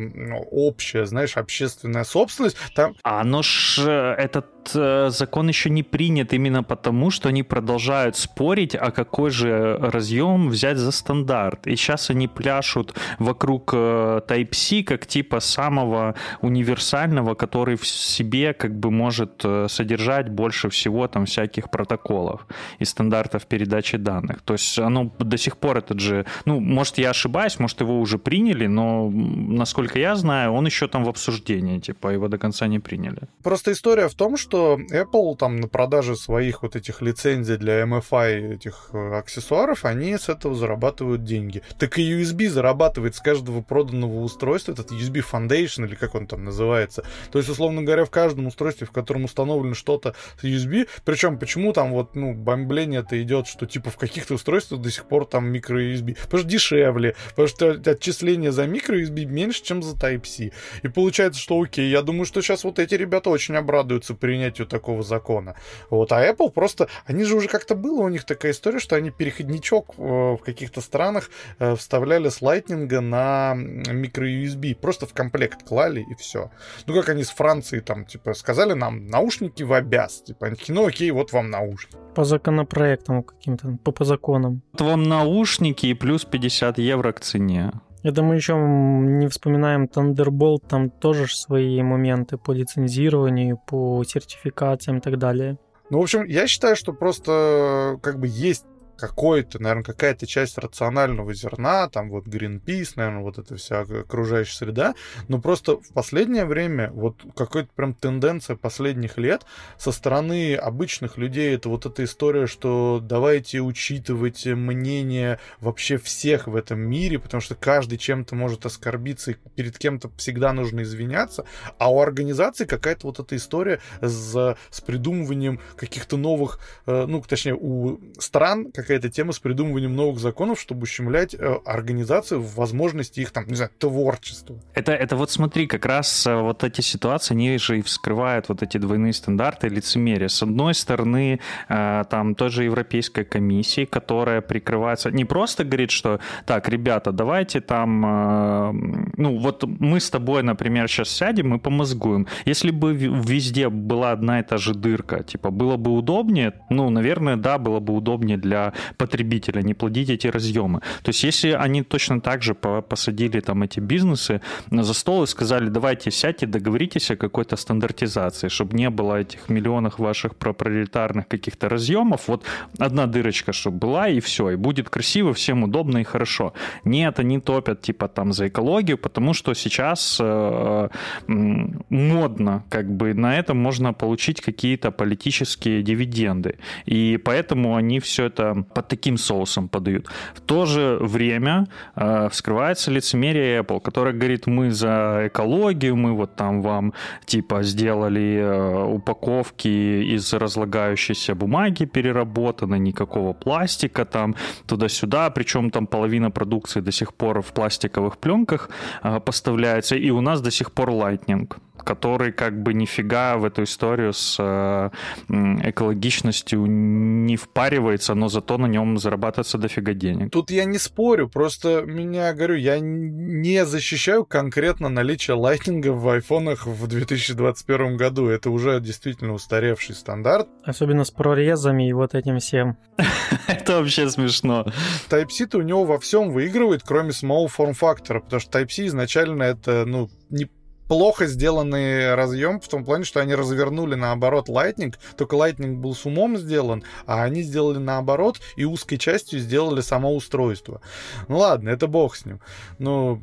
общая, 0.51 1.07
знаешь, 1.07 1.37
общественная 1.37 2.05
собственность. 2.05 2.57
Там... 2.75 2.95
А 3.03 3.21
оно 3.21 3.43
ж, 3.43 3.79
э, 3.79 4.15
этот 4.19 4.47
э, 4.47 4.60
закон 4.69 5.49
еще 5.49 5.71
не 5.71 5.83
принят 5.83 6.33
именно 6.33 6.63
потому, 6.63 7.11
что 7.11 7.29
они 7.29 7.43
продолжают 7.43 8.17
спорить, 8.17 8.75
а 8.75 8.91
какой 8.91 9.31
же 9.31 9.77
разъем 9.81 10.49
взять 10.49 10.77
за 10.77 10.91
стандарт. 10.91 11.67
И 11.67 11.77
сейчас 11.77 12.11
они 12.11 12.29
пляшут 12.29 12.95
вокруг 13.19 13.71
э, 13.73 14.21
Type-C 14.27 14.83
как 14.83 15.07
типа 15.07 15.41
самого 15.41 16.15
универсального, 16.41 17.35
который 17.35 17.77
в 17.77 17.87
себе 17.87 18.53
как 18.53 18.79
бы 18.79 18.91
может 18.91 19.11
может 19.11 19.45
э, 19.45 19.67
содержать 19.69 20.29
больше 20.29 20.69
всего 20.69 21.09
там 21.09 21.25
всяких 21.25 21.71
протоколов 21.71 22.47
и 22.79 22.85
стандартов 22.85 23.47
передачи 23.47 23.99
данных. 23.99 24.43
То 24.45 24.55
есть 24.55 24.79
оно 24.79 25.11
до 25.19 25.37
сих 25.37 25.57
пор 25.57 25.79
этот 25.79 26.01
же, 26.01 26.25
ну, 26.45 26.61
может, 26.61 26.99
я 26.99 27.11
ошибаюсь, 27.11 27.59
может, 27.59 27.81
его 27.81 28.01
уже 28.01 28.19
приняли, 28.19 28.69
но, 28.69 29.11
насколько 29.11 29.99
я 29.99 30.15
знаю, 30.17 30.53
он 30.53 30.67
еще 30.67 30.87
там 30.89 31.05
в 31.05 31.09
обсуждении, 31.09 31.81
типа, 31.81 32.13
его 32.13 32.29
до 32.29 32.39
конца 32.39 32.69
не 32.69 32.79
приняли. 32.79 33.21
Просто 33.43 33.73
история 33.73 34.09
в 34.09 34.15
том, 34.15 34.37
что 34.37 34.60
Apple 34.61 35.37
там 35.37 35.57
на 35.57 35.69
продаже 35.69 36.17
своих 36.17 36.63
вот 36.63 36.77
этих 36.77 37.03
лицензий 37.03 37.57
для 37.57 37.83
MFI 37.83 38.55
этих 38.55 38.91
э, 38.93 39.19
аксессуаров, 39.19 39.85
они 39.85 40.17
с 40.17 40.29
этого 40.29 40.55
зарабатывают 40.55 41.25
деньги. 41.25 41.63
Так 41.79 41.99
и 41.99 42.13
USB 42.13 42.49
зарабатывает 42.49 43.15
с 43.15 43.21
каждого 43.21 43.63
проданного 43.63 44.21
устройства, 44.21 44.73
этот 44.73 44.93
USB 44.93 45.25
Foundation, 45.31 45.87
или 45.87 45.95
как 45.95 46.15
он 46.15 46.27
там 46.27 46.45
называется. 46.45 47.05
То 47.31 47.39
есть, 47.39 47.51
условно 47.51 47.83
говоря, 47.83 48.05
в 48.05 48.11
каждом 48.11 48.47
устройстве, 48.47 48.87
в 48.87 48.93
котором 48.93 49.25
установлено 49.25 49.75
что-то 49.75 50.15
с 50.41 50.45
USB. 50.45 50.89
Причем, 51.05 51.39
почему 51.39 51.73
там 51.73 51.93
вот, 51.93 52.15
ну, 52.15 52.35
бомбление 52.35 53.01
это 53.01 53.21
идет, 53.23 53.47
что 53.47 53.67
типа 53.67 53.91
в 53.91 53.97
каких-то 53.97 54.35
устройствах 54.35 54.81
до 54.81 54.91
сих 54.91 55.07
пор 55.07 55.27
там 55.27 55.53
микро-USB. 55.53 56.17
Потому 56.23 56.41
что 56.41 56.49
дешевле, 56.49 57.17
потому 57.31 57.49
что 57.49 57.71
отчисление 57.91 58.53
за 58.53 58.67
микро-USB 58.67 59.25
меньше, 59.25 59.63
чем 59.63 59.83
за 59.83 59.97
Type-C. 59.97 60.53
И 60.83 60.89
получается, 60.89 61.41
что 61.41 61.61
окей, 61.61 61.91
я 61.91 62.03
думаю, 62.03 62.27
что 62.27 62.43
сейчас 62.43 62.65
вот 62.65 62.79
эти 62.79 62.95
ребята 62.95 63.31
очень 63.31 63.57
обрадуются 63.57 64.15
принятию 64.41 64.67
такого 64.67 65.03
закона. 65.03 65.55
Вот, 65.91 66.13
а 66.13 66.27
Apple 66.27 66.51
просто, 66.51 66.89
они 67.05 67.25
же 67.25 67.37
уже 67.37 67.49
как-то 67.49 67.75
было 67.75 68.01
у 68.03 68.09
них 68.09 68.25
такая 68.25 68.53
история, 68.53 68.79
что 68.79 68.97
они 68.97 69.11
переходничок 69.11 69.95
э, 69.99 70.03
в 70.03 70.39
каких-то 70.39 70.81
странах 70.81 71.31
э, 71.59 71.77
вставляли 71.77 72.29
с 72.29 72.41
Lightning 72.43 73.01
на 73.01 73.55
микро-USB. 73.55 74.75
Просто 74.75 75.07
в 75.07 75.13
комплект 75.13 75.69
клали 75.69 76.07
и 76.11 76.15
все. 76.15 76.51
Ну, 76.87 76.95
как 76.95 77.11
они 77.11 77.23
с 77.23 77.31
Францией 77.31 77.83
там, 77.83 78.05
типа, 78.07 78.35
сказали 78.35 78.73
нам, 78.73 79.07
наушники 79.07 79.63
в 79.63 79.73
обяз. 79.73 80.23
Типа, 80.23 80.47
они 80.47 80.57
такие, 80.57 80.75
ну 80.75 80.87
окей, 80.87 81.11
вот 81.11 81.33
вам 81.33 81.51
наушники. 81.51 81.99
По 82.15 82.25
законопроектам 82.25 83.23
каким-то, 83.23 83.79
по, 83.85 83.93
по 83.93 84.05
законам. 84.05 84.63
Вот 84.73 84.81
вам 84.81 85.03
наушники 85.03 85.87
и 85.87 85.95
плюс 85.95 86.25
50 86.25 86.79
евро 86.79 87.13
к 87.13 87.21
цене. 87.21 87.73
Это 88.03 88.23
мы 88.23 88.37
еще 88.37 88.55
не 88.55 89.29
вспоминаем 89.29 89.85
Thunderbolt, 89.85 90.67
там 90.69 90.91
тоже 90.91 91.27
свои 91.29 91.83
моменты 91.83 92.39
по 92.39 92.53
лицензированию, 92.53 93.59
по 93.67 94.03
сертификациям 94.05 94.99
и 94.99 95.01
так 95.01 95.19
далее. 95.19 95.59
Ну, 95.91 95.99
в 95.99 96.03
общем, 96.03 96.25
я 96.25 96.47
считаю, 96.47 96.77
что 96.77 96.93
просто 96.93 97.99
как 98.03 98.19
бы 98.19 98.27
есть 98.29 98.65
какой-то, 99.01 99.61
наверное, 99.61 99.85
какая-то 99.85 100.27
часть 100.27 100.59
рационального 100.59 101.33
зерна, 101.35 101.89
там 101.89 102.11
вот 102.11 102.27
Greenpeace, 102.27 102.93
наверное, 102.97 103.23
вот 103.23 103.39
эта 103.39 103.57
вся 103.57 103.81
окружающая 103.81 104.57
среда, 104.57 104.95
но 105.29 105.41
просто 105.41 105.79
в 105.79 105.93
последнее 105.93 106.45
время 106.45 106.91
вот 106.93 107.17
какая-то 107.35 107.71
прям 107.75 107.95
тенденция 107.95 108.57
последних 108.57 109.17
лет 109.19 109.43
со 109.79 109.93
стороны 109.93 110.55
обычных 110.55 111.17
людей, 111.17 111.55
это 111.55 111.69
вот 111.69 111.87
эта 111.87 112.05
история, 112.05 112.47
что 112.47 113.01
давайте 113.03 113.61
учитывать 113.61 114.47
мнение 114.47 115.39
вообще 115.61 115.97
всех 115.97 116.47
в 116.47 116.55
этом 116.55 116.81
мире, 116.81 117.19
потому 117.19 117.41
что 117.41 117.55
каждый 117.55 117.99
чем-то 117.99 118.35
может 118.35 118.67
оскорбиться, 118.67 119.33
и 119.33 119.37
перед 119.55 119.79
кем-то 119.79 120.11
всегда 120.17 120.53
нужно 120.53 120.83
извиняться, 120.83 121.45
а 121.79 121.91
у 121.93 122.01
организации 122.01 122.67
какая-то 122.67 123.07
вот 123.07 123.21
эта 123.21 123.37
история 123.37 123.81
с, 124.01 124.57
с 124.71 124.81
придумыванием 124.81 125.61
каких-то 125.77 126.17
новых, 126.17 126.61
э, 126.87 127.07
ну, 127.07 127.23
точнее, 127.23 127.55
у 127.55 128.01
стран, 128.19 128.73
как 128.73 128.90
какая-то 128.91 129.09
тема 129.09 129.33
с 129.33 129.39
придумыванием 129.39 129.95
новых 129.95 130.19
законов, 130.19 130.59
чтобы 130.59 130.83
ущемлять 130.83 131.33
э, 131.35 131.59
организации 131.65 132.35
в 132.35 132.57
возможности 132.57 133.21
их 133.21 133.31
там, 133.31 133.47
не 133.47 133.55
знаю, 133.55 133.71
творчества. 133.79 134.57
Это, 134.75 134.91
это 134.91 135.15
вот 135.15 135.31
смотри, 135.31 135.69
как 135.69 135.87
раз 135.87 136.27
э, 136.27 136.35
вот 136.35 136.65
эти 136.65 136.81
ситуации, 136.81 137.35
они 137.35 137.57
же 137.59 137.79
и 137.79 137.83
вскрывают 137.83 138.49
вот 138.49 138.65
эти 138.65 138.79
двойные 138.79 139.13
стандарты 139.13 139.69
и 139.69 139.71
лицемерие. 139.71 140.29
С 140.29 140.43
одной 140.43 140.75
стороны, 140.75 141.39
э, 141.69 142.05
там 142.11 142.35
тоже 142.35 142.65
Европейская 142.65 143.25
комиссия, 143.25 143.87
которая 143.87 144.41
прикрывается, 144.41 145.13
не 145.13 145.25
просто 145.25 145.63
говорит, 145.63 145.93
что 145.93 146.19
так, 146.45 146.69
ребята, 146.69 147.13
давайте 147.13 147.61
там, 147.61 148.05
э, 148.05 148.73
ну 149.19 149.39
вот 149.39 149.63
мы 149.63 150.01
с 150.01 150.11
тобой, 150.11 150.43
например, 150.43 150.89
сейчас 150.89 151.11
сядем 151.11 151.55
и 151.55 151.59
помозгуем. 151.61 152.27
Если 152.45 152.73
бы 152.73 152.93
везде 152.93 153.69
была 153.69 154.11
одна 154.11 154.41
и 154.41 154.43
та 154.43 154.57
же 154.57 154.75
дырка, 154.75 155.23
типа, 155.23 155.51
было 155.51 155.77
бы 155.77 155.93
удобнее, 155.93 156.55
ну, 156.71 156.91
наверное, 156.91 157.37
да, 157.37 157.57
было 157.59 157.79
бы 157.79 157.95
удобнее 157.95 158.41
для 158.41 158.73
потребителя, 158.97 159.63
не 159.63 159.75
плодить 159.75 160.11
эти 160.11 160.27
разъемы. 160.27 160.81
То 161.03 161.11
есть 161.11 161.25
если 161.25 161.51
они 161.51 161.83
точно 161.83 162.21
так 162.21 162.43
же 162.43 162.55
посадили 162.55 163.41
там 163.41 163.63
эти 163.63 163.81
бизнесы 163.81 164.41
за 164.71 164.95
стол 164.95 165.25
и 165.25 165.27
сказали, 165.27 165.69
давайте 165.69 166.11
сядьте, 166.11 166.47
договоритесь 166.47 167.11
о 167.11 167.17
какой-то 167.17 167.57
стандартизации, 167.57 168.49
чтобы 168.49 168.77
не 168.77 168.91
было 168.91 169.21
этих 169.21 169.49
миллионов 169.49 169.99
ваших 169.99 170.35
проприетарных 170.37 171.29
каких-то 171.29 171.69
разъемов, 171.69 172.29
вот 172.29 172.45
одна 172.79 173.07
дырочка, 173.07 173.53
чтобы 173.53 173.79
была, 173.79 174.09
и 174.09 174.21
все, 174.21 174.51
и 174.51 174.57
будет 174.57 174.89
красиво, 174.91 175.33
всем 175.33 175.63
удобно 175.65 175.99
и 175.99 176.05
хорошо. 176.05 176.53
Нет, 176.85 177.19
они 177.19 177.41
топят 177.41 177.83
типа 177.83 178.09
там 178.09 178.33
за 178.33 178.49
экологию, 178.49 178.99
потому 178.99 179.35
что 179.35 179.55
сейчас 179.55 180.19
э, 180.21 180.89
модно, 181.27 182.65
как 182.69 182.91
бы 182.91 183.15
на 183.15 183.39
этом 183.39 183.59
можно 183.59 183.93
получить 183.93 184.41
какие-то 184.41 184.91
политические 184.91 185.83
дивиденды. 185.83 186.59
И 186.87 187.19
поэтому 187.25 187.77
они 187.77 188.01
все 188.01 188.27
это 188.27 188.65
под 188.75 188.89
таким 188.89 189.19
соусом 189.19 189.69
подают. 189.69 190.07
В 190.35 190.41
то 190.41 190.67
же 190.67 190.99
время 191.01 191.67
э, 191.97 192.29
вскрывается 192.31 192.91
лицемерие 192.91 193.61
Apple, 193.61 193.81
который 193.81 194.13
говорит, 194.13 194.47
мы 194.47 194.71
за 194.71 195.23
экологию, 195.27 195.97
мы 195.97 196.13
вот 196.13 196.37
там 196.37 196.63
вам 196.63 196.93
типа 197.25 197.63
сделали 197.63 198.39
э, 198.39 198.85
упаковки 198.85 199.69
из 199.69 200.33
разлагающейся 200.33 201.35
бумаги 201.35 201.85
переработаны, 201.85 202.79
никакого 202.79 203.33
пластика 203.33 204.05
там 204.05 204.35
туда-сюда, 204.67 205.31
причем 205.31 205.71
там 205.71 205.87
половина 205.87 206.31
продукции 206.31 206.81
до 206.81 206.93
сих 206.93 207.15
пор 207.15 207.43
в 207.43 207.53
пластиковых 207.53 208.19
пленках 208.19 208.71
э, 209.03 209.21
поставляется, 209.21 209.97
и 209.97 210.11
у 210.11 210.21
нас 210.21 210.41
до 210.41 210.51
сих 210.51 210.73
пор 210.73 210.91
Lightning 210.91 211.49
который 211.85 212.33
как 212.33 212.63
бы 212.63 212.75
нифига 212.75 213.37
в 213.37 213.45
эту 213.45 213.65
историю 213.65 214.13
с 214.13 214.37
э, 214.39 214.91
экологичностью 215.29 216.67
не 216.67 217.37
впаривается, 217.37 218.15
но 218.15 218.29
зато 218.29 218.59
на 218.59 218.67
нем 218.67 218.99
зарабатывается 218.99 219.59
дофига 219.59 219.95
денег. 219.95 220.31
Тут 220.31 220.51
я 220.51 220.65
не 220.65 220.79
спорю, 220.79 221.29
просто 221.29 221.83
меня, 221.83 222.33
говорю, 222.33 222.57
я 222.57 222.79
не 222.81 223.65
защищаю 223.65 224.25
конкретно 224.25 224.89
наличие 224.89 225.37
лайтнинга 225.37 225.89
в 225.89 226.09
айфонах 226.09 226.67
в 226.67 226.87
2021 226.87 227.97
году. 227.97 228.29
Это 228.29 228.51
уже 228.51 228.81
действительно 228.81 229.35
устаревший 229.35 229.95
стандарт. 229.95 230.49
Особенно 230.65 231.05
с 231.05 231.11
прорезами 231.11 231.89
и 231.89 231.93
вот 231.93 232.15
этим 232.15 232.39
всем. 232.39 232.77
Это 233.47 233.79
вообще 233.79 234.09
смешно. 234.11 234.67
Type-C-то 235.09 235.59
у 235.59 235.63
него 235.63 235.85
во 235.85 235.99
всем 235.99 236.31
выигрывает, 236.31 236.83
кроме 236.85 237.13
самого 237.13 237.49
форм-фактора, 237.49 238.21
потому 238.21 238.41
что 238.41 238.59
Type-C 238.59 238.87
изначально 238.87 239.45
это, 239.45 239.85
ну, 239.87 240.09
не 240.31 240.49
плохо 240.91 241.27
сделанный 241.27 242.17
разъем 242.17 242.59
в 242.59 242.67
том 242.67 242.85
плане, 242.85 243.05
что 243.05 243.21
они 243.21 243.37
развернули 243.37 243.95
наоборот 243.95 244.49
Lightning, 244.49 244.93
только 245.17 245.37
Lightning 245.37 245.77
был 245.77 245.95
с 245.95 246.05
умом 246.05 246.37
сделан, 246.37 246.83
а 247.07 247.23
они 247.23 247.43
сделали 247.43 247.79
наоборот 247.79 248.41
и 248.57 248.65
узкой 248.65 248.97
частью 248.97 249.39
сделали 249.39 249.83
само 249.83 250.13
устройство. 250.17 250.81
Ну 251.29 251.39
ладно, 251.39 251.69
это 251.69 251.87
бог 251.87 252.17
с 252.17 252.27
ним. 252.27 252.41
Ну, 252.81 253.23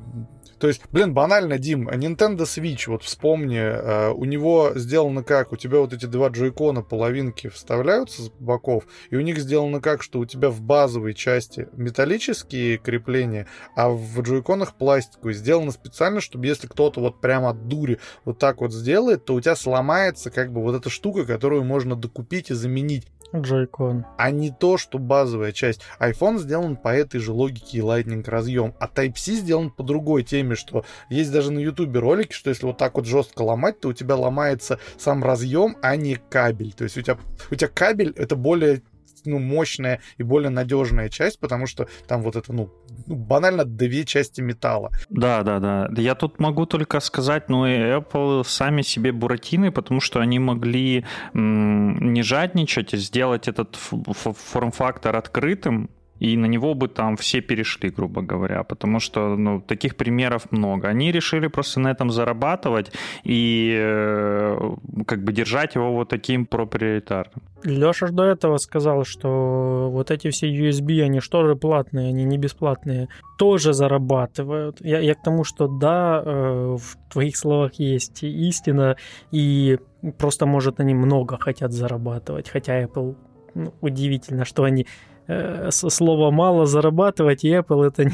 то 0.60 0.68
есть, 0.68 0.82
блин, 0.92 1.14
банально, 1.14 1.58
Дим, 1.58 1.90
Nintendo 1.90 2.42
Switch, 2.42 2.84
вот 2.88 3.04
вспомни, 3.04 3.58
э, 3.58 4.10
у 4.10 4.26
него 4.26 4.72
сделано 4.76 5.24
как? 5.24 5.52
У 5.52 5.56
тебя 5.58 5.80
вот 5.80 5.94
эти 5.94 6.06
два 6.06 6.30
джойкона 6.30 6.82
половинки 6.82 7.50
вставляются 7.50 8.24
с 8.24 8.30
боков, 8.30 8.86
и 9.10 9.16
у 9.16 9.22
них 9.22 9.38
сделано 9.40 9.82
как, 9.82 10.02
что 10.02 10.20
у 10.20 10.26
тебя 10.26 10.50
в 10.50 10.62
базовой 10.62 11.14
части 11.14 11.68
металлические 11.74 12.78
крепления, 12.78 13.48
а 13.76 13.90
в 13.90 14.22
джойконах 14.22 14.76
пластиковые. 14.76 15.36
Сделано 15.36 15.72
специально, 15.72 16.22
чтобы 16.22 16.48
если 16.48 16.68
кто-то 16.68 17.02
вот 17.02 17.22
прямо 17.22 17.50
от 17.50 17.68
дури 17.68 18.00
вот 18.26 18.40
так 18.40 18.62
вот 18.62 18.74
сделает, 18.74 19.26
то 19.26 19.36
у 19.36 19.42
тебя 19.42 19.56
сломается 19.56 20.32
как 20.32 20.52
бы 20.52 20.62
вот 20.62 20.76
эта 20.76 20.90
штука, 20.90 21.26
которую 21.26 21.64
можно 21.64 21.96
докупить 21.96 22.50
и 22.50 22.54
заменить. 22.54 23.08
Joy-Con. 23.34 24.04
А 24.18 24.32
не 24.32 24.52
то, 24.52 24.78
что 24.78 25.00
базовая 25.00 25.52
часть. 25.52 25.82
iPhone 26.00 26.38
сделан 26.38 26.78
по 26.78 26.90
этой 26.90 27.20
же 27.20 27.32
логике 27.32 27.80
и 27.80 27.82
Lightning 27.82 28.28
разъем, 28.28 28.74
а 28.80 28.88
Type-C 28.88 29.34
сделан 29.34 29.70
по 29.70 29.84
другой 29.84 30.24
теме, 30.24 30.47
что 30.56 30.86
есть 31.10 31.32
даже 31.32 31.52
на 31.52 31.60
YouTube 31.60 31.96
ролики, 31.96 32.34
что 32.34 32.50
если 32.50 32.66
вот 32.66 32.78
так 32.78 32.96
вот 32.96 33.06
жестко 33.06 33.42
ломать, 33.42 33.80
то 33.80 33.90
у 33.90 33.94
тебя 33.94 34.16
ломается 34.16 34.80
сам 34.98 35.24
разъем, 35.24 35.78
а 35.82 35.96
не 35.96 36.16
кабель. 36.16 36.74
То 36.74 36.84
есть 36.84 36.98
у 36.98 37.02
тебя, 37.02 37.18
у 37.52 37.56
тебя 37.56 37.70
кабель 37.74 38.14
это 38.16 38.36
более 38.36 38.82
ну, 39.26 39.40
мощная 39.40 40.00
и 40.18 40.24
более 40.24 40.50
надежная 40.50 41.10
часть, 41.10 41.40
потому 41.40 41.68
что 41.68 41.88
там 42.08 42.22
вот 42.22 42.36
это, 42.36 42.54
ну, 42.54 42.70
ну, 43.06 43.16
банально 43.16 43.66
две 43.66 44.06
части 44.06 44.42
металла. 44.42 44.92
Да, 45.10 45.44
да, 45.44 45.60
да. 45.60 45.90
Я 45.98 46.16
тут 46.16 46.40
могу 46.40 46.66
только 46.66 47.00
сказать, 47.00 47.50
ну, 47.50 47.66
и 47.66 47.72
Apple 47.72 48.44
сами 48.46 48.82
себе 48.82 49.12
буратины, 49.12 49.72
потому 49.72 50.00
что 50.00 50.20
они 50.20 50.40
могли 50.40 51.06
м- 51.34 52.14
не 52.14 52.24
жадничать, 52.24 52.94
а 52.94 52.98
сделать 52.98 53.48
этот 53.48 53.76
форм-фактор 53.76 55.16
открытым, 55.16 55.90
и 56.20 56.38
на 56.38 56.46
него 56.46 56.74
бы 56.74 56.88
там 56.88 57.16
все 57.16 57.42
перешли, 57.42 57.90
грубо 57.90 58.22
говоря, 58.22 58.64
потому 58.64 59.00
что 59.00 59.36
ну, 59.36 59.62
таких 59.62 59.96
примеров 59.96 60.52
много. 60.52 60.88
Они 60.88 61.12
решили 61.12 61.48
просто 61.48 61.80
на 61.80 61.92
этом 61.92 62.10
зарабатывать 62.10 62.92
и 63.24 63.76
э, 63.78 64.76
как 65.06 65.24
бы 65.24 65.34
держать 65.34 65.76
его 65.76 65.94
вот 65.94 66.10
таким 66.10 66.46
проприоритарным. 66.46 67.42
Леша 67.64 68.08
до 68.08 68.24
этого 68.24 68.58
сказал, 68.58 69.04
что 69.04 69.90
вот 69.92 70.12
эти 70.12 70.30
все 70.30 70.48
USB, 70.48 71.02
они 71.02 71.20
что 71.20 71.46
же 71.46 71.56
платные, 71.56 72.10
они 72.10 72.24
не 72.24 72.38
бесплатные, 72.38 73.08
тоже 73.38 73.74
зарабатывают. 73.74 74.78
Я, 74.82 75.00
я 75.00 75.14
к 75.14 75.24
тому, 75.24 75.44
что 75.44 75.68
да, 75.68 76.22
э, 76.24 76.78
в 76.78 77.12
твоих 77.12 77.36
словах 77.36 77.74
есть 77.76 78.24
истина, 78.24 78.96
и 79.32 79.80
просто, 80.18 80.46
может, 80.46 80.80
они 80.80 80.94
много 80.94 81.38
хотят 81.38 81.72
зарабатывать, 81.72 82.50
хотя 82.50 82.84
Apple 82.84 83.16
ну, 83.56 83.74
удивительно, 83.82 84.46
что 84.46 84.64
они 84.64 84.86
э, 85.28 85.70
слово 85.72 86.32
мало 86.32 86.66
зарабатывать, 86.66 87.44
и 87.44 87.50
Apple 87.54 87.88
это 87.88 88.12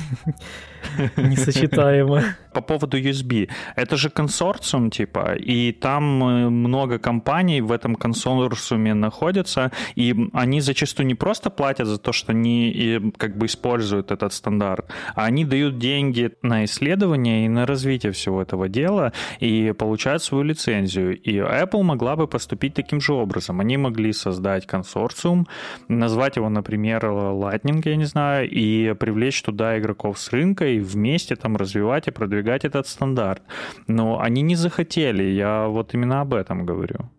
несочетаемо. 1.18 2.22
По 2.54 2.62
поводу 2.62 2.98
USB. 2.98 3.50
Это 3.76 3.98
же 3.98 4.10
консорциум, 4.10 4.90
типа, 4.90 5.36
и 5.36 5.72
там 5.72 6.24
э, 6.24 6.50
много 6.50 7.00
компаний 7.00 7.62
в 7.62 7.72
этом 7.72 7.96
консорциуме 7.96 8.94
находятся, 8.94 9.72
и 9.96 10.16
они 10.34 10.62
зачастую 10.62 11.08
не 11.08 11.16
просто 11.16 11.50
платят 11.50 11.88
за 11.88 11.98
то, 11.98 12.12
что 12.12 12.32
они 12.32 13.12
как 13.18 13.38
бы 13.38 13.46
используют 13.46 14.12
этот 14.12 14.34
стандарт, 14.34 14.92
а 15.16 15.26
они 15.26 15.46
дают 15.46 15.78
деньги 15.78 16.32
на 16.42 16.66
исследование 16.66 17.46
и 17.46 17.50
на 17.50 17.66
развитие 17.66 18.12
всего 18.12 18.42
этого 18.42 18.70
дела 18.70 19.14
и 19.40 19.74
получают 19.78 20.24
свою 20.24 20.44
лицензию. 20.44 21.20
И 21.20 21.38
Apple 21.38 21.84
могла 21.84 22.16
бы 22.16 22.28
поступить 22.28 22.74
таким 22.74 23.02
же 23.02 23.14
образом. 23.14 23.60
Они 23.60 23.78
могли 23.78 24.14
создать 24.14 24.68
консорциум, 24.68 25.48
назвать 25.88 26.36
его, 26.36 26.50
например, 26.50 27.06
Lightning, 27.06 27.82
я 27.86 27.96
не 27.96 28.06
знаю, 28.06 28.50
и 28.50 28.94
привлечь 28.94 29.42
туда 29.42 29.78
игроков 29.80 30.20
с 30.20 30.32
рынка 30.32 30.66
и 30.74 30.80
вместе 30.80 31.36
там 31.36 31.56
развивать 31.56 32.08
и 32.08 32.12
продвигать 32.12 32.66
этот 32.66 32.88
стандарт. 32.88 33.42
Но 33.88 34.20
они 34.20 34.42
не 34.42 34.56
захотели, 34.56 35.24
я 35.24 35.68
вот 35.68 35.94
именно 35.94 36.22
об 36.22 36.34
этом 36.34 36.66
говорю. 36.66 37.10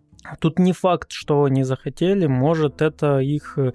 Тут 0.40 0.58
не 0.58 0.72
факт, 0.72 1.12
что 1.12 1.44
они 1.44 1.64
захотели, 1.64 2.26
может 2.26 2.82
это 2.82 3.18
их 3.18 3.58
э, 3.58 3.72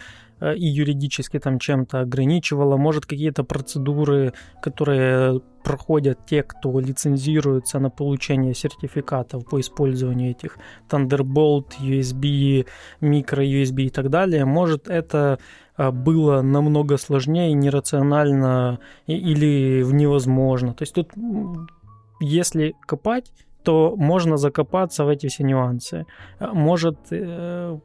и 0.55 0.65
юридически 0.65 1.39
там 1.39 1.59
чем-то 1.59 1.99
ограничивало, 1.99 2.77
может 2.77 3.05
какие-то 3.05 3.43
процедуры, 3.43 4.33
которые 4.61 5.41
проходят 5.63 6.25
те, 6.25 6.43
кто 6.43 6.79
лицензируется 6.79 7.79
на 7.79 7.89
получение 7.89 8.53
сертификатов 8.53 9.45
по 9.45 9.59
использованию 9.59 10.31
этих 10.31 10.57
Thunderbolt, 10.89 11.79
USB, 11.81 12.65
micro 13.01 13.43
USB 13.43 13.83
и 13.83 13.89
так 13.89 14.09
далее, 14.09 14.45
может 14.45 14.87
это 14.87 15.39
а, 15.75 15.91
было 15.91 16.41
намного 16.41 16.97
сложнее, 16.97 17.53
нерационально 17.53 18.79
или 19.07 19.83
невозможно. 19.83 20.73
То 20.73 20.83
есть 20.83 20.93
тут, 20.93 21.11
если 22.19 22.75
копать, 22.85 23.31
то 23.63 23.95
можно 23.95 24.37
закопаться 24.37 25.05
в 25.05 25.09
эти 25.09 25.27
все 25.27 25.43
нюансы. 25.43 26.05
А, 26.39 26.53
может, 26.53 26.97
э, 27.11 27.79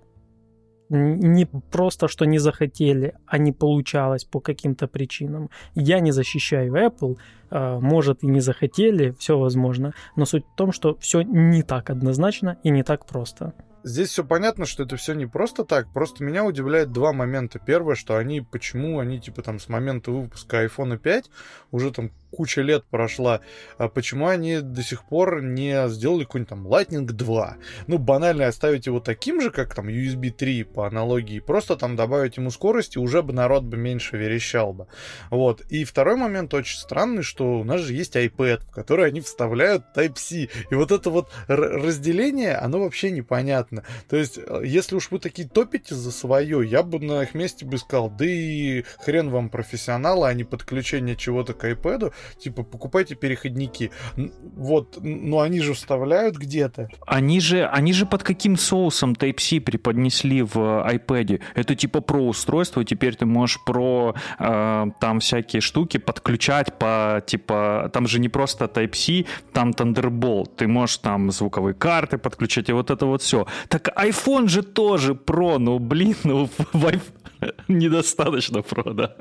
не 0.95 1.47
просто, 1.47 2.09
что 2.09 2.24
не 2.24 2.38
захотели, 2.38 3.14
а 3.26 3.38
не 3.38 3.53
получалось 3.53 4.24
по 4.24 4.40
каким-то 4.40 4.86
причинам. 4.86 5.51
Я 5.74 6.01
не 6.01 6.12
защищаю 6.12 6.74
Apple, 6.74 7.16
а, 7.51 7.80
может 7.80 8.22
и 8.22 8.26
не 8.26 8.40
захотели, 8.40 9.14
все 9.18 9.38
возможно, 9.38 9.92
но 10.16 10.24
суть 10.24 10.45
в 10.45 10.57
том, 10.57 10.72
что 10.72 10.97
все 11.01 11.22
не 11.22 11.62
так 11.62 11.90
однозначно 11.90 12.59
и 12.62 12.70
не 12.70 12.82
так 12.82 13.07
просто. 13.07 13.53
Здесь 13.85 14.09
все 14.09 14.24
понятно, 14.24 14.64
что 14.64 14.82
это 14.82 14.97
все 14.97 15.12
не 15.12 15.26
просто 15.26 15.64
так. 15.64 15.93
Просто 15.93 16.24
меня 16.24 16.45
удивляет 16.45 16.91
два 16.91 17.12
момента. 17.12 17.59
Первое, 17.59 17.95
что 17.95 18.16
они, 18.16 18.41
почему 18.41 18.99
они, 18.99 19.20
типа, 19.20 19.43
там, 19.43 19.61
с 19.61 19.68
момента 19.68 20.11
выпуска 20.11 20.64
iPhone 20.64 20.97
5 20.97 21.30
уже 21.70 21.91
там 21.91 22.11
куча 22.35 22.62
лет 22.62 22.85
прошла, 22.91 23.41
а 23.78 23.89
почему 23.89 24.26
они 24.26 24.61
до 24.61 24.82
сих 24.82 25.05
пор 25.05 25.43
не 25.43 25.89
сделали 25.89 26.24
какой-нибудь 26.24 26.49
там 26.49 26.66
Lightning 26.66 27.07
2? 27.07 27.57
Ну, 27.87 27.99
банально 27.99 28.47
оставить 28.47 28.87
его 28.87 29.01
таким 29.01 29.41
же, 29.41 29.51
как 29.51 29.74
там 29.74 29.89
USB 29.89 30.30
3 30.30 30.64
по 30.64 30.87
аналогии, 30.87 31.41
просто 31.41 31.76
там 31.76 31.97
добавить 31.97 32.37
ему 32.37 32.51
скорости, 32.51 32.99
уже 32.99 33.22
бы 33.22 33.32
народ 33.32 33.64
бы 33.64 33.76
меньше 33.76 34.16
верещал 34.16 34.72
бы. 34.72 34.87
Вот. 35.30 35.61
И 35.70 35.85
второй 35.85 36.16
момент 36.16 36.53
очень 36.55 36.78
странный, 36.78 37.22
что 37.22 37.61
у 37.61 37.64
нас 37.64 37.80
же 37.80 37.93
есть 37.93 38.16
iPad, 38.16 38.62
в 38.62 38.70
который 38.70 39.07
они 39.07 39.20
вставляют 39.20 39.85
Type-C. 39.97 40.49
И 40.70 40.74
вот 40.74 40.91
это 40.93 41.11
вот 41.11 41.30
разделение, 41.47 42.57
оно 42.57 42.80
вообще 42.80 43.11
непонятно. 43.11 43.74
То 44.09 44.16
есть, 44.16 44.39
э, 44.39 44.62
если 44.64 44.97
уж 44.97 45.11
вы 45.11 45.18
такие 45.18 45.49
топите 45.49 45.95
за 45.95 46.12
свое, 46.12 46.68
я 46.68 46.83
бы 46.83 46.99
на 46.99 47.22
их 47.22 47.35
месте 47.35 47.64
бы 47.64 47.79
сказал, 47.79 48.11
да 48.11 48.25
и 48.25 48.85
хрен 48.99 49.31
вам 49.31 49.49
профессионалы, 49.49 50.29
а 50.29 50.35
не 50.35 50.45
подключение 50.45 51.16
чего-то 51.16 51.55
к 51.55 51.64
iPad 51.64 52.12
типа, 52.39 52.62
покупайте 52.62 53.14
переходники. 53.14 53.91
Вот, 54.16 54.99
но 55.01 55.41
они 55.41 55.61
же 55.61 55.75
вставляют 55.75 56.37
где-то. 56.37 56.89
Они 57.07 57.41
же, 57.41 57.66
они 57.66 57.93
же 57.93 58.07
под 58.07 58.22
каким 58.22 58.57
соусом 58.57 59.12
Type-C 59.12 59.61
преподнесли 59.61 60.43
в 60.43 60.57
iPad? 60.57 61.41
Это 61.55 61.75
типа 61.75 62.01
про 62.01 62.27
устройство, 62.27 62.85
теперь 62.85 63.16
ты 63.16 63.27
можешь 63.27 63.62
про 63.64 64.14
э, 64.39 64.87
там 65.01 65.20
всякие 65.20 65.61
штуки 65.61 65.99
подключать 65.99 66.79
по, 66.79 67.22
типа, 67.27 67.91
там 67.93 68.07
же 68.07 68.20
не 68.20 68.29
просто 68.29 68.66
Type-C, 68.66 69.25
там 69.53 69.70
Thunderbolt, 69.70 70.51
ты 70.57 70.66
можешь 70.68 70.99
там 70.99 71.31
звуковые 71.31 71.75
карты 71.75 72.18
подключать 72.18 72.68
и 72.68 72.72
вот 72.72 72.91
это 72.91 73.07
вот 73.07 73.22
все. 73.22 73.47
Так 73.69 73.89
iPhone 73.97 74.49
же 74.49 74.62
тоже 74.62 75.15
Pro, 75.15 75.59
ну 75.59 75.79
блин, 75.79 76.17
ну 76.25 76.49
недостаточно 77.69 78.59
Pro, 78.59 78.95
да. 78.95 79.15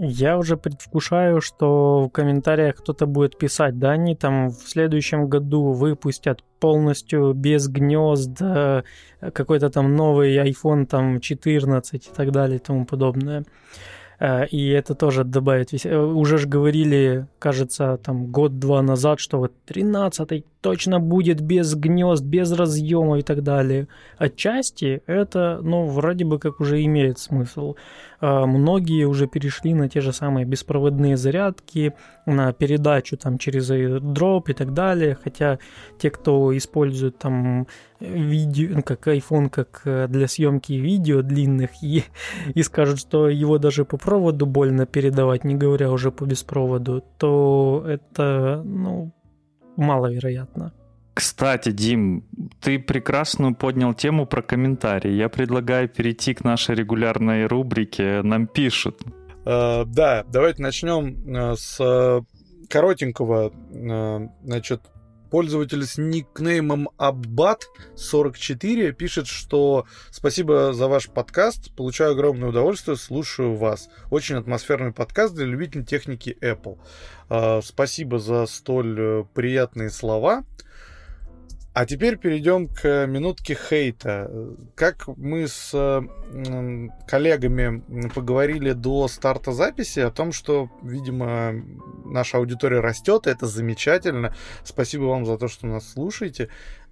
Я 0.00 0.38
уже 0.38 0.56
предвкушаю, 0.56 1.40
что 1.40 2.04
в 2.04 2.10
комментариях 2.10 2.76
кто-то 2.76 3.06
будет 3.06 3.36
писать, 3.36 3.80
да, 3.80 3.90
они 3.90 4.14
там 4.14 4.50
в 4.50 4.62
следующем 4.68 5.28
году 5.28 5.72
выпустят 5.72 6.44
полностью 6.60 7.32
без 7.32 7.66
гнезд 7.66 8.40
э, 8.40 8.84
какой-то 9.20 9.70
там 9.70 9.96
новый 9.96 10.36
iPhone 10.36 10.86
там 10.86 11.20
14 11.20 12.06
и 12.06 12.10
так 12.14 12.30
далее 12.30 12.58
и 12.58 12.62
тому 12.62 12.86
подобное. 12.86 13.44
Э, 14.20 14.46
и 14.46 14.68
это 14.68 14.94
тоже 14.94 15.24
добавит 15.24 15.72
весь... 15.72 15.86
Э, 15.86 15.98
уже 15.98 16.38
же 16.38 16.48
говорили, 16.48 17.26
кажется, 17.38 17.98
там 18.02 18.26
год-два 18.26 18.82
назад, 18.82 19.20
что 19.20 19.38
вот 19.38 19.52
13 19.66 20.44
точно 20.60 21.00
будет 21.00 21.40
без 21.40 21.74
гнезд, 21.74 22.24
без 22.24 22.52
разъема 22.52 23.18
и 23.18 23.22
так 23.22 23.42
далее. 23.42 23.86
Отчасти 24.16 25.02
это, 25.06 25.60
ну, 25.62 25.86
вроде 25.86 26.24
бы 26.24 26.38
как 26.38 26.60
уже 26.60 26.84
имеет 26.84 27.18
смысл. 27.18 27.74
А, 28.20 28.46
многие 28.46 29.04
уже 29.04 29.26
перешли 29.26 29.74
на 29.74 29.88
те 29.88 30.00
же 30.00 30.12
самые 30.12 30.44
беспроводные 30.44 31.16
зарядки, 31.16 31.94
на 32.26 32.52
передачу 32.52 33.16
там 33.16 33.38
через 33.38 33.68
дроп 33.68 34.48
и 34.48 34.52
так 34.54 34.74
далее, 34.74 35.16
хотя 35.22 35.58
те, 35.98 36.10
кто 36.10 36.56
использует 36.56 37.18
там 37.18 37.66
видео, 38.00 38.76
ну, 38.76 38.82
как 38.82 39.06
iPhone, 39.06 39.48
как 39.48 39.82
э, 39.84 40.08
для 40.08 40.28
съемки 40.28 40.72
видео 40.72 41.22
длинных, 41.22 41.82
и, 41.82 42.04
и 42.54 42.62
скажут, 42.62 42.98
что 42.98 43.28
его 43.28 43.58
даже 43.58 43.84
по 43.84 43.96
проводу 43.96 44.46
больно 44.46 44.86
передавать, 44.86 45.44
не 45.44 45.54
говоря 45.54 45.90
уже 45.90 46.10
по 46.10 46.24
беспроводу, 46.24 47.04
то 47.18 47.84
это, 47.86 48.62
ну, 48.64 49.12
маловероятно. 49.76 50.72
Кстати, 51.18 51.72
Дим, 51.72 52.22
ты 52.60 52.78
прекрасную 52.78 53.52
поднял 53.52 53.92
тему 53.92 54.24
про 54.24 54.40
комментарии. 54.40 55.10
Я 55.10 55.28
предлагаю 55.28 55.88
перейти 55.88 56.32
к 56.32 56.44
нашей 56.44 56.76
регулярной 56.76 57.46
рубрике 57.46 58.22
«Нам 58.22 58.46
пишут». 58.46 59.02
Uh, 59.44 59.84
да, 59.84 60.24
давайте 60.28 60.62
начнем 60.62 61.16
uh, 61.26 61.56
с 61.56 62.24
коротенького. 62.68 63.50
Uh, 63.50 64.28
значит, 64.44 64.82
пользователь 65.28 65.84
с 65.84 65.98
никнеймом 65.98 66.88
Аббат44 66.98 68.92
пишет, 68.92 69.26
что 69.26 69.86
спасибо 70.12 70.72
за 70.72 70.86
ваш 70.86 71.08
подкаст, 71.08 71.74
получаю 71.74 72.12
огромное 72.12 72.50
удовольствие, 72.50 72.96
слушаю 72.96 73.56
вас. 73.56 73.88
Очень 74.12 74.36
атмосферный 74.36 74.92
подкаст 74.92 75.34
для 75.34 75.46
любителей 75.46 75.84
техники 75.84 76.38
Apple. 76.40 76.78
Спасибо 77.62 78.20
за 78.20 78.46
столь 78.46 79.00
э, 79.00 79.24
приятные 79.34 79.90
слова. 79.90 80.44
А 81.74 81.86
теперь 81.86 82.16
перейдем 82.16 82.66
к 82.66 83.06
минутке 83.06 83.54
хейта. 83.54 84.28
Как 84.74 85.06
мы 85.16 85.46
с 85.46 85.70
коллегами 87.06 88.08
поговорили 88.08 88.72
до 88.72 89.06
старта 89.06 89.52
записи 89.52 90.00
о 90.00 90.10
том, 90.10 90.32
что, 90.32 90.70
видимо, 90.82 91.52
наша 92.04 92.38
аудитория 92.38 92.80
растет, 92.80 93.26
и 93.26 93.30
это 93.30 93.46
замечательно. 93.46 94.34
Спасибо 94.64 95.04
вам 95.04 95.24
за 95.24 95.38
то, 95.38 95.46
что 95.46 95.68
нас 95.68 95.92
слушаете 95.92 96.48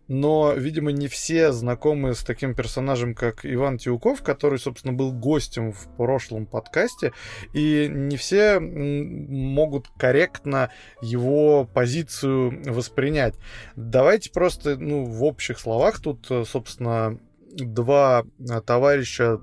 но, 0.09 0.53
видимо, 0.53 0.93
не 0.93 1.09
все 1.09 1.53
знакомы 1.53 2.15
с 2.15 2.23
таким 2.23 2.55
персонажем, 2.55 3.15
как 3.15 3.45
Иван 3.45 3.79
Тиуков, 3.79 4.23
который, 4.23 4.59
собственно, 4.59 4.93
был 4.93 5.13
гостем 5.13 5.73
в 5.73 5.89
прошлом 5.97 6.47
подкасте, 6.47 7.13
и 7.53 7.89
не 7.91 8.17
все 8.17 8.59
могут 8.61 9.89
корректно 9.99 10.71
его 11.03 11.65
позицию 11.65 12.63
воспринять. 12.67 13.35
Давайте 13.75 14.31
просто, 14.31 14.77
ну, 14.77 15.05
в 15.05 15.25
общих 15.25 15.59
словах 15.59 16.01
тут, 16.01 16.27
собственно, 16.47 17.19
два 17.57 18.25
товарища 18.67 19.41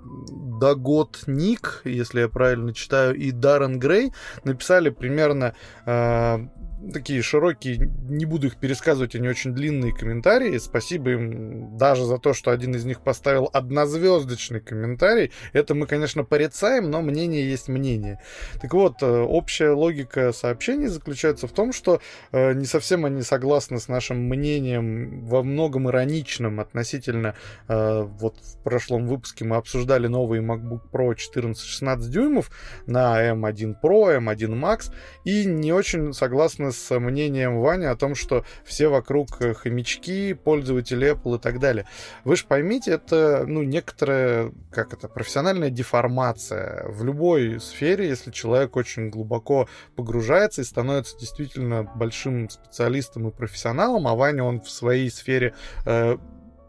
Дагот 0.60 1.24
Ник, 1.28 1.82
если 1.84 2.22
я 2.22 2.30
правильно 2.30 2.74
читаю, 2.74 3.16
и 3.16 3.32
Даррен 3.32 3.80
Грей 3.80 4.12
написали 4.44 4.90
примерно 4.90 5.56
э, 5.86 6.48
такие 6.92 7.22
широкие, 7.22 7.90
не 8.10 8.26
буду 8.26 8.48
их 8.48 8.58
пересказывать, 8.58 9.16
они 9.16 9.28
очень 9.28 9.54
длинные 9.54 9.94
комментарии. 9.94 10.58
Спасибо 10.58 11.12
им 11.12 11.78
даже 11.78 12.06
за 12.06 12.18
то, 12.18 12.34
что 12.34 12.52
один 12.52 12.76
из 12.76 12.86
них 12.86 13.02
поставил 13.02 13.50
однозвездочный 13.54 14.60
комментарий. 14.60 15.32
Это 15.54 15.76
мы, 15.76 15.86
конечно, 15.88 16.24
порицаем, 16.24 16.90
но 16.90 17.02
мнение 17.02 17.50
есть 17.50 17.68
мнение. 17.68 18.20
Так 18.62 18.74
вот, 18.74 19.02
э, 19.02 19.06
общая 19.06 19.72
логика 19.72 20.34
сообщений 20.34 20.88
заключается 20.88 21.48
в 21.48 21.52
том, 21.52 21.74
что 21.74 22.02
э, 22.32 22.54
не 22.54 22.66
совсем 22.66 23.06
они 23.06 23.22
согласны 23.22 23.80
с 23.80 23.88
нашим 23.88 24.18
мнением 24.28 25.26
во 25.26 25.44
многом 25.44 25.90
ироничным 25.90 26.60
относительно 26.60 27.36
э, 27.68 28.02
вот 28.02 28.36
в 28.38 28.64
прошлом 28.64 29.08
выпуске 29.08 29.46
мы 29.46 29.56
обсуждали 29.56 30.08
новый 30.08 30.42
MacBook 30.42 30.82
Pro 30.92 31.16
14-16 31.16 32.10
дюймов 32.10 32.52
на 32.86 33.32
M1 33.32 33.76
Pro, 33.82 34.18
M1 34.20 34.60
Max 34.60 34.92
и 35.24 35.46
не 35.46 35.72
очень 35.72 36.14
согласны 36.14 36.73
с 36.74 37.00
мнением 37.00 37.60
Вани 37.60 37.86
о 37.86 37.96
том, 37.96 38.16
что 38.16 38.44
все 38.66 38.90
вокруг 38.90 39.42
э, 39.42 39.54
хомячки, 39.54 40.34
пользователи 40.34 41.14
Apple 41.14 41.38
и 41.38 41.40
так 41.40 41.60
далее. 41.60 41.88
Вы 42.26 42.36
же 42.36 42.46
поймите, 42.46 42.92
это, 42.92 43.46
ну, 43.48 43.64
некоторая, 43.64 44.52
как 44.72 44.94
это, 44.94 45.08
профессиональная 45.08 45.70
деформация. 45.70 46.86
В 46.88 47.04
любой 47.04 47.60
сфере, 47.60 48.08
если 48.08 48.32
человек 48.32 48.76
очень 48.76 49.10
глубоко 49.10 49.70
погружается 49.96 50.62
и 50.62 50.66
становится 50.66 51.18
действительно 51.18 51.84
большим 51.84 52.50
специалистом 52.50 53.30
и 53.30 53.32
профессионалом, 53.32 54.08
а 54.08 54.16
Ваня, 54.16 54.44
он 54.44 54.62
в 54.62 54.70
своей 54.70 55.10
сфере 55.10 55.54
э, 55.86 56.18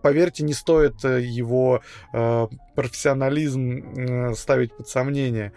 поверьте, 0.04 0.44
не 0.44 0.52
стоит 0.52 1.02
э, 1.02 1.22
его 1.22 1.80
э, 2.12 2.46
профессионализм 2.74 4.34
ставить 4.34 4.76
под 4.76 4.86
сомнение. 4.86 5.52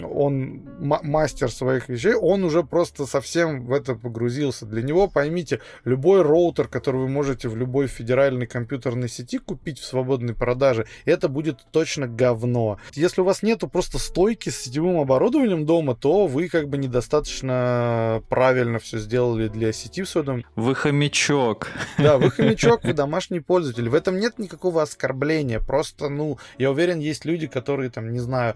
Он 0.00 0.62
мастер 0.78 1.50
своих 1.50 1.88
вещей, 1.88 2.14
он 2.14 2.44
уже 2.44 2.62
просто 2.62 3.06
совсем 3.06 3.66
в 3.66 3.72
это 3.72 3.96
погрузился. 3.96 4.66
Для 4.66 4.82
него, 4.82 5.08
поймите, 5.08 5.60
любой 5.84 6.22
роутер, 6.22 6.68
который 6.68 7.00
вы 7.00 7.08
можете 7.08 7.48
в 7.48 7.56
любой 7.56 7.88
федеральной 7.88 8.46
компьютерной 8.46 9.08
сети 9.08 9.38
купить 9.38 9.80
в 9.80 9.84
свободной 9.84 10.34
продаже, 10.34 10.86
это 11.04 11.28
будет 11.28 11.66
точно 11.72 12.06
говно. 12.06 12.78
Если 12.92 13.20
у 13.20 13.24
вас 13.24 13.42
нету 13.42 13.66
просто 13.68 13.98
стойки 13.98 14.50
с 14.50 14.60
сетевым 14.60 15.00
оборудованием 15.00 15.66
дома, 15.66 15.96
то 15.96 16.26
вы 16.28 16.48
как 16.48 16.68
бы 16.68 16.78
недостаточно 16.78 18.22
правильно 18.28 18.78
все 18.78 18.98
сделали 18.98 19.48
для 19.48 19.72
сети 19.72 20.02
в 20.02 20.08
своем 20.08 20.44
Вы 20.54 20.74
хомячок. 20.76 21.68
Да, 21.98 22.18
вы 22.18 22.30
хомячок, 22.36 22.84
вы 22.84 22.92
домашний 22.92 23.40
пользователь. 23.40 23.71
В 23.78 23.94
этом 23.94 24.18
нет 24.18 24.38
никакого 24.38 24.82
оскорбления. 24.82 25.60
Просто, 25.60 26.08
ну, 26.08 26.38
я 26.58 26.70
уверен, 26.70 26.98
есть 26.98 27.24
люди, 27.24 27.46
которые 27.46 27.90
там, 27.90 28.12
не 28.12 28.20
знаю, 28.20 28.54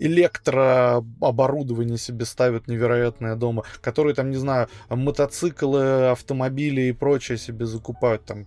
электрооборудование 0.00 1.98
себе 1.98 2.24
ставят 2.24 2.66
невероятное 2.68 3.36
дома, 3.36 3.64
которые 3.80 4.14
там, 4.14 4.30
не 4.30 4.36
знаю, 4.36 4.68
мотоциклы, 4.88 6.08
автомобили 6.08 6.82
и 6.82 6.92
прочее 6.92 7.38
себе 7.38 7.66
закупают 7.66 8.24
там. 8.24 8.46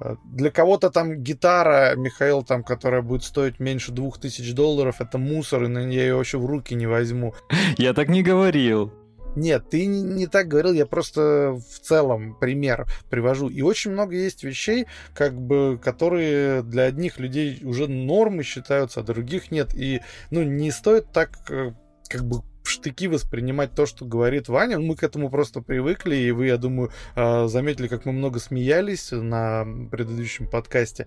А, 0.00 0.16
для 0.24 0.50
кого-то 0.50 0.90
там 0.90 1.16
гитара, 1.16 1.94
Михаил, 1.96 2.42
там, 2.42 2.62
которая 2.62 3.02
будет 3.02 3.24
стоить 3.24 3.60
меньше 3.60 3.92
двух 3.92 4.18
тысяч 4.18 4.54
долларов, 4.54 5.00
это 5.00 5.18
мусор, 5.18 5.64
и 5.64 5.72
я 5.72 6.02
ее 6.02 6.16
вообще 6.16 6.38
в 6.38 6.46
руки 6.46 6.74
не 6.74 6.86
возьму. 6.86 7.34
Я 7.78 7.94
так 7.94 8.08
не 8.08 8.22
говорил. 8.22 8.92
Нет, 9.36 9.70
ты 9.70 9.86
не, 9.86 10.26
так 10.26 10.48
говорил, 10.48 10.72
я 10.72 10.86
просто 10.86 11.52
в 11.52 11.80
целом 11.80 12.36
пример 12.38 12.86
привожу. 13.10 13.48
И 13.48 13.62
очень 13.62 13.92
много 13.92 14.14
есть 14.14 14.42
вещей, 14.42 14.86
как 15.14 15.40
бы, 15.40 15.78
которые 15.82 16.62
для 16.62 16.84
одних 16.84 17.18
людей 17.18 17.60
уже 17.62 17.86
нормы 17.88 18.42
считаются, 18.42 19.00
а 19.00 19.04
других 19.04 19.50
нет. 19.50 19.74
И, 19.74 20.00
ну, 20.30 20.42
не 20.42 20.70
стоит 20.70 21.12
так 21.12 21.30
э, 21.50 21.72
как 22.08 22.24
бы 22.24 22.42
штыки 22.62 23.08
воспринимать 23.08 23.74
то, 23.74 23.86
что 23.86 24.04
говорит 24.04 24.48
Ваня. 24.48 24.78
Мы 24.78 24.96
к 24.96 25.02
этому 25.02 25.30
просто 25.30 25.60
привыкли, 25.60 26.16
и 26.16 26.30
вы, 26.30 26.46
я 26.46 26.56
думаю, 26.56 26.90
а, 27.14 27.46
заметили, 27.48 27.88
как 27.88 28.06
мы 28.06 28.12
много 28.12 28.38
смеялись 28.38 29.12
на 29.12 29.66
предыдущем 29.90 30.46
подкасте. 30.46 31.06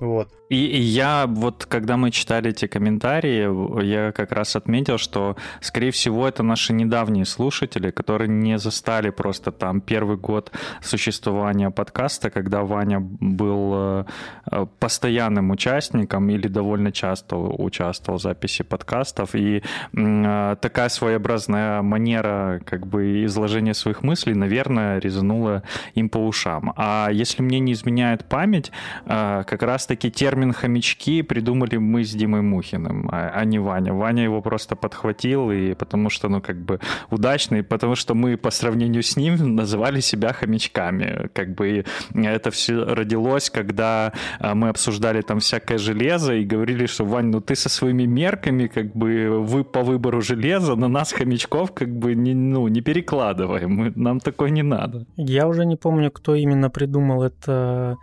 Вот. 0.00 0.32
И, 0.48 0.66
и 0.66 0.80
я 0.80 1.26
вот, 1.26 1.66
когда 1.66 1.96
мы 1.96 2.10
читали 2.10 2.50
эти 2.50 2.66
комментарии, 2.66 3.84
я 3.84 4.12
как 4.12 4.32
раз 4.32 4.56
отметил, 4.56 4.98
что, 4.98 5.36
скорее 5.60 5.90
всего, 5.90 6.28
это 6.28 6.42
наши 6.42 6.72
недавние 6.72 7.24
слушатели, 7.24 7.90
которые 7.90 8.28
не 8.28 8.58
застали 8.58 9.10
просто 9.10 9.50
там 9.50 9.80
первый 9.80 10.16
год 10.16 10.52
существования 10.82 11.70
подкаста, 11.70 12.30
когда 12.30 12.62
Ваня 12.62 13.00
был 13.00 13.72
э, 13.74 14.04
э, 14.50 14.66
постоянным 14.78 15.50
участником 15.50 16.28
или 16.28 16.48
довольно 16.48 16.92
часто 16.92 17.36
участвовал 17.36 18.18
в 18.18 18.22
записи 18.22 18.62
подкастов. 18.62 19.34
И 19.34 19.62
э, 19.96 20.56
такая 20.60 20.88
своеобразная 20.92 21.82
манера 21.82 22.60
как 22.64 22.86
бы 22.86 23.24
изложения 23.24 23.74
своих 23.74 24.02
мыслей, 24.02 24.34
наверное, 24.34 24.98
резанула 24.98 25.62
им 25.94 26.08
по 26.08 26.18
ушам. 26.18 26.72
А 26.76 27.08
если 27.10 27.42
мне 27.42 27.58
не 27.60 27.72
изменяет 27.72 28.24
память, 28.24 28.70
э, 29.06 29.44
как 29.46 29.62
раз-таки 29.62 30.10
термин 30.10 30.52
«хомячки» 30.52 31.22
придумали 31.22 31.76
мы 31.76 32.04
с 32.04 32.12
Димой 32.12 32.42
Мухиным, 32.42 33.08
а, 33.10 33.32
а 33.34 33.44
не 33.44 33.58
Ваня. 33.58 33.92
Ваня 33.92 34.24
его 34.24 34.42
просто 34.42 34.76
подхватил, 34.76 35.50
и 35.50 35.74
потому 35.74 36.10
что, 36.10 36.28
ну, 36.28 36.40
как 36.40 36.56
бы 36.56 36.80
удачный, 37.10 37.62
потому 37.62 37.94
что 37.94 38.14
мы 38.14 38.36
по 38.36 38.50
сравнению 38.50 39.02
с 39.02 39.16
ним 39.16 39.56
называли 39.56 40.00
себя 40.00 40.32
хомячками. 40.32 41.28
Как 41.32 41.54
бы 41.54 41.84
это 42.14 42.50
все 42.50 42.84
родилось, 42.84 43.50
когда 43.50 44.12
а, 44.38 44.54
мы 44.54 44.68
обсуждали 44.68 45.22
там 45.22 45.40
всякое 45.40 45.78
железо 45.78 46.34
и 46.34 46.44
говорили, 46.44 46.86
что, 46.86 47.04
Вань, 47.04 47.26
ну 47.26 47.40
ты 47.40 47.54
со 47.54 47.68
своими 47.68 48.04
мерками, 48.04 48.66
как 48.66 48.94
бы 48.94 49.28
вы 49.40 49.64
по 49.64 49.82
выбору 49.82 50.20
железа 50.20 50.74
на 50.82 50.88
нас, 50.88 51.12
хомячков, 51.12 51.72
как 51.72 51.88
бы 51.88 52.14
не, 52.14 52.34
ну, 52.34 52.68
не 52.68 52.80
перекладываем. 52.80 53.70
Мы, 53.70 53.92
нам 53.96 54.20
такое 54.20 54.50
не 54.50 54.62
надо. 54.62 55.06
Я 55.16 55.46
уже 55.48 55.64
не 55.64 55.76
помню, 55.76 56.10
кто 56.10 56.34
именно 56.34 56.70
придумал 56.70 57.22
это 57.22 57.96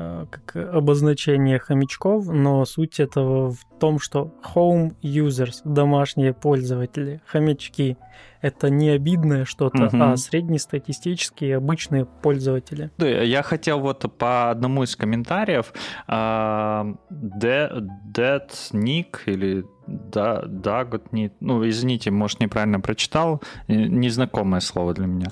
Э, 0.00 0.26
как 0.30 0.54
обозначение 0.74 1.58
хомячков, 1.58 2.28
но 2.28 2.64
суть 2.64 3.00
этого 3.00 3.50
в 3.50 3.64
том, 3.80 3.98
что 3.98 4.30
home 4.54 4.94
users, 5.02 5.60
домашние 5.64 6.32
пользователи, 6.32 7.20
хомячки, 7.26 7.96
это 8.40 8.70
не 8.70 8.90
обидное 8.90 9.44
что-то, 9.44 9.86
угу. 9.86 10.02
а 10.02 10.16
среднестатистические 10.16 11.56
обычные 11.56 12.04
пользователи. 12.04 12.90
Да, 12.98 13.06
я 13.06 13.42
хотел 13.42 13.80
вот 13.80 14.04
по 14.16 14.50
одному 14.50 14.82
из 14.84 14.96
комментариев 14.96 15.72
uh, 16.08 16.96
Dead 17.10 18.50
Nick 18.72 19.18
или 19.26 19.64
да, 19.86 20.42
да, 20.46 20.84
год 20.84 21.12
не, 21.12 21.30
ну, 21.40 21.66
извините, 21.66 22.10
может, 22.10 22.40
неправильно 22.40 22.78
прочитал, 22.78 23.42
незнакомое 23.68 24.60
слово 24.60 24.92
для 24.92 25.06
меня. 25.06 25.28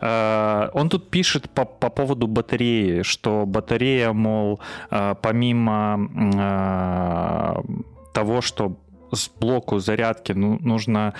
Uh, 0.00 0.70
он 0.72 0.88
тут 0.88 1.10
пишет 1.10 1.50
по, 1.50 1.64
по 1.66 1.90
поводу 1.90 2.26
батареи, 2.26 3.02
что 3.02 3.44
батарея, 3.46 4.12
мол, 4.12 4.60
uh, 4.90 5.16
помимо 5.20 6.08
того, 8.14 8.40
что 8.40 8.78
с 9.12 9.28
блоку 9.28 9.78
зарядки 9.78 10.32
ну, 10.32 10.58
нужно 10.60 11.14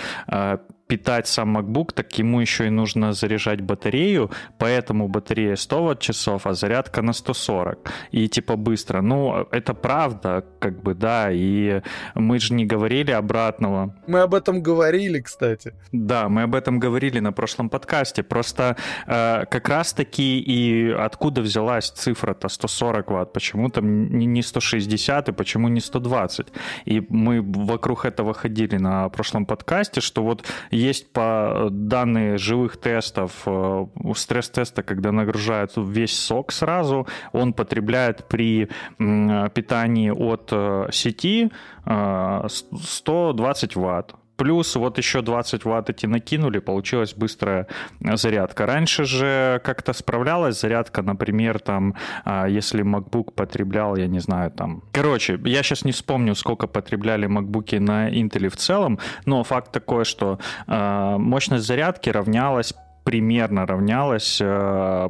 питать 0.89 1.29
сам 1.29 1.59
MacBook, 1.59 1.93
так 1.93 2.19
ему 2.19 2.41
еще 2.41 2.67
и 2.67 2.71
нужно 2.71 3.13
заряжать 3.13 3.61
батарею, 3.61 4.31
поэтому 4.59 5.09
батарея 5.09 5.55
100 5.57 5.85
ватт-часов, 5.85 6.47
а 6.47 6.55
зарядка 6.55 7.03
на 7.03 7.13
140. 7.13 7.93
И 8.11 8.29
типа 8.29 8.57
быстро. 8.57 9.03
Ну, 9.03 9.47
это 9.53 9.75
правда, 9.75 10.45
как 10.59 10.83
бы, 10.83 10.95
да, 10.95 11.31
и 11.31 11.83
мы 12.15 12.39
же 12.41 12.55
не 12.55 12.65
говорили 12.65 13.13
обратного. 13.13 13.95
Мы 14.07 14.21
об 14.21 14.35
этом 14.35 14.63
говорили, 14.63 15.21
кстати. 15.21 15.75
Да, 15.93 16.29
мы 16.29 16.43
об 16.43 16.55
этом 16.55 16.81
говорили 16.81 17.21
на 17.21 17.33
прошлом 17.33 17.69
подкасте. 17.69 18.23
Просто 18.23 18.77
э, 19.07 19.45
как 19.51 19.69
раз-таки 19.69 20.41
и 20.41 20.91
откуда 20.91 21.43
взялась 21.43 21.91
цифра-то 21.91 22.49
140 22.49 23.11
ватт, 23.11 23.33
почему 23.33 23.69
там 23.69 24.09
не 24.19 24.43
160 24.43 25.29
и 25.29 25.33
почему 25.33 25.69
не 25.69 25.81
120? 25.81 26.47
И 26.87 27.03
мы 27.11 27.43
вокруг 27.43 28.07
этого 28.07 28.33
ходили 28.33 28.79
на 28.79 29.09
прошлом 29.11 29.45
подкасте, 29.45 30.01
что 30.01 30.23
вот 30.23 30.47
есть 30.79 31.13
по 31.13 31.69
данные 31.71 32.39
живых 32.39 32.77
тестов, 32.77 33.43
э, 33.47 33.87
стресс-теста, 34.15 34.83
когда 34.83 35.13
нагружают 35.13 35.73
весь 35.77 36.19
сок 36.19 36.53
сразу, 36.53 37.07
он 37.33 37.53
потребляет 37.53 38.29
при 38.29 38.69
питании 38.99 40.11
от 40.11 40.49
э, 40.53 40.89
сети 40.93 41.51
120 41.85 43.77
э, 43.77 43.81
ватт. 43.81 44.15
Плюс 44.39 44.77
вот 44.77 44.99
еще 44.99 45.21
20 45.21 45.65
ватт 45.65 45.91
эти 45.91 46.07
накинули, 46.07 46.61
получилась 46.61 47.13
быстрая 47.13 47.67
зарядка. 48.01 48.67
Раньше 48.67 49.05
же 49.05 49.61
как-то 49.65 49.93
справлялась 49.93 50.61
зарядка, 50.61 51.03
например, 51.03 51.59
там, 51.59 51.97
а, 52.25 52.47
если 52.47 52.85
MacBook 52.85 53.33
потреблял, 53.33 53.97
я 53.97 54.07
не 54.07 54.21
знаю, 54.21 54.53
там... 54.53 54.85
Короче, 54.93 55.41
я 55.45 55.65
сейчас 55.65 55.85
не 55.85 55.91
вспомню, 55.91 56.37
сколько 56.37 56.69
потребляли 56.69 57.29
MacBook 57.29 57.81
на 57.81 58.09
Intel 58.09 58.49
в 58.49 58.57
целом, 58.57 59.01
но 59.27 59.43
факт 59.43 59.73
такой, 59.73 60.05
что 60.05 60.39
а, 60.69 61.19
мощность 61.19 61.67
зарядки 61.67 62.09
равнялась 62.09 62.75
примерно 63.09 63.65
равнялась 63.65 64.39
э, 64.39 65.09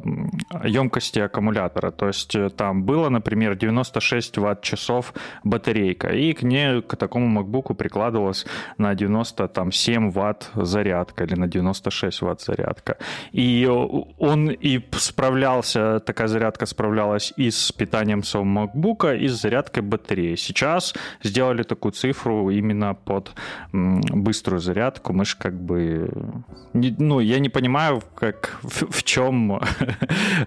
емкости 0.63 1.19
аккумулятора. 1.19 1.91
То 1.91 2.07
есть 2.07 2.33
э, 2.33 2.49
там 2.49 2.83
было, 2.83 3.09
например, 3.09 3.57
96 3.57 4.37
ватт-часов 4.37 5.13
батарейка, 5.43 6.07
и 6.07 6.31
к 6.31 6.43
ней, 6.43 6.81
к 6.81 6.95
такому 6.95 7.41
MacBook 7.41 7.73
прикладывалась 7.73 8.45
на 8.77 8.95
97 8.95 10.11
ватт 10.11 10.49
зарядка 10.55 11.25
или 11.25 11.35
на 11.35 11.47
96 11.47 12.21
ватт 12.21 12.41
зарядка. 12.41 12.95
И 13.33 13.67
он 13.67 14.49
и 14.49 14.79
справлялся, 14.93 15.99
такая 15.99 16.29
зарядка 16.29 16.67
справлялась 16.67 17.33
и 17.35 17.51
с 17.51 17.69
питанием 17.73 18.23
своего 18.23 18.49
MacBook, 18.49 19.17
и 19.17 19.27
с 19.27 19.41
зарядкой 19.41 19.83
батареи. 19.83 20.35
Сейчас 20.35 20.93
сделали 21.21 21.63
такую 21.63 21.91
цифру 21.91 22.49
именно 22.49 22.93
под 22.93 23.33
быструю 23.73 24.61
зарядку. 24.61 25.11
Мы 25.11 25.25
же 25.25 25.35
как 25.37 25.53
бы... 25.53 26.09
Ну, 26.73 27.19
я 27.19 27.39
не 27.39 27.49
понимаю, 27.49 27.88
понимаю, 27.89 28.03
как 28.15 28.59
в, 28.63 28.91
в 28.91 29.03
чем 29.03 29.59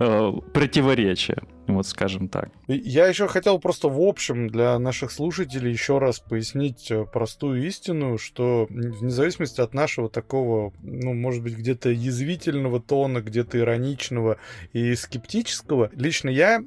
э, 0.00 0.32
противоречие, 0.52 1.38
вот 1.66 1.86
скажем 1.86 2.28
так. 2.28 2.50
Я 2.68 3.06
еще 3.06 3.28
хотел 3.28 3.58
просто 3.58 3.88
в 3.88 4.00
общем 4.00 4.48
для 4.48 4.78
наших 4.78 5.10
слушателей 5.10 5.72
еще 5.72 5.98
раз 5.98 6.20
пояснить 6.20 6.90
э, 6.90 7.04
простую 7.04 7.66
истину, 7.66 8.18
что 8.18 8.66
вне 8.70 9.10
зависимости 9.10 9.60
от 9.60 9.74
нашего 9.74 10.08
такого, 10.08 10.72
ну, 10.82 11.14
может 11.14 11.42
быть, 11.42 11.56
где-то 11.56 11.90
язвительного 11.90 12.80
тона, 12.80 13.20
где-то 13.20 13.58
ироничного 13.58 14.38
и 14.72 14.94
скептического, 14.94 15.90
лично 15.94 16.28
я 16.28 16.62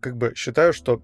как 0.00 0.16
бы 0.16 0.32
считаю, 0.36 0.72
что 0.72 1.02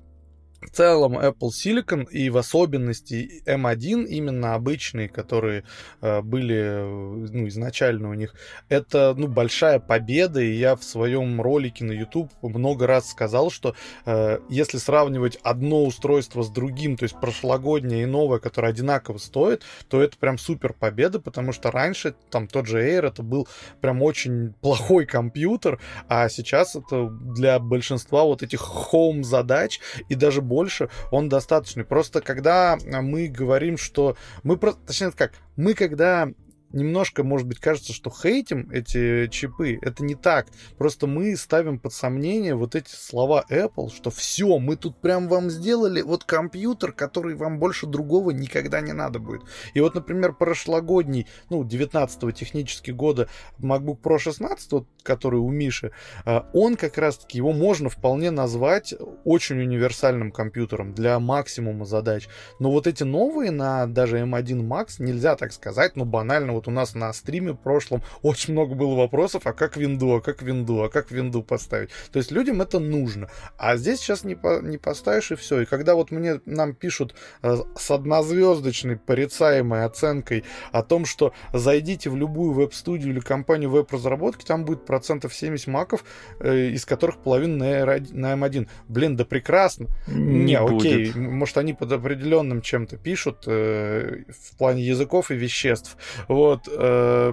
в 0.60 0.70
целом 0.70 1.18
Apple 1.18 1.50
Silicon 1.50 2.08
и 2.10 2.28
в 2.30 2.36
особенности 2.36 3.42
M1, 3.46 4.04
именно 4.06 4.54
обычные, 4.54 5.08
которые 5.08 5.64
э, 6.00 6.20
были 6.20 6.56
э, 6.56 7.28
ну, 7.32 7.48
изначально 7.48 8.10
у 8.10 8.14
них, 8.14 8.34
это 8.68 9.14
ну, 9.16 9.26
большая 9.26 9.80
победа. 9.80 10.40
И 10.40 10.52
я 10.52 10.76
в 10.76 10.84
своем 10.84 11.40
ролике 11.40 11.84
на 11.84 11.92
YouTube 11.92 12.30
много 12.42 12.86
раз 12.86 13.10
сказал, 13.10 13.50
что 13.50 13.74
э, 14.04 14.38
если 14.48 14.78
сравнивать 14.78 15.38
одно 15.42 15.84
устройство 15.84 16.42
с 16.42 16.50
другим, 16.50 16.96
то 16.96 17.04
есть 17.04 17.18
прошлогоднее 17.18 18.02
и 18.02 18.06
новое, 18.06 18.38
которое 18.38 18.68
одинаково 18.68 19.18
стоит, 19.18 19.62
то 19.88 20.02
это 20.02 20.18
прям 20.18 20.36
супер 20.36 20.74
победа, 20.74 21.20
потому 21.20 21.52
что 21.52 21.70
раньше 21.70 22.14
там 22.30 22.46
тот 22.46 22.66
же 22.66 22.80
Air 22.80 23.08
это 23.08 23.22
был 23.22 23.48
прям 23.80 24.02
очень 24.02 24.52
плохой 24.60 25.06
компьютер, 25.06 25.80
а 26.08 26.28
сейчас 26.28 26.76
это 26.76 27.08
для 27.08 27.58
большинства 27.58 28.24
вот 28.24 28.42
этих 28.42 28.60
home 28.60 29.22
задач 29.22 29.80
и 30.08 30.14
даже 30.14 30.42
больше, 30.50 30.90
он 31.10 31.30
достаточный. 31.30 31.84
Просто 31.84 32.20
когда 32.20 32.76
мы 32.84 33.28
говорим, 33.28 33.78
что 33.78 34.16
мы 34.42 34.58
просто, 34.58 34.80
точнее 34.86 35.12
как, 35.12 35.32
мы 35.56 35.72
когда 35.72 36.28
немножко, 36.72 37.24
может 37.24 37.46
быть, 37.46 37.58
кажется, 37.58 37.92
что 37.92 38.10
хейтим 38.10 38.68
эти 38.70 39.28
чипы. 39.28 39.78
Это 39.82 40.04
не 40.04 40.14
так. 40.14 40.46
Просто 40.78 41.06
мы 41.06 41.36
ставим 41.36 41.78
под 41.78 41.92
сомнение 41.92 42.54
вот 42.54 42.74
эти 42.74 42.90
слова 42.90 43.44
Apple, 43.50 43.94
что 43.94 44.10
все, 44.10 44.58
мы 44.58 44.76
тут 44.76 45.00
прям 45.00 45.28
вам 45.28 45.50
сделали 45.50 46.02
вот 46.02 46.24
компьютер, 46.24 46.92
который 46.92 47.34
вам 47.34 47.58
больше 47.58 47.86
другого 47.86 48.30
никогда 48.30 48.80
не 48.80 48.92
надо 48.92 49.18
будет. 49.18 49.42
И 49.74 49.80
вот, 49.80 49.94
например, 49.94 50.34
прошлогодний, 50.34 51.26
ну, 51.48 51.64
19-го 51.64 52.30
технически 52.30 52.90
года 52.90 53.28
MacBook 53.58 54.00
Pro 54.00 54.18
16, 54.18 54.72
вот, 54.72 54.86
который 55.02 55.40
у 55.40 55.50
Миши, 55.50 55.92
а, 56.24 56.48
он 56.52 56.76
как 56.76 56.98
раз-таки, 56.98 57.38
его 57.38 57.52
можно 57.52 57.88
вполне 57.88 58.30
назвать 58.30 58.94
очень 59.24 59.60
универсальным 59.60 60.30
компьютером 60.32 60.94
для 60.94 61.18
максимума 61.18 61.84
задач. 61.84 62.28
Но 62.58 62.70
вот 62.70 62.86
эти 62.86 63.02
новые 63.02 63.50
на 63.50 63.86
даже 63.86 64.18
M1 64.18 64.62
Max 64.66 64.94
нельзя 64.98 65.36
так 65.36 65.52
сказать, 65.52 65.96
ну, 65.96 66.04
банально 66.04 66.52
вот 66.60 66.68
у 66.68 66.70
нас 66.70 66.94
на 66.94 67.12
стриме 67.12 67.54
прошлом 67.54 68.02
очень 68.22 68.52
много 68.52 68.74
было 68.74 68.94
вопросов, 68.94 69.46
а 69.46 69.52
как 69.52 69.76
винду, 69.76 70.14
а 70.14 70.20
как 70.20 70.42
винду, 70.42 70.82
а 70.82 70.90
как 70.90 71.10
винду 71.10 71.42
поставить. 71.42 71.88
То 72.12 72.18
есть 72.18 72.30
людям 72.30 72.60
это 72.60 72.78
нужно. 72.78 73.30
А 73.56 73.76
здесь 73.76 74.00
сейчас 74.00 74.24
не, 74.24 74.34
по, 74.34 74.60
не 74.60 74.76
поставишь 74.76 75.32
и 75.32 75.36
все. 75.36 75.62
И 75.62 75.64
когда 75.64 75.94
вот 75.94 76.10
мне 76.10 76.40
нам 76.44 76.74
пишут 76.74 77.14
э, 77.42 77.56
с 77.76 77.90
однозвездочной 77.90 78.96
порицаемой 78.96 79.86
оценкой 79.86 80.44
о 80.70 80.82
том, 80.82 81.06
что 81.06 81.32
зайдите 81.54 82.10
в 82.10 82.16
любую 82.16 82.52
веб-студию 82.52 83.12
или 83.12 83.20
компанию 83.20 83.70
веб-разработки, 83.70 84.44
там 84.44 84.66
будет 84.66 84.84
процентов 84.84 85.34
70 85.34 85.66
маков, 85.68 86.04
э, 86.40 86.68
из 86.68 86.84
которых 86.84 87.22
половина 87.22 87.56
на, 87.56 87.98
на 88.10 88.34
M1. 88.34 88.68
Блин, 88.88 89.16
да 89.16 89.24
прекрасно. 89.24 89.86
Не, 90.08 90.44
не 90.44 90.58
окей, 90.58 91.12
может 91.14 91.56
они 91.56 91.72
под 91.72 91.90
определенным 91.92 92.60
чем-то 92.60 92.98
пишут 92.98 93.44
э, 93.46 94.24
в 94.28 94.56
плане 94.58 94.82
языков 94.82 95.30
и 95.30 95.34
веществ. 95.34 95.96
Вот 96.28 96.49
вот. 96.50 96.68
Э, 96.70 97.32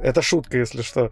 это 0.00 0.22
шутка, 0.22 0.58
если 0.58 0.82
что. 0.82 1.10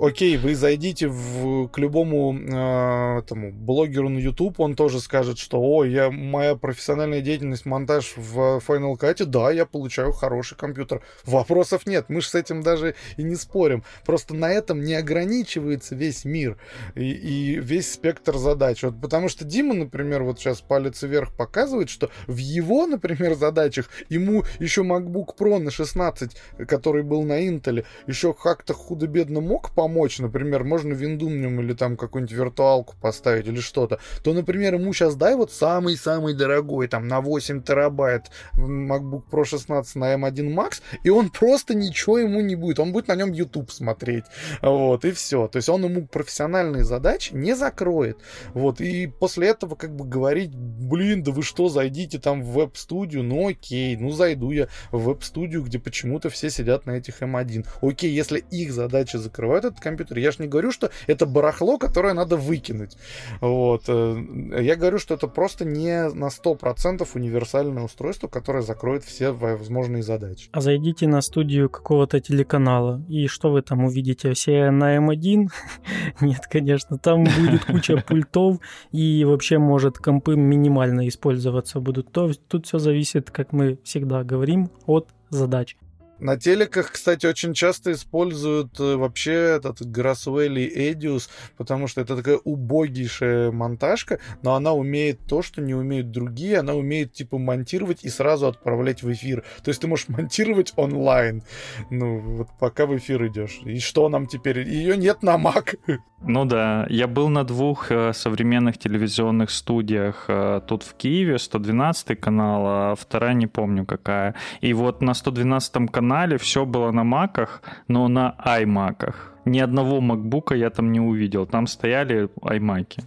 Окей, 0.00 0.36
вы 0.36 0.54
зайдите 0.54 1.08
в, 1.08 1.68
к 1.68 1.78
любому 1.78 2.34
э, 2.34 3.22
тому, 3.26 3.52
блогеру 3.52 4.08
на 4.08 4.18
YouTube, 4.18 4.60
он 4.60 4.74
тоже 4.74 5.00
скажет, 5.00 5.38
что, 5.38 5.60
о, 5.60 5.84
я, 5.84 6.10
моя 6.10 6.54
профессиональная 6.54 7.20
деятельность, 7.20 7.66
монтаж 7.66 8.14
в 8.16 8.62
Final 8.66 8.98
Cut, 8.98 9.24
да, 9.24 9.50
я 9.50 9.66
получаю 9.66 10.12
хороший 10.12 10.56
компьютер. 10.56 11.02
Вопросов 11.24 11.86
нет, 11.86 12.06
мы 12.08 12.20
же 12.20 12.28
с 12.28 12.34
этим 12.34 12.62
даже 12.62 12.94
и 13.16 13.22
не 13.22 13.36
спорим. 13.36 13.84
Просто 14.04 14.34
на 14.34 14.50
этом 14.50 14.82
не 14.82 14.94
ограничивается 14.94 15.94
весь 15.94 16.24
мир 16.24 16.58
и, 16.94 17.10
и 17.10 17.60
весь 17.60 17.92
спектр 17.92 18.36
задач. 18.36 18.82
Вот 18.82 19.00
потому 19.00 19.28
что 19.28 19.44
Дима, 19.44 19.74
например, 19.74 20.22
вот 20.22 20.38
сейчас 20.38 20.60
палец 20.60 21.02
вверх 21.02 21.34
показывает, 21.36 21.90
что 21.90 22.10
в 22.26 22.36
его, 22.36 22.86
например, 22.86 23.34
задачах 23.34 23.88
ему 24.08 24.44
еще 24.58 24.82
MacBook 24.82 25.36
Pro 25.38 25.58
на 25.58 25.70
16, 25.70 26.36
который 26.66 27.02
был 27.02 27.22
на 27.22 27.46
Intel, 27.46 27.84
еще 28.06 28.32
как-то 28.48 28.72
худо-бедно 28.72 29.42
мог 29.42 29.70
помочь 29.72 30.18
например, 30.20 30.64
можно 30.64 30.94
винду 30.94 31.28
или 31.28 31.74
там 31.74 31.96
какую-нибудь 31.96 32.34
виртуалку 32.34 32.94
поставить 33.00 33.46
или 33.46 33.60
что-то, 33.60 33.98
то, 34.22 34.32
например, 34.32 34.74
ему 34.74 34.92
сейчас 34.92 35.16
дай 35.16 35.34
вот 35.34 35.52
самый-самый 35.52 36.34
дорогой, 36.34 36.88
там, 36.88 37.08
на 37.08 37.20
8 37.20 37.62
терабайт 37.62 38.30
MacBook 38.54 39.24
Pro 39.30 39.44
16 39.44 39.96
на 39.96 40.14
M1 40.14 40.54
Max, 40.54 40.80
и 41.02 41.10
он 41.10 41.30
просто 41.30 41.74
ничего 41.74 42.18
ему 42.18 42.40
не 42.40 42.56
будет, 42.56 42.80
он 42.80 42.92
будет 42.92 43.08
на 43.08 43.16
нем 43.16 43.32
YouTube 43.32 43.70
смотреть, 43.70 44.24
вот, 44.62 45.04
и 45.04 45.12
все. 45.12 45.48
То 45.48 45.56
есть 45.56 45.68
он 45.68 45.84
ему 45.84 46.06
профессиональные 46.06 46.84
задачи 46.84 47.34
не 47.34 47.54
закроет, 47.54 48.18
вот, 48.54 48.80
и 48.80 49.06
после 49.06 49.48
этого 49.48 49.74
как 49.74 49.94
бы 49.94 50.04
говорить, 50.04 50.54
блин, 50.54 51.22
да 51.22 51.32
вы 51.32 51.42
что, 51.42 51.68
зайдите 51.68 52.18
там 52.18 52.42
в 52.42 52.52
веб-студию, 52.52 53.22
ну 53.22 53.48
окей, 53.48 53.96
ну 53.96 54.10
зайду 54.10 54.50
я 54.50 54.68
в 54.90 55.04
веб-студию, 55.04 55.62
где 55.62 55.78
почему-то 55.78 56.30
все 56.30 56.50
сидят 56.50 56.86
на 56.86 56.92
этих 56.92 57.22
M1. 57.22 57.66
Окей, 57.82 58.10
если 58.10 58.27
их 58.36 58.72
задачи 58.72 59.16
закрывают 59.16 59.64
этот 59.64 59.80
компьютер. 59.80 60.18
Я 60.18 60.30
же 60.30 60.38
не 60.40 60.48
говорю, 60.48 60.72
что 60.72 60.90
это 61.06 61.26
барахло, 61.26 61.78
которое 61.78 62.14
надо 62.14 62.36
выкинуть. 62.36 62.96
Вот. 63.40 63.84
Э, 63.88 64.16
я 64.60 64.76
говорю, 64.76 64.98
что 64.98 65.14
это 65.14 65.26
просто 65.26 65.64
не 65.64 66.08
на 66.10 66.28
100% 66.28 67.06
универсальное 67.14 67.82
устройство, 67.82 68.28
которое 68.28 68.62
закроет 68.62 69.04
все 69.04 69.32
возможные 69.32 70.02
задачи. 70.02 70.48
А 70.52 70.60
зайдите 70.60 71.06
на 71.06 71.20
студию 71.20 71.70
какого-то 71.70 72.20
телеканала, 72.20 73.02
и 73.08 73.26
что 73.26 73.50
вы 73.50 73.62
там 73.62 73.84
увидите? 73.84 74.32
Все 74.32 74.70
на 74.70 74.96
М1? 74.96 75.48
Нет, 76.20 76.46
конечно, 76.50 76.98
там 76.98 77.24
будет 77.24 77.64
куча 77.64 77.96
пультов, 78.06 78.58
и 78.92 79.24
вообще, 79.24 79.58
может, 79.58 79.98
компы 79.98 80.36
минимально 80.36 81.08
использоваться 81.08 81.80
будут. 81.80 82.12
То, 82.12 82.32
тут 82.48 82.66
все 82.66 82.78
зависит, 82.78 83.30
как 83.30 83.52
мы 83.52 83.78
всегда 83.84 84.24
говорим, 84.24 84.70
от 84.86 85.08
задач. 85.30 85.76
На 86.20 86.36
телеках, 86.36 86.92
кстати, 86.92 87.26
очень 87.26 87.54
часто 87.54 87.92
используют 87.92 88.78
э, 88.80 88.96
вообще 88.96 89.32
этот 89.32 89.80
Grasswell 89.82 90.58
и 90.58 90.92
Edius, 90.92 91.28
потому 91.56 91.86
что 91.86 92.00
это 92.00 92.16
такая 92.16 92.38
убогейшая 92.38 93.52
монтажка, 93.52 94.18
но 94.42 94.54
она 94.54 94.72
умеет 94.72 95.20
то, 95.26 95.42
что 95.42 95.60
не 95.60 95.74
умеют 95.74 96.10
другие, 96.10 96.58
она 96.58 96.74
умеет, 96.74 97.12
типа, 97.12 97.38
монтировать 97.38 98.04
и 98.04 98.08
сразу 98.08 98.48
отправлять 98.48 99.02
в 99.02 99.12
эфир. 99.12 99.44
То 99.62 99.68
есть 99.68 99.80
ты 99.80 99.86
можешь 99.86 100.08
монтировать 100.08 100.72
онлайн, 100.76 101.42
ну, 101.90 102.18
вот 102.18 102.48
пока 102.58 102.86
в 102.86 102.96
эфир 102.96 103.26
идешь. 103.26 103.60
И 103.64 103.78
что 103.78 104.08
нам 104.08 104.26
теперь? 104.26 104.68
Ее 104.68 104.96
нет 104.96 105.22
на 105.22 105.36
Mac. 105.36 105.76
Ну 106.20 106.44
да, 106.44 106.84
я 106.90 107.06
был 107.06 107.28
на 107.28 107.44
двух 107.44 107.92
э, 107.92 108.12
современных 108.12 108.76
телевизионных 108.76 109.50
студиях. 109.50 110.24
Э, 110.26 110.60
тут 110.66 110.82
в 110.82 110.94
Киеве 110.94 111.38
112 111.38 112.20
канал, 112.20 112.64
а 112.66 112.94
вторая 112.96 113.34
не 113.34 113.46
помню 113.46 113.86
какая. 113.86 114.34
И 114.60 114.72
вот 114.72 115.00
на 115.00 115.14
112 115.14 115.90
канале 115.92 116.07
все 116.38 116.64
было 116.64 116.92
на 116.92 117.04
маках, 117.04 117.62
но 117.88 118.08
на 118.08 118.34
аймаках. 118.38 119.34
Ни 119.44 119.60
одного 119.60 120.00
макбука 120.00 120.54
я 120.54 120.70
там 120.70 120.92
не 120.92 121.00
увидел. 121.00 121.46
Там 121.46 121.66
стояли 121.66 122.28
аймаки. 122.42 123.02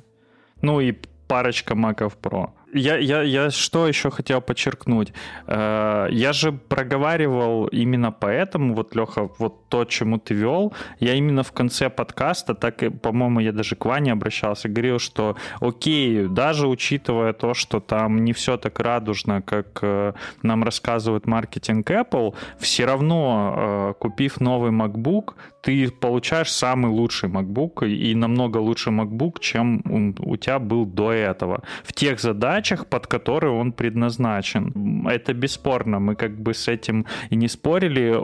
Ну 0.61 0.81
и 0.81 0.93
парочка 1.27 1.75
маков 1.75 2.17
Pro 2.21 2.49
я, 2.73 2.97
я, 2.97 3.21
я 3.21 3.49
что 3.49 3.87
еще 3.87 4.09
хотел 4.11 4.41
подчеркнуть? 4.41 5.13
Э, 5.47 6.07
я 6.09 6.33
же 6.33 6.51
проговаривал 6.51 7.67
именно 7.67 8.11
поэтому, 8.11 8.73
вот, 8.73 8.95
Леха, 8.95 9.29
вот 9.37 9.61
то, 9.72 9.86
чему 9.86 10.19
ты 10.19 10.34
вел, 10.34 10.74
я 10.99 11.13
именно 11.13 11.43
в 11.43 11.51
конце 11.53 11.89
подкаста, 11.89 12.53
так 12.53 12.84
и, 12.84 12.89
по-моему, 12.89 13.39
я 13.39 13.53
даже 13.53 13.76
к 13.76 13.86
Ване 13.86 14.11
обращался, 14.11 14.67
говорил, 14.67 14.99
что 14.99 15.38
окей, 15.61 16.28
даже 16.28 16.67
учитывая 16.67 17.34
то, 17.34 17.53
что 17.53 17.80
там 17.80 18.26
не 18.26 18.34
все 18.34 18.57
так 18.57 18.80
радужно, 18.80 19.41
как 19.41 19.80
э, 19.82 20.13
нам 20.43 20.63
рассказывает 20.63 21.26
маркетинг 21.26 21.89
Apple, 21.89 22.36
все 22.59 22.86
равно, 22.86 23.55
э, 23.57 23.93
купив 23.99 24.41
новый 24.41 24.72
MacBook, 24.72 25.36
ты 25.61 25.91
получаешь 25.91 26.51
самый 26.51 26.91
лучший 26.91 27.30
MacBook 27.30 27.88
и 27.88 28.15
намного 28.15 28.57
лучше 28.57 28.89
MacBook, 28.89 29.39
чем 29.39 29.82
у, 30.19 30.38
тебя 30.38 30.59
был 30.59 30.86
до 30.86 31.11
этого. 31.11 31.61
В 31.84 31.93
тех 31.93 32.19
задачах, 32.19 32.88
под 32.88 33.07
которые 33.07 33.53
он 33.53 33.72
предназначен. 33.72 35.07
Это 35.07 35.34
бесспорно. 35.34 35.99
Мы 35.99 36.15
как 36.15 36.32
бы 36.32 36.53
с 36.53 36.67
этим 36.67 37.05
и 37.30 37.36
не 37.36 37.47
спорили. 37.47 38.19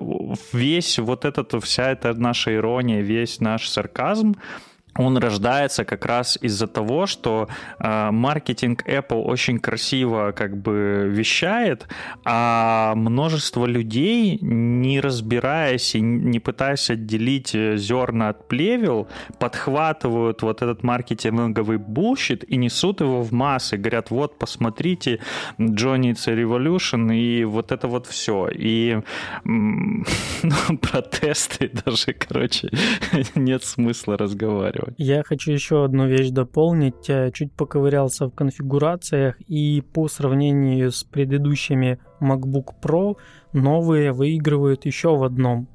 Весь 0.54 1.00
вот 1.00 1.26
этот, 1.26 1.37
вся 1.60 1.92
эта 1.92 2.14
наша 2.14 2.54
ирония, 2.56 3.02
весь 3.02 3.40
наш 3.40 3.70
сарказм, 3.70 4.36
он 4.98 5.18
рождается 5.18 5.86
как 5.86 6.06
раз 6.06 6.38
из-за 6.42 6.68
того, 6.68 7.06
что 7.06 7.48
э, 7.80 8.12
маркетинг 8.12 8.84
Apple 8.88 9.22
очень 9.22 9.60
красиво 9.60 10.32
как 10.32 10.58
бы 10.58 11.08
вещает, 11.10 11.88
а 12.26 12.96
множество 12.96 13.66
людей, 13.66 14.40
не 14.42 15.00
разбираясь 15.00 15.96
и 15.96 16.02
не 16.02 16.40
пытаясь 16.40 16.90
отделить 16.90 17.54
э, 17.54 17.78
зерна 17.78 18.30
от 18.30 18.48
плевел, 18.48 19.08
подхватывают 19.40 20.42
вот 20.42 20.62
этот 20.62 20.84
маркетинговый 20.84 21.78
bullshit 21.78 22.44
и 22.44 22.58
несут 22.58 23.02
его 23.02 23.22
в 23.22 23.32
массы. 23.32 23.78
Говорят, 23.78 24.12
вот, 24.12 24.40
посмотрите, 24.40 25.20
Johnny 25.60 26.14
It's 26.14 26.28
и 27.14 27.44
вот 27.44 27.72
это 27.72 27.88
вот 27.88 28.08
все. 28.08 28.50
И 28.52 29.00
ну, 29.44 30.78
протесты 30.82 31.72
даже, 31.86 32.14
короче, 32.14 32.70
нет 33.36 33.64
смысла 33.64 34.18
разговаривать 34.18 34.87
делать. 34.96 35.10
Я 35.10 35.24
хочу 35.24 35.52
еще 35.52 35.86
одну 35.86 36.08
вещь 36.08 36.30
дополнить. 36.30 37.08
Я 37.08 37.32
чуть 37.32 37.52
поковырялся 37.52 38.28
в 38.28 38.32
конфигурациях 38.32 39.40
и 39.42 39.82
по 39.94 40.08
сравнению 40.08 40.92
с 40.92 41.04
предыдущими 41.04 42.00
MacBook 42.20 42.74
Pro 42.82 43.18
новые 43.54 44.12
выигрывают 44.12 44.86
еще 44.86 45.16
в 45.16 45.24
одном 45.24 45.68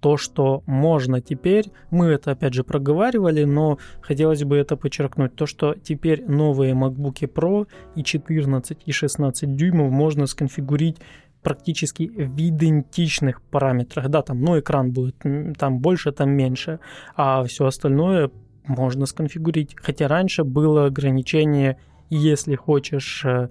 то, 0.00 0.16
что 0.16 0.62
можно 0.66 1.20
теперь, 1.20 1.66
мы 1.90 2.06
это 2.06 2.32
опять 2.32 2.54
же 2.54 2.64
проговаривали, 2.64 3.44
но 3.44 3.78
хотелось 4.00 4.42
бы 4.44 4.56
это 4.56 4.76
подчеркнуть, 4.76 5.34
то, 5.36 5.46
что 5.46 5.74
теперь 5.74 6.24
новые 6.26 6.74
MacBook 6.74 7.20
Pro 7.32 7.68
и 7.94 8.02
14 8.02 8.78
и 8.84 8.92
16 8.92 9.54
дюймов 9.54 9.92
можно 9.92 10.26
сконфигурить 10.26 10.96
практически 11.42 12.06
в 12.06 12.36
идентичных 12.38 13.42
параметрах. 13.42 14.08
Да, 14.08 14.22
там, 14.22 14.40
ну, 14.40 14.58
экран 14.58 14.92
будет 14.92 15.16
там 15.58 15.78
больше, 15.78 16.12
там 16.12 16.30
меньше, 16.30 16.80
а 17.16 17.44
все 17.44 17.66
остальное 17.66 18.30
можно 18.66 19.06
сконфигурить. 19.06 19.76
Хотя 19.76 20.08
раньше 20.08 20.44
было 20.44 20.86
ограничение, 20.86 21.78
если 22.08 22.54
хочешь 22.56 23.24
э, 23.24 23.48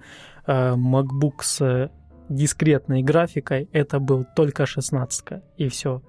э, 0.47 0.75
MacBook 0.75 1.41
с 1.41 1.91
дискретной 2.29 3.03
графикой, 3.03 3.69
это 3.71 3.99
был 3.99 4.25
только 4.35 4.65
16 4.65 5.41
и 5.57 5.67
все. 5.69 6.01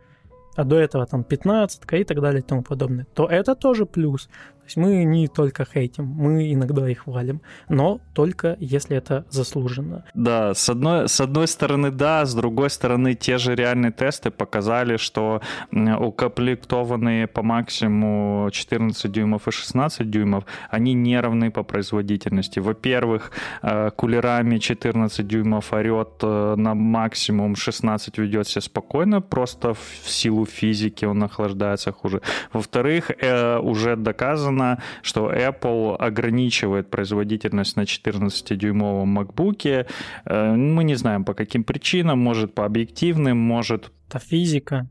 А 0.56 0.64
до 0.64 0.76
этого 0.76 1.06
там 1.06 1.24
15 1.24 1.82
и 1.92 2.04
так 2.04 2.20
далее 2.20 2.40
и 2.40 2.44
тому 2.44 2.62
подобное. 2.62 3.06
То 3.14 3.26
это 3.26 3.54
тоже 3.54 3.86
плюс 3.86 4.28
есть 4.70 4.76
мы 4.76 5.04
не 5.04 5.28
только 5.28 5.64
хейтим, 5.64 6.04
мы 6.04 6.52
иногда 6.52 6.88
их 6.88 7.00
хвалим, 7.04 7.40
но 7.68 8.00
только 8.14 8.56
если 8.60 8.96
это 8.96 9.24
заслуженно. 9.30 10.04
Да, 10.14 10.54
с 10.54 10.68
одной, 10.68 11.08
с 11.08 11.20
одной 11.20 11.46
стороны 11.46 11.90
да, 11.90 12.24
с 12.24 12.34
другой 12.34 12.70
стороны 12.70 13.14
те 13.14 13.38
же 13.38 13.54
реальные 13.54 13.92
тесты 13.92 14.30
показали, 14.30 14.96
что 14.96 15.40
укомплектованные 15.72 17.26
по 17.26 17.42
максимуму 17.42 18.50
14 18.50 19.10
дюймов 19.10 19.48
и 19.48 19.50
16 19.50 20.10
дюймов, 20.10 20.44
они 20.70 20.94
не 20.94 21.20
равны 21.20 21.50
по 21.50 21.62
производительности. 21.62 22.60
Во-первых, 22.60 23.32
э, 23.62 23.90
кулерами 23.96 24.58
14 24.58 25.26
дюймов 25.26 25.72
орет 25.72 26.22
э, 26.22 26.54
на 26.56 26.74
максимум, 26.74 27.56
16 27.56 28.18
ведет 28.18 28.48
себя 28.48 28.60
спокойно, 28.60 29.20
просто 29.20 29.74
в 29.74 30.08
силу 30.08 30.46
физики 30.46 31.04
он 31.04 31.22
охлаждается 31.22 31.92
хуже. 31.92 32.20
Во-вторых, 32.52 33.10
э, 33.10 33.58
уже 33.58 33.96
доказано, 33.96 34.59
сказано, 34.60 34.82
что 35.02 35.32
Apple 35.32 35.96
ограничивает 35.96 36.90
производительность 36.90 37.76
на 37.76 37.82
14-дюймовом 37.82 39.18
MacBook. 39.18 39.86
Э, 40.24 40.54
мы 40.54 40.84
не 40.84 40.94
знаем 40.94 41.24
по 41.24 41.34
каким 41.34 41.64
причинам, 41.64 42.18
может 42.18 42.54
по 42.54 42.64
объективным, 42.64 43.38
может... 43.38 43.90
Это 44.08 44.18
физика. 44.18 44.88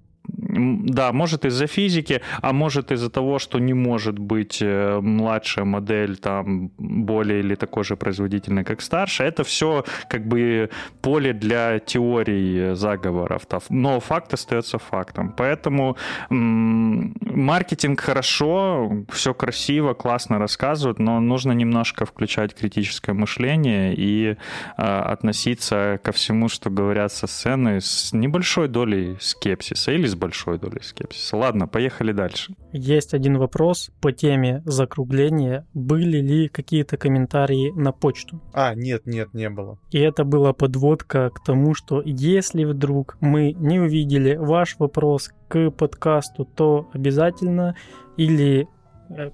Да, 0.49 1.11
может 1.11 1.45
из-за 1.45 1.67
физики, 1.67 2.21
а 2.41 2.53
может 2.53 2.91
из-за 2.91 3.09
того, 3.09 3.39
что 3.39 3.59
не 3.59 3.73
может 3.73 4.17
быть 4.17 4.59
э, 4.61 4.99
младшая 4.99 5.65
модель 5.65 6.17
там 6.17 6.71
более 6.77 7.39
или 7.39 7.55
такой 7.55 7.83
же 7.83 7.95
производительной, 7.95 8.63
как 8.63 8.81
старшая. 8.81 9.27
Это 9.27 9.43
все 9.43 9.85
как 10.09 10.25
бы 10.27 10.69
поле 11.01 11.33
для 11.33 11.79
теорий 11.79 12.75
заговоров. 12.75 13.43
Но 13.69 13.99
факт 13.99 14.33
остается 14.33 14.79
фактом. 14.79 15.33
Поэтому 15.37 15.97
маркетинг 16.29 17.99
хорошо, 17.99 18.91
все 19.11 19.33
красиво, 19.33 19.93
классно 19.93 20.39
рассказывают, 20.39 20.99
но 20.99 21.19
нужно 21.19 21.51
немножко 21.51 22.05
включать 22.05 22.55
критическое 22.55 23.13
мышление 23.13 23.93
и 23.95 24.29
э, 24.29 24.35
относиться 24.77 25.99
ко 26.03 26.11
всему, 26.11 26.49
что 26.49 26.69
говорят 26.69 27.11
со 27.11 27.27
сцены, 27.27 27.81
с 27.81 28.13
небольшой 28.13 28.67
долей 28.67 29.17
скепсиса 29.19 29.91
или 29.91 30.07
с 30.07 30.15
большой 30.15 30.38
долей 30.45 30.81
скепсиса. 30.81 31.37
Ладно, 31.37 31.67
поехали 31.67 32.11
дальше. 32.11 32.53
Есть 32.71 33.13
один 33.13 33.37
вопрос 33.37 33.91
по 34.01 34.11
теме 34.11 34.61
закругления. 34.65 35.65
Были 35.73 36.19
ли 36.19 36.47
какие-то 36.47 36.97
комментарии 36.97 37.71
на 37.71 37.91
почту? 37.91 38.41
А, 38.53 38.73
нет, 38.75 39.05
нет, 39.05 39.33
не 39.33 39.49
было. 39.49 39.77
И 39.91 39.99
это 39.99 40.23
была 40.23 40.53
подводка 40.53 41.29
к 41.29 41.43
тому, 41.43 41.73
что 41.73 42.01
если 42.05 42.63
вдруг 42.63 43.17
мы 43.19 43.53
не 43.53 43.79
увидели 43.79 44.35
ваш 44.35 44.75
вопрос 44.79 45.31
к 45.47 45.71
подкасту, 45.71 46.45
то 46.45 46.89
обязательно 46.93 47.75
или 48.17 48.67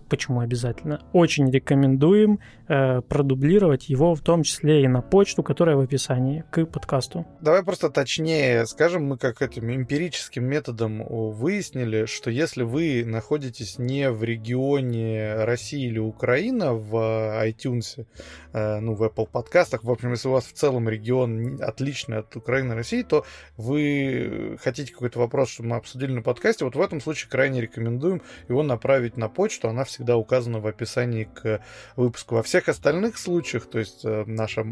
почему 0.09 0.39
обязательно? 0.39 1.01
Очень 1.13 1.49
рекомендуем 1.51 2.39
э, 2.67 3.01
продублировать 3.01 3.89
его 3.89 4.15
в 4.15 4.21
том 4.21 4.43
числе 4.43 4.83
и 4.83 4.87
на 4.87 5.01
почту, 5.01 5.43
которая 5.43 5.75
в 5.75 5.79
описании 5.79 6.43
к 6.51 6.65
подкасту. 6.65 7.25
Давай 7.41 7.63
просто 7.63 7.89
точнее 7.89 8.65
скажем, 8.65 9.05
мы 9.05 9.17
как 9.17 9.41
этим 9.41 9.73
эмпирическим 9.73 10.43
методом 10.43 11.03
выяснили, 11.07 12.05
что 12.05 12.29
если 12.29 12.63
вы 12.63 13.03
находитесь 13.05 13.79
не 13.79 14.11
в 14.11 14.23
регионе 14.23 15.43
России 15.43 15.87
или 15.87 15.99
Украина 15.99 16.73
в 16.73 16.95
iTunes, 17.45 18.05
э, 18.53 18.79
ну, 18.79 18.95
в 18.95 19.03
Apple 19.03 19.27
подкастах, 19.31 19.83
в 19.83 19.91
общем, 19.91 20.11
если 20.11 20.27
у 20.27 20.31
вас 20.31 20.45
в 20.45 20.53
целом 20.53 20.89
регион 20.89 21.61
отличный 21.61 22.19
от 22.19 22.35
Украины 22.35 22.73
и 22.73 22.75
России, 22.75 23.03
то 23.03 23.25
вы 23.57 24.57
хотите 24.61 24.91
какой-то 24.91 25.19
вопрос, 25.19 25.49
чтобы 25.49 25.69
мы 25.69 25.75
обсудили 25.77 26.11
на 26.11 26.21
подкасте, 26.21 26.65
вот 26.65 26.75
в 26.75 26.81
этом 26.81 27.01
случае 27.01 27.29
крайне 27.29 27.61
рекомендуем 27.61 28.21
его 28.49 28.63
направить 28.63 29.17
на 29.17 29.29
почту, 29.29 29.64
что 29.65 29.71
она 29.71 29.83
всегда 29.83 30.15
указана 30.15 30.59
в 30.59 30.67
описании 30.67 31.23
к 31.23 31.59
выпуску. 31.95 32.35
Во 32.35 32.43
всех 32.43 32.69
остальных 32.69 33.17
случаях, 33.17 33.65
то 33.65 33.79
есть 33.79 34.05
э, 34.05 34.23
наша 34.27 34.63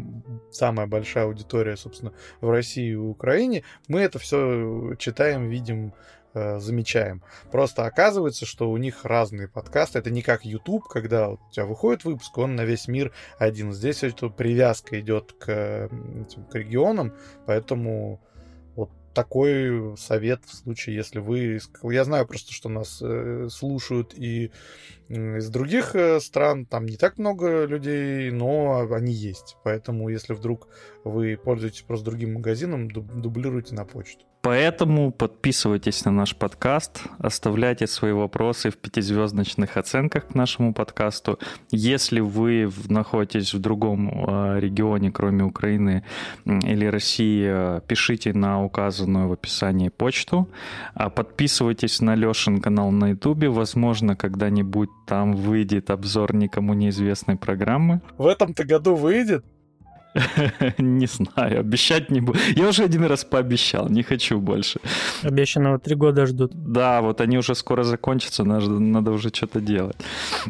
самая 0.52 0.86
большая 0.86 1.24
аудитория, 1.24 1.76
собственно, 1.76 2.12
в 2.40 2.48
России 2.48 2.92
и 2.92 2.94
Украине, 2.94 3.64
мы 3.88 4.00
это 4.02 4.20
все 4.20 4.94
читаем, 4.98 5.48
видим, 5.48 5.92
э, 6.34 6.60
замечаем. 6.60 7.24
Просто 7.50 7.86
оказывается, 7.86 8.46
что 8.46 8.70
у 8.70 8.76
них 8.76 9.04
разные 9.04 9.48
подкасты. 9.48 9.98
Это 9.98 10.10
не 10.10 10.22
как 10.22 10.44
YouTube, 10.44 10.86
когда 10.86 11.30
у 11.30 11.40
тебя 11.50 11.66
выходит 11.66 12.04
выпуск, 12.04 12.38
он 12.38 12.54
на 12.54 12.64
весь 12.64 12.86
мир 12.86 13.12
один. 13.38 13.72
Здесь 13.72 14.04
эта 14.04 14.28
привязка 14.28 15.00
идет 15.00 15.32
к, 15.32 15.88
к 15.88 16.54
регионам, 16.54 17.12
поэтому 17.46 18.20
такой 19.14 19.96
совет 19.96 20.44
в 20.44 20.54
случае, 20.54 20.96
если 20.96 21.20
вы... 21.20 21.60
Я 21.82 22.04
знаю 22.04 22.26
просто, 22.26 22.52
что 22.52 22.68
нас 22.68 23.00
э, 23.00 23.48
слушают 23.50 24.14
и 24.14 24.50
из 25.08 25.48
других 25.50 25.94
э, 25.94 26.20
стран, 26.20 26.66
там 26.66 26.86
не 26.86 26.96
так 26.96 27.18
много 27.18 27.64
людей, 27.64 28.30
но 28.30 28.86
они 28.90 29.12
есть. 29.12 29.56
Поэтому, 29.64 30.08
если 30.08 30.32
вдруг 30.32 30.68
вы 31.04 31.36
пользуетесь 31.36 31.82
просто 31.82 32.06
другим 32.06 32.34
магазином, 32.34 32.90
дублируйте 32.90 33.74
на 33.74 33.84
почту. 33.84 34.24
Поэтому 34.44 35.10
подписывайтесь 35.10 36.04
на 36.04 36.10
наш 36.10 36.36
подкаст, 36.36 37.00
оставляйте 37.18 37.86
свои 37.86 38.12
вопросы 38.12 38.68
в 38.68 38.76
пятизвездочных 38.76 39.78
оценках 39.78 40.28
к 40.28 40.34
нашему 40.34 40.74
подкасту. 40.74 41.38
Если 41.70 42.20
вы 42.20 42.70
находитесь 42.90 43.54
в 43.54 43.58
другом 43.58 44.10
э, 44.10 44.60
регионе, 44.60 45.10
кроме 45.10 45.44
Украины 45.44 46.04
или 46.44 46.84
России, 46.84 47.46
э, 47.48 47.80
пишите 47.88 48.34
на 48.34 48.62
указанную 48.62 49.28
в 49.28 49.32
описании 49.32 49.88
почту. 49.88 50.46
А 50.92 51.08
подписывайтесь 51.08 52.02
на 52.02 52.14
Лешин 52.14 52.60
канал 52.60 52.90
на 52.90 53.12
Ютубе. 53.12 53.48
Возможно, 53.48 54.14
когда-нибудь 54.14 54.90
там 55.06 55.34
выйдет 55.34 55.90
обзор 55.90 56.34
никому 56.34 56.74
неизвестной 56.74 57.36
программы. 57.36 58.00
В 58.18 58.26
этом-то 58.26 58.64
году 58.64 58.94
выйдет? 58.94 59.44
Не 60.78 61.06
знаю, 61.06 61.60
обещать 61.60 62.10
не 62.10 62.20
буду. 62.20 62.38
Я 62.56 62.68
уже 62.68 62.84
один 62.84 63.04
раз 63.04 63.24
пообещал, 63.24 63.88
не 63.88 64.02
хочу 64.02 64.40
больше. 64.40 64.80
Обещанного 65.22 65.78
три 65.78 65.96
года 65.96 66.26
ждут. 66.26 66.52
Да, 66.54 67.00
вот 67.00 67.20
они 67.20 67.38
уже 67.38 67.54
скоро 67.54 67.82
закончатся, 67.82 68.44
надо, 68.44 68.70
надо 68.78 69.10
уже 69.10 69.30
что-то 69.30 69.60
делать. 69.60 69.96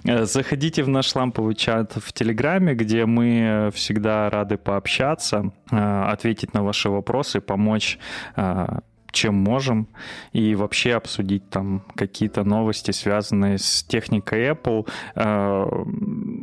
Э, 0.04 0.26
заходите 0.26 0.82
в 0.82 0.88
наш 0.88 1.14
ламповый 1.14 1.54
чат 1.54 1.92
в 1.96 2.12
Телеграме, 2.12 2.74
где 2.74 3.06
мы 3.06 3.70
всегда 3.74 4.28
рады 4.28 4.58
пообщаться, 4.58 5.52
э, 5.70 5.76
ответить 6.12 6.52
на 6.54 6.62
ваши 6.62 6.90
вопросы, 6.90 7.40
помочь 7.40 7.98
э, 8.36 8.66
чем 9.14 9.34
можем, 9.34 9.88
и 10.32 10.54
вообще 10.54 10.94
обсудить 10.94 11.48
там 11.48 11.82
какие-то 11.94 12.44
новости, 12.44 12.90
связанные 12.90 13.58
с 13.58 13.82
техникой 13.82 14.50
Apple. 14.50 14.88
Э, 15.14 15.66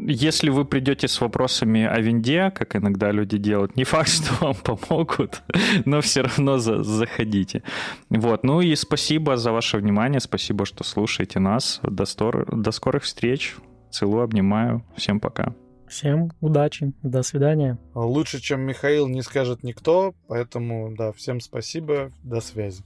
если 0.08 0.50
вы 0.50 0.66
придете 0.66 1.08
с 1.08 1.22
вопросами 1.22 1.86
о 1.86 2.00
винде, 2.00 2.52
как 2.52 2.76
иногда 2.76 3.12
люди 3.12 3.38
делают, 3.38 3.76
не 3.76 3.84
факт, 3.92 4.10
что 4.10 4.46
вам 4.46 4.56
помогут, 4.56 5.44
но 5.86 6.02
все 6.02 6.22
равно 6.22 6.58
за 6.58 6.84
заходите. 6.84 7.64
Вот. 8.10 8.44
Ну 8.44 8.62
и 8.62 8.76
спасибо 8.76 9.38
за 9.38 9.52
ваше 9.52 9.78
внимание, 9.78 10.20
спасибо, 10.20 10.66
что 10.66 10.84
слушаете 10.84 11.40
нас. 11.40 11.80
До. 11.84 12.06
До 12.48 12.72
скорых 12.72 13.04
встреч. 13.04 13.56
Целую, 13.90 14.24
обнимаю. 14.24 14.84
Всем 14.96 15.20
пока. 15.20 15.54
Всем 15.92 16.32
удачи, 16.39 16.94
до 17.04 17.22
свидания. 17.22 17.78
Лучше, 17.94 18.39
чем 18.39 18.62
Михаил, 18.62 19.10
не 19.10 19.22
скажет 19.22 19.62
никто, 19.62 20.16
поэтому, 20.30 20.96
да, 20.96 21.12
всем 21.12 21.42
спасибо, 21.42 22.14
до 22.24 22.39
связи. 22.39 22.82